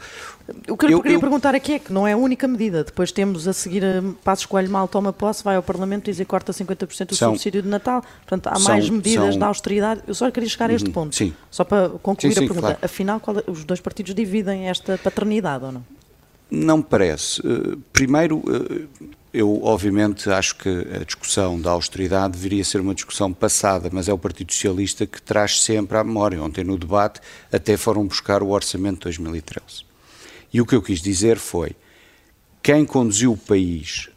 o 0.67 0.77
que 0.77 0.87
eu, 0.87 0.91
eu 0.91 1.03
queria 1.03 1.17
eu, 1.17 1.21
perguntar 1.21 1.55
aqui 1.55 1.75
é 1.75 1.79
que 1.79 1.93
não 1.93 2.07
é 2.07 2.15
a 2.15 2.17
única 2.17 2.49
medida. 2.49 2.83
Depois 2.83 3.13
temos 3.13 3.47
a 3.47 3.53
seguir 3.53 3.85
a 3.85 4.03
Passos 4.25 4.47
Coelho 4.47 4.71
mal 4.71 4.89
toma 4.89 5.13
posse, 5.13 5.45
vai 5.45 5.57
ao 5.57 5.63
Parlamento 5.63 6.09
e 6.09 6.15
diz 6.15 6.27
corta 6.27 6.53
50% 6.53 7.07
do 7.07 7.15
são, 7.15 7.33
subsídio 7.33 7.61
de 7.61 7.69
Natal. 7.69 8.03
Portanto, 8.27 8.47
há 8.47 8.57
são, 8.57 8.73
mais 8.73 8.89
medidas 8.89 9.35
são, 9.35 9.39
da 9.39 9.47
austeridade. 9.47 10.01
Eu 10.07 10.15
só 10.15 10.31
queria 10.31 10.49
chegar 10.49 10.71
a 10.71 10.73
este 10.73 10.87
uhum, 10.87 10.93
ponto. 10.93 11.15
Sim. 11.15 11.35
Só 11.51 11.65
para 11.65 11.91
concluir 11.91 12.33
sim, 12.33 12.39
sim, 12.39 12.45
a 12.45 12.49
pergunta. 12.49 12.75
Claro. 12.75 12.79
Afinal, 12.83 13.21
qual, 13.21 13.39
é, 13.39 13.45
os 13.47 13.63
dois 13.63 13.81
partidos 13.81 14.15
dividem 14.15 14.69
esta 14.69 14.97
paternidade 14.97 15.65
ou 15.67 15.73
não? 15.73 15.85
Não 16.51 16.79
me 16.79 16.83
parece. 16.83 17.41
Uh, 17.47 17.77
primeiro, 17.93 18.39
uh, 18.39 18.89
eu, 19.33 19.63
obviamente, 19.63 20.29
acho 20.29 20.57
que 20.57 20.69
a 20.69 21.05
discussão 21.05 21.61
da 21.61 21.71
austeridade 21.71 22.33
deveria 22.33 22.65
ser 22.65 22.81
uma 22.81 22.95
discussão 22.95 23.33
passada, 23.33 23.89
mas 23.93 24.09
é 24.09 24.13
o 24.13 24.19
Partido 24.19 24.53
Socialista 24.53 25.07
que 25.07 25.23
traz 25.23 25.63
sempre 25.63 25.97
à 25.97 26.03
memória. 26.03 26.43
Ontem, 26.43 26.65
no 26.65 26.77
debate, 26.77 27.21
até 27.53 27.77
foram 27.77 28.07
buscar 28.07 28.43
o 28.43 28.49
orçamento 28.49 28.97
de 28.97 29.03
2013. 29.05 29.85
E 30.53 30.61
o 30.61 30.67
que 30.67 30.75
eu 30.75 30.83
quis 30.83 31.01
dizer 31.01 31.39
foi: 31.39 31.77
quem 32.61 32.85
conduziu 32.85 33.33
o 33.33 33.37
país, 33.37 34.11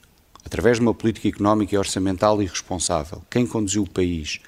através 0.43 0.77
de 0.77 0.81
uma 0.81 0.95
política 0.95 1.27
económica 1.27 1.75
e 1.75 1.77
orçamental 1.77 2.41
irresponsável, 2.41 3.21
quem 3.29 3.45
conduziu 3.45 3.83
o 3.83 3.89
país 3.89 4.39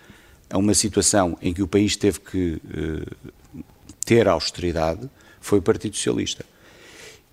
a 0.49 0.57
uma 0.57 0.73
situação 0.73 1.37
em 1.41 1.53
que 1.53 1.61
o 1.61 1.67
país 1.67 1.95
teve 1.95 2.19
que 2.19 2.53
uh, 2.55 3.73
ter 4.03 4.27
austeridade 4.27 5.09
foi 5.39 5.59
o 5.59 5.61
Partido 5.61 5.95
Socialista. 5.95 6.43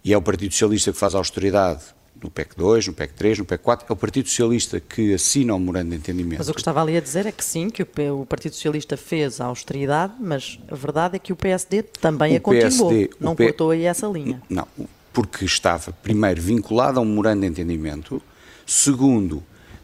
E 0.05 0.13
é 0.13 0.19
o 0.19 0.23
Partido 0.23 0.53
Socialista 0.53 0.93
que 0.93 0.99
faz 0.99 1.15
a 1.15 1.19
austeridade 1.19 1.83
no 2.23 2.31
PEC 2.31 2.57
2, 2.57 2.87
no 2.89 2.93
PEC 2.93 3.15
3, 3.15 3.39
no 3.41 3.45
PEC 3.45 3.63
4, 3.63 3.87
é 3.89 3.93
o 3.93 3.97
Partido 3.97 4.29
Socialista 4.29 4.81
que 4.81 5.13
assina 5.13 5.55
o 5.55 5.59
memorando 5.59 5.91
de 5.91 5.97
entendimento. 5.97 6.39
Mas 6.39 6.49
o 6.49 6.55
que 6.55 6.61
estava 6.61 6.81
ali 6.81 6.97
a 6.97 7.01
dizer 7.01 7.27
é 7.27 7.33
que 7.33 7.45
sim, 7.45 7.69
que 7.69 7.83
o, 7.83 8.27
Partido 8.27 8.55
Socialista 8.55 8.97
fez 8.97 9.41
a 9.41 9.47
austeridade, 9.47 10.15
mas 10.21 10.59
a 10.71 10.75
verdade 10.75 11.17
é 11.17 11.19
que 11.19 11.33
o 11.33 11.37
PSD 11.37 11.83
também 11.83 12.35
o 12.35 12.37
a 12.37 12.41
continuou, 12.41 12.91
PSD, 12.91 13.11
não 13.19 13.35
P... 13.35 13.47
cortou 13.47 13.71
aí 13.71 13.85
essa 13.85 14.07
linha. 14.07 14.41
Não, 14.49 14.67
porque 15.13 15.45
estava, 15.45 15.93
primeiro, 15.93 16.41
vinculado 16.41 16.99
a 16.99 17.03
um 17.03 17.07
memorando 17.07 17.41
de 17.41 17.49
entendimento, 17.49 18.23
segundo, 18.65 19.43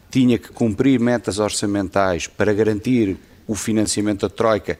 tinha 0.09 0.37
que 0.37 0.49
cumprir 0.49 0.99
metas 0.99 1.39
orçamentais 1.39 2.25
para 2.25 2.53
garantir 2.53 3.17
o 3.45 3.53
financiamento 3.53 4.21
da 4.21 4.29
Troika 4.29 4.79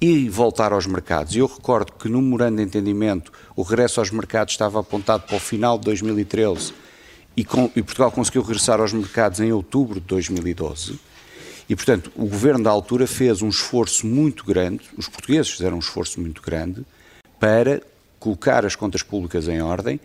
e 0.00 0.28
voltar 0.28 0.72
aos 0.72 0.86
mercados. 0.86 1.34
E 1.34 1.38
eu 1.38 1.46
recordo 1.46 1.92
que 1.92 2.08
no 2.08 2.22
memorando 2.22 2.58
de 2.58 2.62
entendimento 2.62 3.32
o 3.56 3.62
regresso 3.62 3.98
aos 3.98 4.10
mercados 4.10 4.52
estava 4.54 4.78
apontado 4.78 5.24
para 5.24 5.36
o 5.36 5.40
final 5.40 5.78
de 5.78 5.86
2013 5.86 6.72
e, 7.38 7.44
com, 7.44 7.70
e 7.76 7.82
Portugal 7.84 8.10
conseguiu 8.10 8.42
regressar 8.42 8.80
aos 8.80 8.92
mercados 8.92 9.38
em 9.38 9.52
outubro 9.52 10.00
de 10.00 10.06
2012. 10.06 10.98
E, 11.68 11.76
portanto, 11.76 12.10
o 12.16 12.26
governo 12.26 12.64
da 12.64 12.70
altura 12.70 13.06
fez 13.06 13.42
um 13.42 13.48
esforço 13.48 14.08
muito 14.08 14.44
grande, 14.44 14.80
os 14.96 15.06
portugueses 15.06 15.52
fizeram 15.52 15.76
um 15.76 15.78
esforço 15.78 16.20
muito 16.20 16.42
grande 16.42 16.84
para 17.38 17.80
colocar 18.18 18.66
as 18.66 18.74
contas 18.74 19.04
públicas 19.04 19.46
em 19.46 19.62
ordem, 19.62 20.00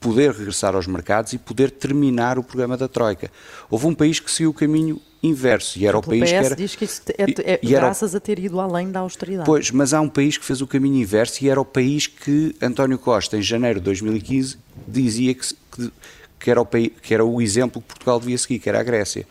poder 0.00 0.32
regressar 0.32 0.74
aos 0.74 0.86
mercados 0.86 1.34
e 1.34 1.38
poder 1.38 1.72
terminar 1.72 2.38
o 2.38 2.42
programa 2.42 2.74
da 2.74 2.88
Troika. 2.88 3.30
Houve 3.68 3.86
um 3.86 3.94
país 3.94 4.18
que 4.18 4.30
seguiu 4.30 4.48
o 4.48 4.54
caminho 4.54 4.98
inverso 5.22 5.78
e 5.78 5.86
era 5.86 5.96
o, 5.96 6.00
o 6.00 6.02
país 6.02 6.22
PS 6.22 6.30
que 6.30 6.36
era 6.36 6.56
diz 6.56 6.74
que 6.74 6.84
isso 6.86 7.02
é, 7.18 7.52
é 7.52 7.58
graças 7.62 8.14
era, 8.14 8.18
a 8.18 8.20
ter 8.20 8.38
ido 8.38 8.58
além 8.60 8.90
da 8.90 9.00
austeridade. 9.00 9.44
Pois, 9.44 9.70
mas 9.72 9.92
há 9.92 10.00
um 10.00 10.08
país 10.08 10.38
que 10.38 10.44
fez 10.44 10.62
o 10.62 10.66
caminho 10.66 10.96
inverso 10.96 11.44
e 11.44 11.50
era 11.50 11.60
o 11.60 11.66
país 11.66 12.06
que 12.06 12.56
António 12.62 12.98
Costa 12.98 13.36
em 13.36 13.42
janeiro 13.42 13.78
de 13.78 13.84
2015 13.84 14.56
dizia 14.86 15.34
que, 15.34 15.54
que 15.72 15.92
que 16.38 16.50
era, 16.50 16.60
o, 16.60 16.66
que 16.66 17.14
era 17.14 17.24
o 17.24 17.40
exemplo 17.40 17.80
que 17.80 17.88
Portugal 17.88 18.20
devia 18.20 18.38
seguir, 18.38 18.58
que 18.58 18.68
era 18.68 18.80
a 18.80 18.82
Grécia. 18.82 19.26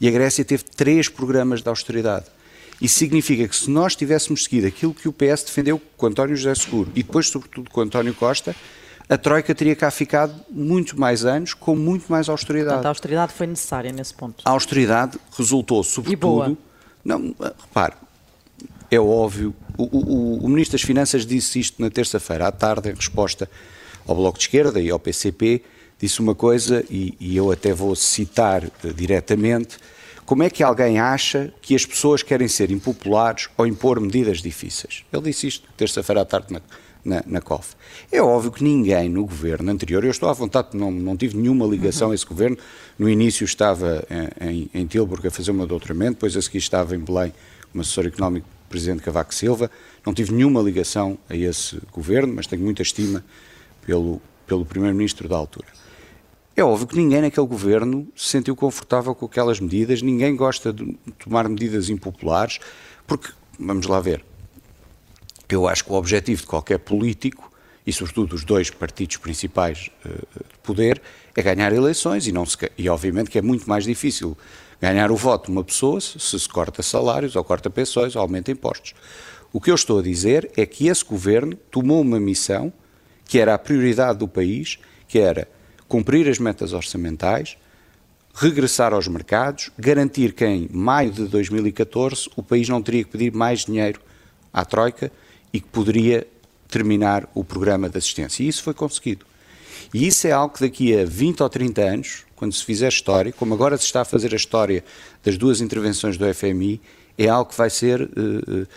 E 0.00 0.08
a 0.08 0.10
Grécia 0.10 0.44
teve 0.44 0.64
três 0.64 1.08
programas 1.08 1.62
de 1.62 1.68
austeridade. 1.68 2.26
Isso 2.80 2.98
significa 2.98 3.48
que 3.48 3.56
se 3.56 3.68
nós 3.68 3.96
tivéssemos 3.96 4.44
seguido 4.44 4.66
aquilo 4.66 4.94
que 4.94 5.08
o 5.08 5.12
PS 5.12 5.42
defendeu 5.42 5.80
com 5.96 6.06
António 6.06 6.36
José 6.36 6.54
Seguro 6.54 6.90
e 6.94 7.02
depois, 7.02 7.26
sobretudo, 7.28 7.70
com 7.70 7.80
António 7.80 8.14
Costa, 8.14 8.54
a 9.08 9.16
Troika 9.16 9.54
teria 9.54 9.74
cá 9.74 9.90
ficado 9.90 10.34
muito 10.50 10.98
mais 10.98 11.24
anos, 11.24 11.54
com 11.54 11.74
muito 11.74 12.10
mais 12.10 12.28
austeridade. 12.28 12.74
Portanto, 12.74 12.86
a 12.86 12.88
austeridade 12.90 13.32
foi 13.32 13.46
necessária 13.46 13.90
nesse 13.90 14.14
ponto. 14.14 14.42
A 14.44 14.50
austeridade 14.50 15.18
resultou, 15.36 15.82
sobretudo. 15.82 16.12
E 16.12 16.16
boa. 16.16 16.56
Não, 17.04 17.34
repare, 17.60 17.94
é 18.90 19.00
óbvio. 19.00 19.54
O, 19.76 19.84
o, 19.84 20.44
o 20.44 20.48
Ministro 20.48 20.72
das 20.72 20.82
Finanças 20.82 21.24
disse 21.24 21.58
isto 21.58 21.80
na 21.80 21.90
terça-feira 21.90 22.46
à 22.46 22.52
tarde, 22.52 22.90
em 22.90 22.94
resposta 22.94 23.50
ao 24.06 24.14
Bloco 24.14 24.38
de 24.38 24.44
Esquerda 24.44 24.80
e 24.80 24.90
ao 24.90 24.98
PCP 24.98 25.62
disse 25.98 26.20
uma 26.20 26.34
coisa, 26.34 26.84
e, 26.88 27.14
e 27.18 27.36
eu 27.36 27.50
até 27.50 27.72
vou 27.72 27.94
citar 27.96 28.64
uh, 28.64 28.94
diretamente, 28.94 29.78
como 30.24 30.42
é 30.42 30.50
que 30.50 30.62
alguém 30.62 31.00
acha 31.00 31.52
que 31.62 31.74
as 31.74 31.86
pessoas 31.86 32.22
querem 32.22 32.48
ser 32.48 32.70
impopulares 32.70 33.48
ou 33.56 33.66
impor 33.66 33.98
medidas 33.98 34.42
difíceis? 34.42 35.02
Ele 35.12 35.22
disse 35.22 35.46
isto 35.46 35.68
terça-feira 35.74 36.20
à 36.20 36.24
tarde 36.24 36.52
na, 36.52 36.60
na, 37.02 37.22
na, 37.26 37.40
COF. 37.40 37.74
É 38.12 38.20
óbvio 38.20 38.52
que 38.52 38.62
ninguém 38.62 39.08
no 39.08 39.24
governo 39.24 39.70
anterior, 39.70 40.04
eu 40.04 40.10
estou 40.10 40.28
à 40.28 40.34
vontade, 40.34 40.76
não, 40.76 40.90
não 40.90 41.16
tive 41.16 41.34
nenhuma 41.36 41.66
ligação 41.66 42.10
a 42.10 42.14
esse 42.14 42.26
governo, 42.26 42.58
no 42.98 43.08
início 43.08 43.44
estava 43.44 44.04
em, 44.40 44.48
em, 44.48 44.70
em 44.74 44.86
Tilburg 44.86 45.26
a 45.26 45.30
fazer 45.30 45.50
o 45.50 45.54
meu 45.54 45.66
doutoramento, 45.66 46.12
depois 46.12 46.36
a 46.36 46.42
seguir 46.42 46.58
estava 46.58 46.94
em 46.94 47.00
Belém 47.00 47.32
como 47.72 47.80
assessor 47.80 48.06
económico 48.06 48.46
do 48.46 48.68
Presidente 48.68 49.02
Cavaco 49.02 49.34
Silva, 49.34 49.70
não 50.04 50.12
tive 50.12 50.32
nenhuma 50.34 50.60
ligação 50.60 51.18
a 51.28 51.34
esse 51.34 51.80
governo, 51.90 52.34
mas 52.34 52.46
tenho 52.46 52.62
muita 52.62 52.82
estima 52.82 53.24
pelo, 53.86 54.20
pelo 54.46 54.66
Primeiro-Ministro 54.66 55.26
da 55.26 55.36
altura. 55.36 55.66
É 56.58 56.64
óbvio 56.64 56.88
que 56.88 56.96
ninguém 56.96 57.20
naquele 57.20 57.46
governo 57.46 58.08
se 58.16 58.30
sentiu 58.30 58.56
confortável 58.56 59.14
com 59.14 59.26
aquelas 59.26 59.60
medidas, 59.60 60.02
ninguém 60.02 60.34
gosta 60.34 60.72
de 60.72 60.92
tomar 61.16 61.48
medidas 61.48 61.88
impopulares, 61.88 62.58
porque, 63.06 63.30
vamos 63.56 63.86
lá 63.86 64.00
ver, 64.00 64.24
eu 65.48 65.68
acho 65.68 65.84
que 65.84 65.92
o 65.92 65.94
objetivo 65.94 66.40
de 66.40 66.48
qualquer 66.48 66.80
político 66.80 67.48
e 67.86 67.92
sobretudo 67.92 68.34
os 68.34 68.44
dois 68.44 68.70
partidos 68.70 69.18
principais 69.18 69.88
uh, 70.04 70.08
de 70.08 70.58
poder, 70.64 71.00
é 71.36 71.40
ganhar 71.40 71.72
eleições 71.72 72.26
e, 72.26 72.32
não 72.32 72.44
se, 72.44 72.56
e 72.76 72.88
obviamente 72.88 73.30
que 73.30 73.38
é 73.38 73.42
muito 73.42 73.68
mais 73.68 73.84
difícil 73.84 74.36
ganhar 74.82 75.12
o 75.12 75.16
voto 75.16 75.46
de 75.46 75.52
uma 75.52 75.62
pessoa 75.62 76.00
se 76.00 76.18
se 76.18 76.48
corta 76.48 76.82
salários 76.82 77.36
ou 77.36 77.44
corta 77.44 77.70
pensões 77.70 78.16
ou 78.16 78.22
aumenta 78.22 78.50
impostos. 78.50 78.94
O 79.52 79.60
que 79.60 79.70
eu 79.70 79.76
estou 79.76 80.00
a 80.00 80.02
dizer 80.02 80.50
é 80.56 80.66
que 80.66 80.88
esse 80.88 81.04
governo 81.04 81.54
tomou 81.70 82.00
uma 82.00 82.18
missão 82.18 82.72
que 83.26 83.38
era 83.38 83.54
a 83.54 83.58
prioridade 83.58 84.18
do 84.18 84.26
país, 84.26 84.80
que 85.06 85.20
era 85.20 85.46
cumprir 85.88 86.28
as 86.28 86.38
metas 86.38 86.72
orçamentais, 86.72 87.56
regressar 88.34 88.92
aos 88.92 89.08
mercados, 89.08 89.70
garantir 89.78 90.32
que 90.32 90.44
em 90.44 90.68
maio 90.70 91.10
de 91.10 91.26
2014 91.26 92.28
o 92.36 92.42
país 92.42 92.68
não 92.68 92.80
teria 92.80 93.02
que 93.02 93.10
pedir 93.10 93.32
mais 93.32 93.64
dinheiro 93.64 94.00
à 94.52 94.64
Troika 94.64 95.10
e 95.52 95.60
que 95.60 95.66
poderia 95.68 96.26
terminar 96.68 97.28
o 97.34 97.42
programa 97.42 97.88
de 97.88 97.98
assistência. 97.98 98.42
E 98.42 98.48
isso 98.48 98.62
foi 98.62 98.74
conseguido. 98.74 99.26
E 99.92 100.06
isso 100.06 100.26
é 100.26 100.32
algo 100.32 100.54
que 100.54 100.60
daqui 100.60 100.96
a 100.96 101.04
20 101.04 101.42
ou 101.42 101.48
30 101.48 101.80
anos, 101.80 102.24
quando 102.36 102.52
se 102.52 102.64
fizer 102.64 102.88
história, 102.88 103.32
como 103.32 103.54
agora 103.54 103.76
se 103.76 103.84
está 103.84 104.02
a 104.02 104.04
fazer 104.04 104.32
a 104.32 104.36
história 104.36 104.84
das 105.24 105.38
duas 105.38 105.60
intervenções 105.60 106.16
do 106.16 106.32
FMI, 106.32 106.80
é 107.16 107.28
algo 107.28 107.50
que 107.50 107.56
vai 107.56 107.70
ser 107.70 108.02
uh, 108.02 108.06
uh, 108.06 108.68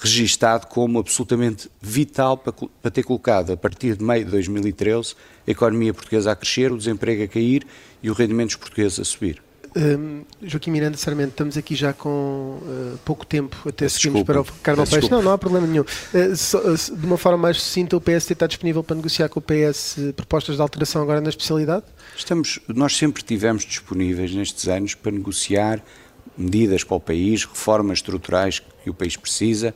registado 0.00 0.66
como 0.66 0.98
absolutamente 0.98 1.70
vital 1.80 2.36
para, 2.36 2.52
para 2.52 2.90
ter 2.90 3.02
colocado, 3.02 3.52
a 3.52 3.56
partir 3.56 3.96
de 3.96 4.04
meio 4.04 4.24
de 4.24 4.30
2013, 4.30 5.14
a 5.46 5.50
economia 5.50 5.94
portuguesa 5.94 6.32
a 6.32 6.36
crescer, 6.36 6.72
o 6.72 6.78
desemprego 6.78 7.24
a 7.24 7.28
cair 7.28 7.66
e 8.02 8.10
o 8.10 8.12
rendimento 8.12 8.48
dos 8.48 8.56
portugueses 8.56 8.98
a 8.98 9.04
subir. 9.04 9.42
Um, 9.76 10.24
Joaquim 10.42 10.72
Miranda 10.72 10.96
Sarmento, 10.96 11.30
estamos 11.30 11.56
aqui 11.56 11.76
já 11.76 11.92
com 11.92 12.58
uh, 12.60 12.98
pouco 13.04 13.24
tempo, 13.24 13.56
até 13.68 13.88
seguimos 13.88 14.24
para 14.24 14.40
o 14.40 14.44
Carmo 14.62 14.84
Peixe. 14.84 15.08
Não, 15.08 15.22
não 15.22 15.32
há 15.32 15.38
problema 15.38 15.66
nenhum. 15.66 15.82
Uh, 15.82 16.36
so, 16.36 16.58
uh, 16.58 16.96
de 16.96 17.06
uma 17.06 17.16
forma 17.16 17.38
mais 17.38 17.60
sucinta, 17.60 17.96
o 17.96 18.00
PSD 18.00 18.32
está 18.32 18.46
disponível 18.48 18.82
para 18.82 18.96
negociar 18.96 19.28
com 19.28 19.38
o 19.38 19.42
PS 19.42 19.96
propostas 20.16 20.56
de 20.56 20.62
alteração 20.62 21.02
agora 21.02 21.20
na 21.20 21.28
especialidade? 21.28 21.84
Estamos, 22.16 22.58
nós 22.66 22.96
sempre 22.96 23.22
tivemos 23.22 23.64
disponíveis 23.64 24.34
nestes 24.34 24.66
anos 24.66 24.94
para 24.94 25.12
negociar 25.12 25.80
medidas 26.36 26.82
para 26.82 26.96
o 26.96 27.00
país, 27.00 27.44
reformas 27.44 27.98
estruturais 27.98 28.58
que 28.58 28.69
o 28.88 28.94
país 28.94 29.16
precisa, 29.16 29.74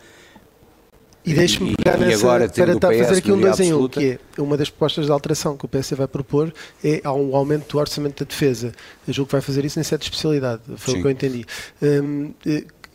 e 1.24 1.32
deixe-me 1.32 1.74
pegar 1.74 1.96
nessa, 1.96 2.18
agora, 2.18 2.48
para 2.50 2.98
fazer 2.98 3.18
aqui 3.18 3.32
um 3.32 3.40
dois 3.40 3.59
em 3.59 3.72
um, 3.72 3.88
que 3.88 4.18
é 4.36 4.40
uma 4.42 4.59
das 4.59 4.68
propostas 4.68 5.07
de 5.07 5.12
alteração 5.12 5.57
que 5.57 5.64
o 5.64 5.68
PS 5.68 5.92
vai 5.92 6.07
propor 6.07 6.52
é 6.82 7.09
um 7.09 7.34
aumento 7.34 7.72
do 7.72 7.78
orçamento 7.78 8.22
da 8.22 8.28
defesa. 8.28 8.72
Eu 9.09 9.14
julgo 9.14 9.28
que 9.28 9.32
vai 9.32 9.40
fazer 9.40 9.64
isso 9.64 9.80
em 9.80 9.82
sete 9.82 10.02
especialidade, 10.02 10.61
foi 10.76 10.94
Sim. 10.94 10.98
o 10.98 11.02
que 11.02 11.09
eu 11.09 11.11
entendi. 11.11 11.46
Um, 11.82 12.34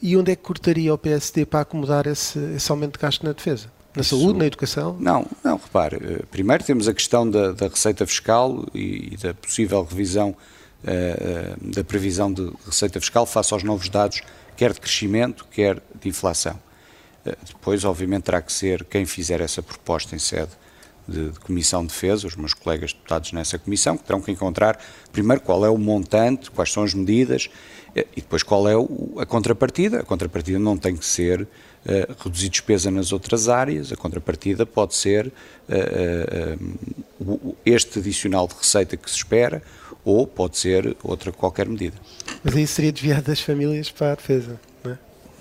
e 0.02 0.16
onde 0.16 0.32
é 0.32 0.36
que 0.36 0.44
cortaria 0.44 0.94
o 0.94 0.98
PSD 0.98 1.46
para 1.46 1.62
acomodar 1.62 2.06
esse, 2.06 2.38
esse 2.56 2.72
aumento 2.72 2.94
de 2.94 3.00
gasto 3.00 3.24
na 3.24 3.34
defesa? 3.34 3.68
Na 3.96 4.02
Isso, 4.02 4.18
saúde, 4.18 4.38
na 4.38 4.46
educação? 4.46 4.96
Não, 5.00 5.26
não, 5.44 5.58
repare. 5.58 5.98
Eh, 5.98 6.22
primeiro 6.30 6.64
temos 6.64 6.88
a 6.88 6.94
questão 6.94 7.30
da, 7.30 7.52
da 7.52 7.68
receita 7.68 8.06
fiscal 8.06 8.66
e, 8.74 9.14
e, 9.14 9.18
da 9.18 9.34
possível 9.34 9.84
revisão 9.84 10.36
uh, 10.84 11.74
da 11.74 11.84
previsão 11.84 12.32
de 12.32 12.52
receita 12.66 13.00
fiscal 13.00 13.26
face 13.26 13.52
aos 13.52 13.64
novos 13.64 13.90
dados, 13.90 14.22
quer 14.60 14.74
de 14.74 14.82
crescimento, 14.82 15.48
quer 15.50 15.82
de 16.02 16.10
inflação. 16.10 16.60
Eh, 17.26 17.34
depois, 17.46 17.86
obviamente, 17.86 18.24
terá 18.24 18.42
que 18.42 18.52
ser 18.52 18.84
quem 18.84 19.06
fizer 19.06 19.40
essa 19.40 19.64
proposta 19.64 20.18
em 20.18 20.20
sede 20.20 20.52
de, 21.10 21.30
de, 21.32 21.40
Comissão 21.40 21.82
de 21.82 21.88
Defesa, 21.88 22.28
os 22.28 22.36
meus 22.36 22.54
colegas 22.54 22.94
deputados 22.94 23.32
nessa 23.32 23.58
comissão, 23.58 23.98
que 23.98 24.04
terão 24.04 24.22
que 24.22 24.32
encontrar, 24.32 24.80
primeiro, 25.12 25.42
qual 25.42 25.66
é 25.66 25.70
o 25.70 25.78
montante, 25.78 26.52
quais 26.52 26.72
são 26.72 26.84
as 26.84 26.94
medidas 26.94 27.50
eh, 27.96 28.06
e 28.16 28.22
depois 28.22 28.44
qual 28.44 28.68
é 28.68 28.74
a 29.22 29.26
contrapartida. 29.26 30.00
A 30.00 30.04
contrapartida 30.04 30.60
não 30.60 30.78
tem 30.78 30.96
que 30.96 31.06
ser 31.06 31.42
uh, 31.42 31.48
reduzir 32.24 32.50
despesa 32.50 32.92
nas 32.92 33.12
outras 33.12 33.50
áreas, 33.50 33.92
a 33.92 33.96
contrapartida 33.96 34.66
pode 34.66 34.96
ser 34.96 35.28
uh, 35.28 35.32
uh, 37.20 37.58
este 37.66 38.00
adicional 38.00 38.48
de 38.48 38.56
receita 38.56 38.96
que 38.96 39.10
se 39.10 39.18
espera 39.18 39.62
ou 40.06 40.26
pode 40.26 40.58
ser 40.58 40.96
outra 41.04 41.32
qualquer 41.32 41.68
medida. 41.68 41.98
Mas 42.44 42.56
aí 42.56 42.66
seria 42.66 42.92
desviado 42.92 43.24
das 43.24 43.42
famílias 43.42 43.92
para 43.92 44.14
a 44.14 44.16
defesa? 44.16 44.60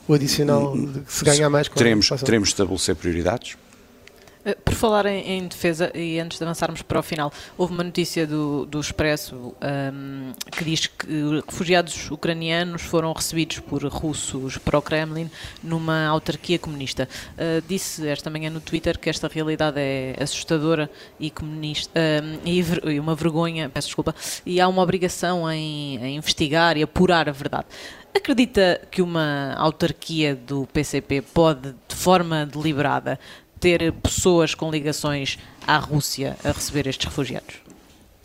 o 0.09 0.14
adicional 0.14 0.73
que 0.73 1.12
se 1.12 1.23
ganha 1.23 1.51
mais 1.51 1.69
com 1.69 1.75
teremos, 1.75 2.09
teremos 2.25 2.49
de 2.49 2.55
estabelecer 2.55 2.97
prioridades. 2.97 3.59
Eh, 4.49 4.55
por 4.65 4.73
falar 4.75 5.05
em, 5.05 5.21
em, 5.33 5.47
defesa, 5.47 5.93
e 5.95 6.19
antes 6.19 6.39
de 6.39 6.45
avançarmos 6.45 6.81
para 6.81 6.99
o 6.99 7.03
final, 7.03 7.31
houve 7.59 7.75
uma 7.75 7.85
notícia 7.85 8.27
do, 8.27 8.65
do 8.65 8.81
Expresso 8.81 9.37
um, 9.37 9.53
ehm, 9.61 10.33
que 10.51 10.65
diz 10.65 10.87
que 10.87 11.07
refugiados 11.45 12.11
ucranianos 12.11 12.81
foram 12.81 13.13
recebidos 13.13 13.59
por 13.59 13.85
russos 13.85 14.57
para 14.57 14.79
o 14.79 14.83
Kremlin 14.83 15.31
numa 15.63 16.07
autarquia 16.07 16.59
comunista. 16.59 17.07
Uh, 17.35 17.63
disse 17.69 18.09
esta 18.09 18.31
manhã 18.31 18.49
no 18.49 18.61
Twitter 18.61 18.99
que 18.99 19.11
esta 19.11 19.29
realidade 19.29 19.79
é 19.79 20.17
assustadora 20.19 20.91
e, 21.21 21.31
comunista, 21.31 22.01
uh, 22.01 22.41
e, 22.45 22.95
e, 22.95 23.01
uma 23.01 23.15
vergonha, 23.15 23.69
peço 23.69 23.89
desculpa, 23.89 24.15
e 24.47 24.61
há 24.61 24.69
uma 24.69 24.81
obrigação 24.81 25.51
em, 25.51 25.99
em 25.99 26.17
investigar 26.17 26.77
e 26.79 26.83
apurar 26.83 27.29
a 27.29 27.33
verdade. 27.33 27.67
Acredita 28.15 28.81
que 28.91 29.03
uma 29.03 29.55
autarquia 29.57 30.35
do 30.35 30.67
PCP 30.73 31.21
pode, 31.23 31.75
de 31.87 31.95
forma 31.95 32.47
deliberada, 32.47 33.19
ter 33.61 33.93
pessoas 33.93 34.55
com 34.55 34.71
ligações 34.71 35.39
à 35.67 35.79
Rússia 35.79 36.37
a 36.45 36.53
receber 36.53 36.87
estes 36.87 37.07
refugiados? 37.07 37.57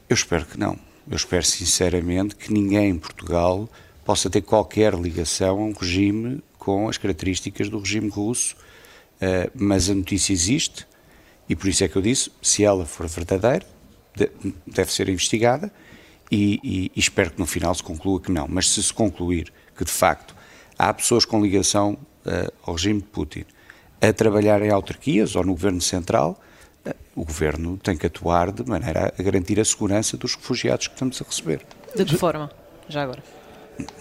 Eu 0.09 0.13
espero 0.13 0.45
que 0.45 0.59
não. 0.59 0.77
Eu 1.09 1.15
espero 1.15 1.43
sinceramente 1.43 2.35
que 2.35 2.53
ninguém 2.53 2.89
em 2.89 2.97
Portugal 2.97 3.69
possa 4.05 4.29
ter 4.29 4.41
qualquer 4.41 4.93
ligação 4.93 5.59
a 5.59 5.63
um 5.63 5.73
regime 5.73 6.41
com 6.57 6.87
as 6.87 6.97
características 6.97 7.69
do 7.69 7.79
regime 7.79 8.09
russo, 8.09 8.55
uh, 9.15 9.51
mas 9.53 9.89
a 9.89 9.95
notícia 9.95 10.31
existe 10.31 10.85
e 11.47 11.55
por 11.55 11.67
isso 11.67 11.83
é 11.83 11.87
que 11.87 11.95
eu 11.95 12.01
disse: 12.01 12.31
se 12.41 12.63
ela 12.63 12.85
for 12.85 13.07
verdadeira, 13.07 13.65
deve 14.65 14.93
ser 14.93 15.09
investigada 15.09 15.71
e, 16.31 16.59
e, 16.63 16.91
e 16.95 16.99
espero 16.99 17.31
que 17.31 17.39
no 17.39 17.45
final 17.45 17.73
se 17.75 17.83
conclua 17.83 18.19
que 18.19 18.31
não. 18.31 18.47
Mas 18.47 18.69
se 18.69 18.81
se 18.81 18.93
concluir 18.93 19.51
que 19.75 19.83
de 19.83 19.91
facto 19.91 20.35
há 20.77 20.93
pessoas 20.93 21.25
com 21.25 21.41
ligação 21.41 21.97
uh, 22.25 22.53
ao 22.63 22.75
regime 22.75 23.01
de 23.01 23.07
Putin 23.07 23.45
a 24.03 24.11
trabalhar 24.11 24.61
em 24.61 24.69
autarquias 24.69 25.35
ou 25.35 25.43
no 25.45 25.53
governo 25.53 25.79
central, 25.79 26.37
uh, 26.85 26.93
o 27.15 27.23
governo 27.23 27.77
tem 27.77 27.95
que 27.95 28.05
atuar 28.05 28.51
de 28.51 28.67
maneira 28.69 29.13
a 29.17 29.23
garantir 29.23 29.59
a 29.59 29.65
segurança 29.65 30.17
dos 30.17 30.35
refugiados 30.35 30.87
que 30.87 30.93
estamos 30.93 31.21
a 31.21 31.25
receber. 31.25 31.61
De 31.95 32.03
que 32.03 32.17
forma, 32.17 32.51
já 32.89 33.03
agora? 33.03 33.23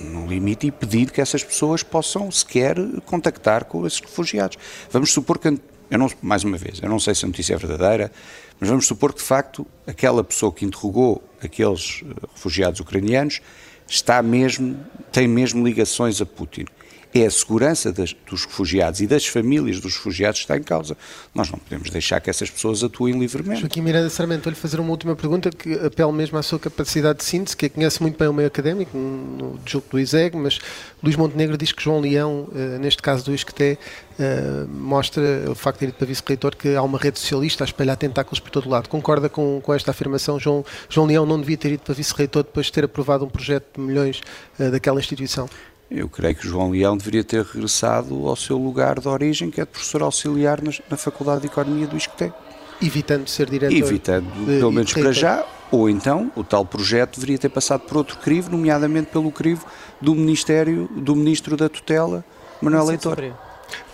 No 0.00 0.26
limite 0.26 0.66
e 0.66 0.70
pedir 0.72 1.10
que 1.10 1.20
essas 1.20 1.44
pessoas 1.44 1.82
possam 1.82 2.30
sequer 2.30 2.76
contactar 3.06 3.64
com 3.64 3.86
esses 3.86 4.00
refugiados. 4.00 4.58
Vamos 4.90 5.12
supor 5.12 5.38
que, 5.38 5.48
eu 5.48 5.98
não, 5.98 6.10
mais 6.20 6.42
uma 6.42 6.58
vez, 6.58 6.80
eu 6.82 6.88
não 6.88 6.98
sei 6.98 7.14
se 7.14 7.24
a 7.24 7.28
notícia 7.28 7.54
é 7.54 7.56
verdadeira, 7.56 8.10
mas 8.58 8.68
vamos 8.68 8.86
supor 8.86 9.12
que 9.12 9.20
de 9.20 9.24
facto 9.24 9.66
aquela 9.86 10.24
pessoa 10.24 10.52
que 10.52 10.64
interrogou 10.64 11.22
aqueles 11.40 12.02
eh, 12.04 12.26
refugiados 12.34 12.80
ucranianos 12.80 13.40
está 13.88 14.22
mesmo, 14.22 14.76
tem 15.10 15.28
mesmo 15.28 15.64
ligações 15.64 16.20
a 16.20 16.26
Putin. 16.26 16.66
É 17.14 17.26
a 17.26 17.30
segurança 17.30 17.92
das, 17.92 18.14
dos 18.28 18.44
refugiados 18.44 19.00
e 19.00 19.06
das 19.06 19.26
famílias 19.26 19.80
dos 19.80 19.96
refugiados 19.96 20.40
que 20.40 20.44
está 20.44 20.56
em 20.56 20.62
causa. 20.62 20.96
Nós 21.34 21.50
não 21.50 21.58
podemos 21.58 21.90
deixar 21.90 22.20
que 22.20 22.30
essas 22.30 22.50
pessoas 22.50 22.82
atuem 22.82 23.18
livremente. 23.18 23.60
Joaquim 23.60 23.82
Miranda 23.82 24.08
Sarmento, 24.08 24.44
vou-lhe 24.44 24.56
fazer 24.56 24.80
uma 24.80 24.90
última 24.90 25.14
pergunta 25.14 25.50
que 25.50 25.74
apela 25.74 26.12
mesmo 26.12 26.38
à 26.38 26.42
sua 26.42 26.58
capacidade 26.58 27.18
de 27.18 27.24
síntese, 27.24 27.56
que 27.56 27.68
conhece 27.68 28.00
muito 28.00 28.18
bem 28.18 28.28
o 28.28 28.32
meio 28.32 28.48
académico, 28.48 28.96
no 28.96 29.58
jogo 29.66 29.86
do 29.90 30.00
ISEG, 30.00 30.36
mas 30.36 30.58
Luís 31.02 31.16
Montenegro 31.16 31.56
diz 31.58 31.72
que 31.72 31.82
João 31.82 32.00
Leão, 32.00 32.48
eh, 32.54 32.78
neste 32.78 33.02
caso 33.02 33.24
do 33.24 33.34
ISCTE, 33.34 33.78
eh, 34.18 34.64
mostra 34.68 35.22
o 35.50 35.54
facto 35.54 35.80
de 35.80 35.86
ir 35.86 35.92
para 35.92 36.06
vice-reitor 36.06 36.54
que 36.54 36.74
há 36.74 36.82
uma 36.82 36.98
rede 36.98 37.18
socialista 37.18 37.64
a 37.64 37.66
espalhar 37.66 37.96
tentáculos 37.96 38.40
por 38.40 38.50
todo 38.50 38.68
lado. 38.68 38.88
Concorda 38.88 39.28
com, 39.28 39.60
com 39.62 39.74
esta 39.74 39.90
afirmação? 39.90 40.38
João, 40.38 40.64
João 40.88 41.06
Leão 41.06 41.26
não 41.26 41.40
devia 41.40 41.56
ter 41.56 41.72
ido 41.72 41.82
para 41.82 41.94
vice-reitor 41.94 42.44
depois 42.44 42.66
de 42.66 42.72
ter 42.72 42.84
aprovado 42.84 43.24
um 43.24 43.28
projeto 43.28 43.66
de 43.76 43.80
milhões 43.80 44.20
uh, 44.58 44.70
daquela 44.70 45.00
instituição? 45.00 45.48
Eu 45.94 46.08
creio 46.08 46.34
que 46.34 46.48
João 46.48 46.70
Leão 46.70 46.96
deveria 46.96 47.22
ter 47.22 47.44
regressado 47.44 48.26
ao 48.26 48.34
seu 48.34 48.56
lugar 48.56 48.98
de 48.98 49.06
origem, 49.06 49.50
que 49.50 49.60
é 49.60 49.64
de 49.64 49.70
professor 49.70 50.02
auxiliar 50.02 50.62
na, 50.62 50.72
na 50.88 50.96
Faculdade 50.96 51.42
de 51.42 51.48
Economia 51.48 51.86
do 51.86 51.96
ISCTE. 51.96 52.32
Evitando 52.80 53.28
ser 53.28 53.50
diretor? 53.50 53.76
Evitando, 53.76 54.26
de, 54.46 54.58
pelo 54.58 54.72
menos 54.72 54.92
para 54.92 55.12
já, 55.12 55.44
ou 55.70 55.90
então 55.90 56.32
o 56.34 56.42
tal 56.42 56.64
projeto 56.64 57.16
deveria 57.16 57.38
ter 57.38 57.50
passado 57.50 57.82
por 57.82 57.98
outro 57.98 58.18
crivo, 58.18 58.50
nomeadamente 58.50 59.10
pelo 59.10 59.30
crivo 59.30 59.66
do 60.00 60.14
Ministério, 60.14 60.88
do 60.96 61.14
Ministro 61.14 61.58
da 61.58 61.68
Tutela, 61.68 62.24
Manuel 62.60 62.86
Leitor. 62.86 63.32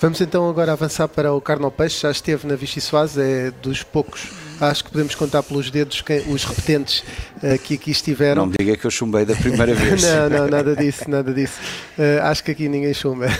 Vamos 0.01 0.21
então 0.21 0.49
agora 0.49 0.73
avançar 0.73 1.09
para 1.09 1.33
o 1.33 1.41
Carnal 1.41 1.71
Peixe, 1.71 2.03
já 2.03 2.11
esteve 2.13 2.47
na 2.47 2.55
Vichy 2.55 2.81
Soase, 2.81 3.21
é 3.21 3.51
dos 3.51 3.83
poucos, 3.83 4.31
acho 4.61 4.85
que 4.85 4.91
podemos 4.91 5.15
contar 5.15 5.43
pelos 5.43 5.71
dedos 5.71 6.01
quem, 6.01 6.21
os 6.33 6.45
repetentes 6.45 7.03
uh, 7.43 7.59
que 7.63 7.75
aqui 7.75 7.91
estiveram. 7.91 8.43
Não 8.43 8.47
me 8.47 8.57
diga 8.59 8.77
que 8.77 8.87
eu 8.87 8.91
chumbei 8.91 9.25
da 9.25 9.35
primeira 9.35 9.75
vez. 9.75 10.03
não, 10.03 10.29
não, 10.29 10.49
nada 10.49 10.75
disso, 10.75 11.09
nada 11.09 11.33
disso. 11.33 11.59
Uh, 11.99 12.23
acho 12.23 12.45
que 12.45 12.51
aqui 12.51 12.69
ninguém 12.69 12.95
chumba. 12.95 13.27
uh, 13.27 13.31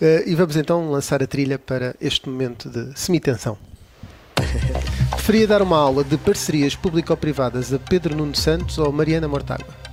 e 0.26 0.34
vamos 0.34 0.56
então 0.56 0.90
lançar 0.90 1.22
a 1.22 1.26
trilha 1.26 1.58
para 1.58 1.94
este 2.00 2.28
momento 2.28 2.68
de 2.68 2.98
semitensão. 2.98 3.56
Preferia 5.10 5.46
dar 5.46 5.62
uma 5.62 5.76
aula 5.76 6.02
de 6.02 6.16
parcerias 6.16 6.74
público-privadas 6.74 7.72
a 7.72 7.78
Pedro 7.78 8.16
Nuno 8.16 8.34
Santos 8.34 8.78
ou 8.78 8.90
Mariana 8.90 9.28
Mortágua? 9.28 9.90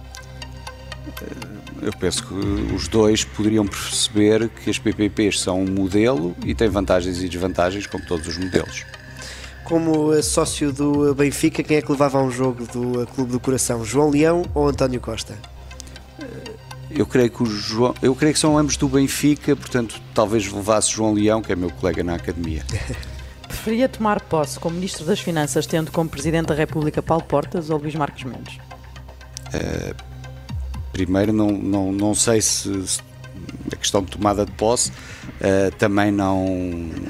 eu 1.82 1.94
penso 1.94 2.26
que 2.26 2.34
os 2.74 2.88
dois 2.88 3.24
poderiam 3.24 3.66
perceber 3.66 4.50
que 4.50 4.70
as 4.70 4.80
PPPs 4.80 5.40
são 5.40 5.62
um 5.62 5.68
modelo 5.68 6.36
e 6.46 6.54
têm 6.54 6.70
vantagens 6.70 7.22
e 7.22 7.30
desvantagens, 7.30 7.88
como 7.88 8.06
todos 8.06 8.28
os 8.28 8.38
modelos. 8.38 8.86
Como 9.68 10.22
sócio 10.24 10.72
do 10.72 11.14
Benfica, 11.14 11.62
quem 11.62 11.78
é 11.78 11.82
que 11.82 11.92
levava 11.92 12.18
a 12.20 12.24
um 12.24 12.32
jogo 12.32 12.66
do 12.68 13.06
Clube 13.08 13.34
do 13.34 13.40
Coração? 13.40 13.84
João 13.84 14.10
Leão 14.10 14.44
ou 14.54 14.70
António 14.70 15.02
Costa? 15.02 15.38
Eu 16.90 17.06
creio 17.06 17.30
que 17.30 17.44
o 17.44 17.46
João, 17.46 17.94
eu 18.02 18.16
creio 18.16 18.34
que 18.34 18.40
são 18.40 18.58
ambos 18.58 18.78
do 18.78 18.88
Benfica, 18.88 19.58
portanto, 19.58 20.02
talvez 20.14 20.50
levasse 20.50 20.92
João 20.92 21.14
Leão, 21.14 21.42
que 21.42 21.52
é 21.52 21.56
meu 21.56 21.70
colega 21.70 22.02
na 22.02 22.16
academia. 22.16 22.64
Preferia 23.46 23.90
tomar 23.90 24.22
posse 24.22 24.58
como 24.58 24.76
Ministro 24.76 25.06
das 25.06 25.20
Finanças, 25.20 25.68
tendo 25.68 25.92
como 25.92 26.10
Presidente 26.10 26.48
da 26.48 26.56
República 26.56 27.02
Paulo 27.02 27.24
Portas 27.24 27.70
ou 27.70 27.78
Luís 27.78 27.94
Marcos 27.94 28.24
Mendes? 28.24 28.56
Uh, 29.54 29.96
primeiro, 30.94 31.34
não, 31.34 31.52
não, 31.52 31.92
não 31.92 32.16
sei 32.16 32.42
se, 32.42 32.88
se 32.88 33.02
a 33.72 33.76
questão 33.76 34.04
de 34.04 34.12
tomada 34.12 34.46
de 34.46 34.52
posse 34.54 34.92
uh, 34.92 35.72
também 35.78 36.12
não. 36.12 36.46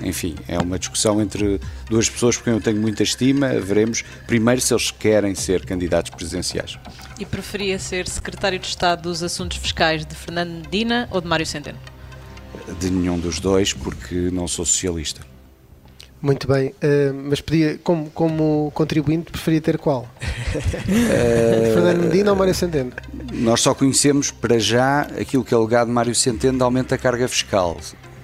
Enfim, 0.03 0.35
é 0.47 0.57
uma 0.57 0.77
discussão 0.77 1.21
entre 1.21 1.59
duas 1.89 2.09
pessoas 2.09 2.35
porque 2.37 2.49
eu 2.49 2.61
tenho 2.61 2.79
muita 2.79 3.03
estima. 3.03 3.59
Veremos 3.59 4.03
primeiro 4.25 4.61
se 4.61 4.73
eles 4.73 4.91
querem 4.91 5.35
ser 5.35 5.65
candidatos 5.65 6.11
presidenciais. 6.11 6.77
E 7.19 7.25
preferia 7.25 7.79
ser 7.79 8.07
secretário 8.07 8.59
de 8.59 8.67
Estado 8.67 9.03
dos 9.03 9.23
Assuntos 9.23 9.57
Fiscais 9.57 10.05
de 10.05 10.15
Fernando 10.15 10.51
Medina 10.51 11.07
ou 11.11 11.21
de 11.21 11.27
Mário 11.27 11.45
Centeno? 11.45 11.79
De 12.79 12.89
nenhum 12.89 13.19
dos 13.19 13.39
dois, 13.39 13.73
porque 13.73 14.29
não 14.31 14.47
sou 14.47 14.65
socialista. 14.65 15.21
Muito 16.21 16.47
bem, 16.47 16.69
uh, 16.69 17.13
mas 17.29 17.41
podia, 17.41 17.77
como, 17.83 18.09
como 18.09 18.71
contribuinte, 18.73 19.31
preferia 19.31 19.61
ter 19.61 19.77
qual? 19.77 20.01
Uh, 20.01 21.73
Fernando 21.73 22.03
Medina 22.05 22.31
ou 22.31 22.35
Mário 22.35 22.55
Centeno? 22.55 22.91
Nós 23.33 23.61
só 23.61 23.73
conhecemos 23.75 24.31
para 24.31 24.57
já 24.57 25.01
aquilo 25.01 25.43
que 25.43 25.53
é 25.53 25.57
o 25.57 25.61
legado 25.61 25.87
de 25.87 25.93
Mário 25.93 26.15
Centeno 26.15 26.57
de 26.57 26.63
aumento 26.63 26.89
da 26.89 26.97
carga 26.97 27.27
fiscal. 27.27 27.77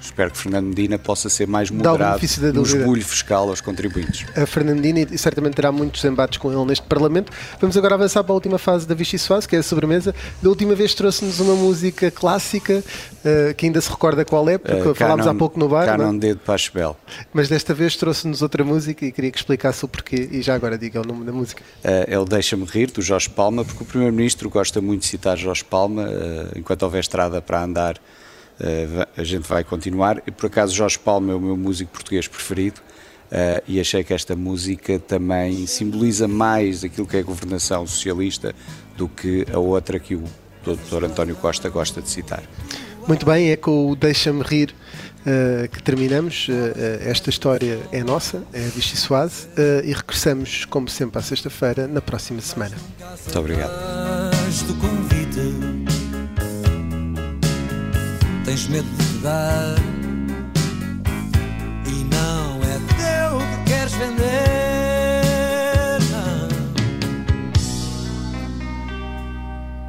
Espero 0.04 0.32
que 0.32 0.38
Fernando 0.38 0.68
Medina 0.68 1.00
possa 1.00 1.30
ser 1.30 1.48
mais 1.48 1.72
moderado 1.72 2.22
no 2.54 2.62
esbulho 2.64 3.04
fiscal 3.04 3.48
aos 3.48 3.62
contribuintes. 3.62 4.26
A 4.36 4.46
Fernando 4.46 4.82
Medina 4.82 5.08
e 5.10 5.18
certamente 5.18 5.56
terá 5.56 5.72
muitos 5.72 6.04
embates 6.04 6.38
com 6.38 6.52
ele 6.52 6.66
neste 6.66 6.86
Parlamento. 6.86 7.32
Vamos 7.60 7.78
agora 7.78 7.96
avançar 7.96 8.22
para 8.22 8.34
a 8.34 8.36
última 8.36 8.58
fase 8.58 8.86
da 8.86 8.94
Vichy 8.94 9.18
Soase, 9.18 9.48
que 9.48 9.56
é 9.56 9.60
a 9.60 9.64
sobremesa. 9.64 10.14
Da 10.42 10.50
última 10.50 10.76
vez 10.76 10.94
trouxe-nos 10.94 11.40
uma 11.40 11.56
música 11.56 12.12
clássica, 12.12 12.84
uh, 12.84 13.54
que 13.56 13.66
ainda 13.66 13.80
se 13.80 13.90
recorda 13.90 14.26
qual 14.26 14.48
é, 14.50 14.58
porque 14.58 14.90
uh, 14.90 14.94
falámos 14.94 15.26
há 15.26 15.34
pouco 15.34 15.58
no 15.58 15.70
bar. 15.70 15.86
Canon 15.86 16.12
não? 16.12 16.18
Dedo 16.18 16.42
Pachebel. 16.42 16.98
Mas 17.32 17.48
desta 17.48 17.74
vez 17.74 17.96
trouxe-nos 17.96 18.42
outra 18.42 18.64
música 18.64 19.06
e 19.06 19.12
queria 19.12 19.32
que 19.32 19.38
explicasse 19.38 19.86
o 19.86 19.88
porquê. 19.88 20.28
E 20.32 20.42
já 20.42 20.54
agora 20.54 20.78
diga 20.78 21.00
o 21.00 21.06
nome 21.06 21.24
da 21.24 21.32
música. 21.32 21.64
Uh, 21.84 22.14
ele 22.14 22.26
Deixa-me 22.26 22.66
Rir, 22.66 22.92
do 22.92 23.02
Jorge 23.02 23.30
Palma, 23.30 23.64
porque 23.64 23.84
o 23.84 23.86
Primeiro-Ministro 23.86 24.50
gosta 24.50 24.82
muito 24.82 25.02
de 25.02 25.08
citar 25.08 25.38
Jorge 25.38 25.64
Palma, 25.64 26.10
enquanto 26.56 26.84
houver 26.84 27.00
estrada 27.00 27.42
para 27.42 27.64
andar 27.64 27.96
a 29.16 29.24
gente 29.24 29.48
vai 29.48 29.64
continuar. 29.64 30.22
E 30.28 30.32
por 30.32 30.48
acaso 30.48 30.74
Jorge 30.74 31.00
Palma 31.00 31.32
é 31.32 31.36
o 31.36 31.40
meu 31.40 31.58
músico 31.58 31.92
português 31.92 32.28
preferido 32.28 32.82
uh, 33.32 33.64
e 33.68 33.80
achei 33.80 34.04
que 34.04 34.14
esta 34.14 34.36
música 34.36 35.00
também 35.00 35.66
simboliza 35.66 36.28
mais 36.28 36.84
aquilo 36.84 37.08
que 37.08 37.18
é 37.18 37.20
a 37.20 37.24
governação 37.24 37.86
socialista 37.88 38.54
do 38.98 39.08
que 39.08 39.46
a 39.52 39.60
outra 39.60 40.00
que 40.00 40.16
o 40.16 40.24
Dr. 40.64 41.06
António 41.06 41.36
Costa 41.36 41.70
gosta 41.70 42.02
de 42.02 42.10
citar. 42.10 42.44
Muito 43.08 43.26
bem, 43.26 43.52
é 43.52 43.58
com 43.58 43.92
o 43.92 43.96
Deixa-me 43.98 44.44
Rir 44.44 44.74
uh, 45.26 45.68
que 45.68 45.84
terminamos. 45.84 46.48
esta 47.02 47.30
história 47.30 47.82
é 47.92 48.02
nossa, 48.02 48.44
é 48.54 48.60
Vichy 48.60 48.96
Soase, 48.96 49.48
e 49.84 49.92
regressamos, 49.92 50.64
como 50.66 50.88
sempre, 50.88 51.20
à 51.20 51.22
sexta-feira, 51.22 51.86
na 51.86 52.02
próxima 52.02 52.40
semana. 52.40 52.78
Muito 53.26 53.40
obrigado 53.40 53.74
tens 58.54 58.68
medo 58.68 58.88
de 58.88 59.18
dar 59.18 59.76
e 61.88 62.04
não 62.04 62.62
é 62.62 62.78
teu 63.00 63.40
que 63.40 63.58
queres 63.72 63.94
vender. 63.94 64.24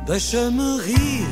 Deixa-me 0.07 0.81
rir. 0.81 1.27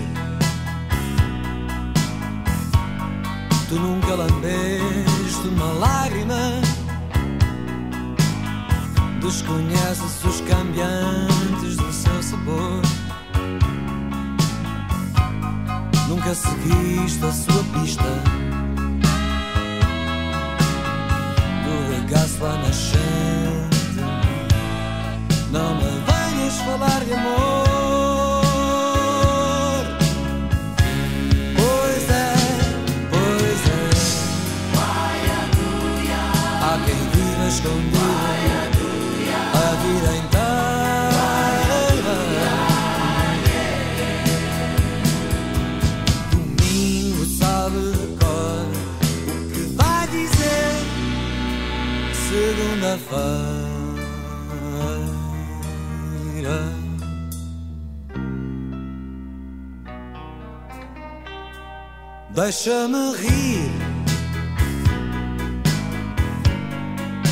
Tu 3.68 3.76
nunca 3.76 4.14
lambeste 4.14 5.49
uma 5.49 5.72
lágrima. 5.72 6.61
Desconheces 9.22 10.22
os 10.24 10.41
cambiantes 10.43 11.76
do 11.76 11.93
seu 11.93 12.22
sabor. 12.22 12.83
Nunca 16.23 16.35
seguiste 16.35 17.25
a 17.25 17.33
sua 17.33 17.64
pista 17.75 18.05
do 21.64 21.93
regaço 21.93 22.39
lá 22.41 22.57
nascente. 22.59 24.01
Não 25.51 25.75
me 25.75 25.83
venhas 26.07 26.57
falar 26.59 27.05
de 27.05 27.12
amor. 27.12 28.45
Pois 31.57 32.11
é, 32.11 32.35
pois 33.11 33.66
é. 33.66 33.91
Há 36.62 36.79
quem 36.87 37.01
viva 37.11 37.47
escondido 37.49 38.12
Deixa-me 62.35 63.15
rir. 63.17 63.71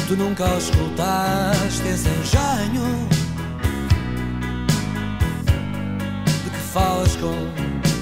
Tu 0.07 0.17
nunca 0.17 0.45
escutaste 0.59 1.89
esse 1.89 2.09
engenho 2.09 3.09
de 6.45 6.51
que 6.51 6.59
falas 6.73 7.17
com 7.17 7.35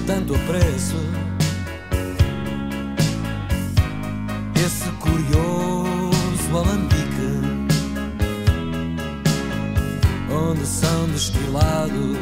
tanto 0.05 0.35
apreço. 0.35 0.97
Esse 4.55 4.91
curioso 4.99 6.57
alambique 6.57 6.88
onde 10.39 10.65
são 10.65 11.07
destilados 11.07 12.17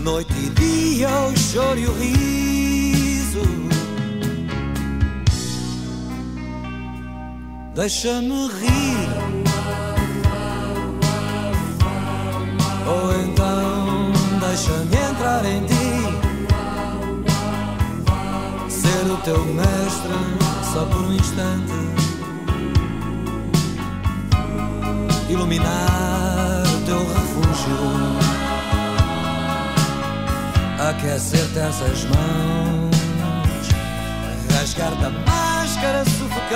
noite 0.00 0.32
e 0.32 0.48
dia 0.50 1.08
o 1.08 1.36
choro 1.36 1.78
e 1.78 1.86
o 1.86 1.92
riso. 1.92 3.42
Deixa-me 7.74 8.48
rir, 8.48 9.08
ou 12.86 13.12
então 13.22 14.12
deixa-me 14.40 14.96
entrar 15.10 15.44
em 15.44 15.64
ti, 15.66 15.74
ser 18.68 19.10
o 19.10 19.16
teu 19.18 19.44
mestre 19.44 20.12
só 20.72 20.84
por 20.86 21.02
um 21.02 21.12
instante. 21.12 21.99
Iluminar 25.30 26.62
o 26.66 26.80
teu 26.84 26.98
refúgio, 26.98 27.78
aquecer-te 30.88 31.58
essas 31.58 32.04
mãos, 32.04 32.90
rasgar-te 34.52 35.04
a 35.04 35.10
máscara 35.10 36.04
sufocante. 36.04 36.50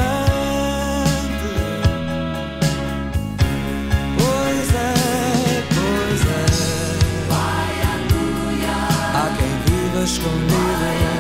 Pois 4.19 4.75
é, 4.75 4.95
pois 5.75 6.23
é. 6.27 6.45
Há 9.15 9.27
quem 9.37 9.55
viva 9.67 10.03
escondido 10.05 11.14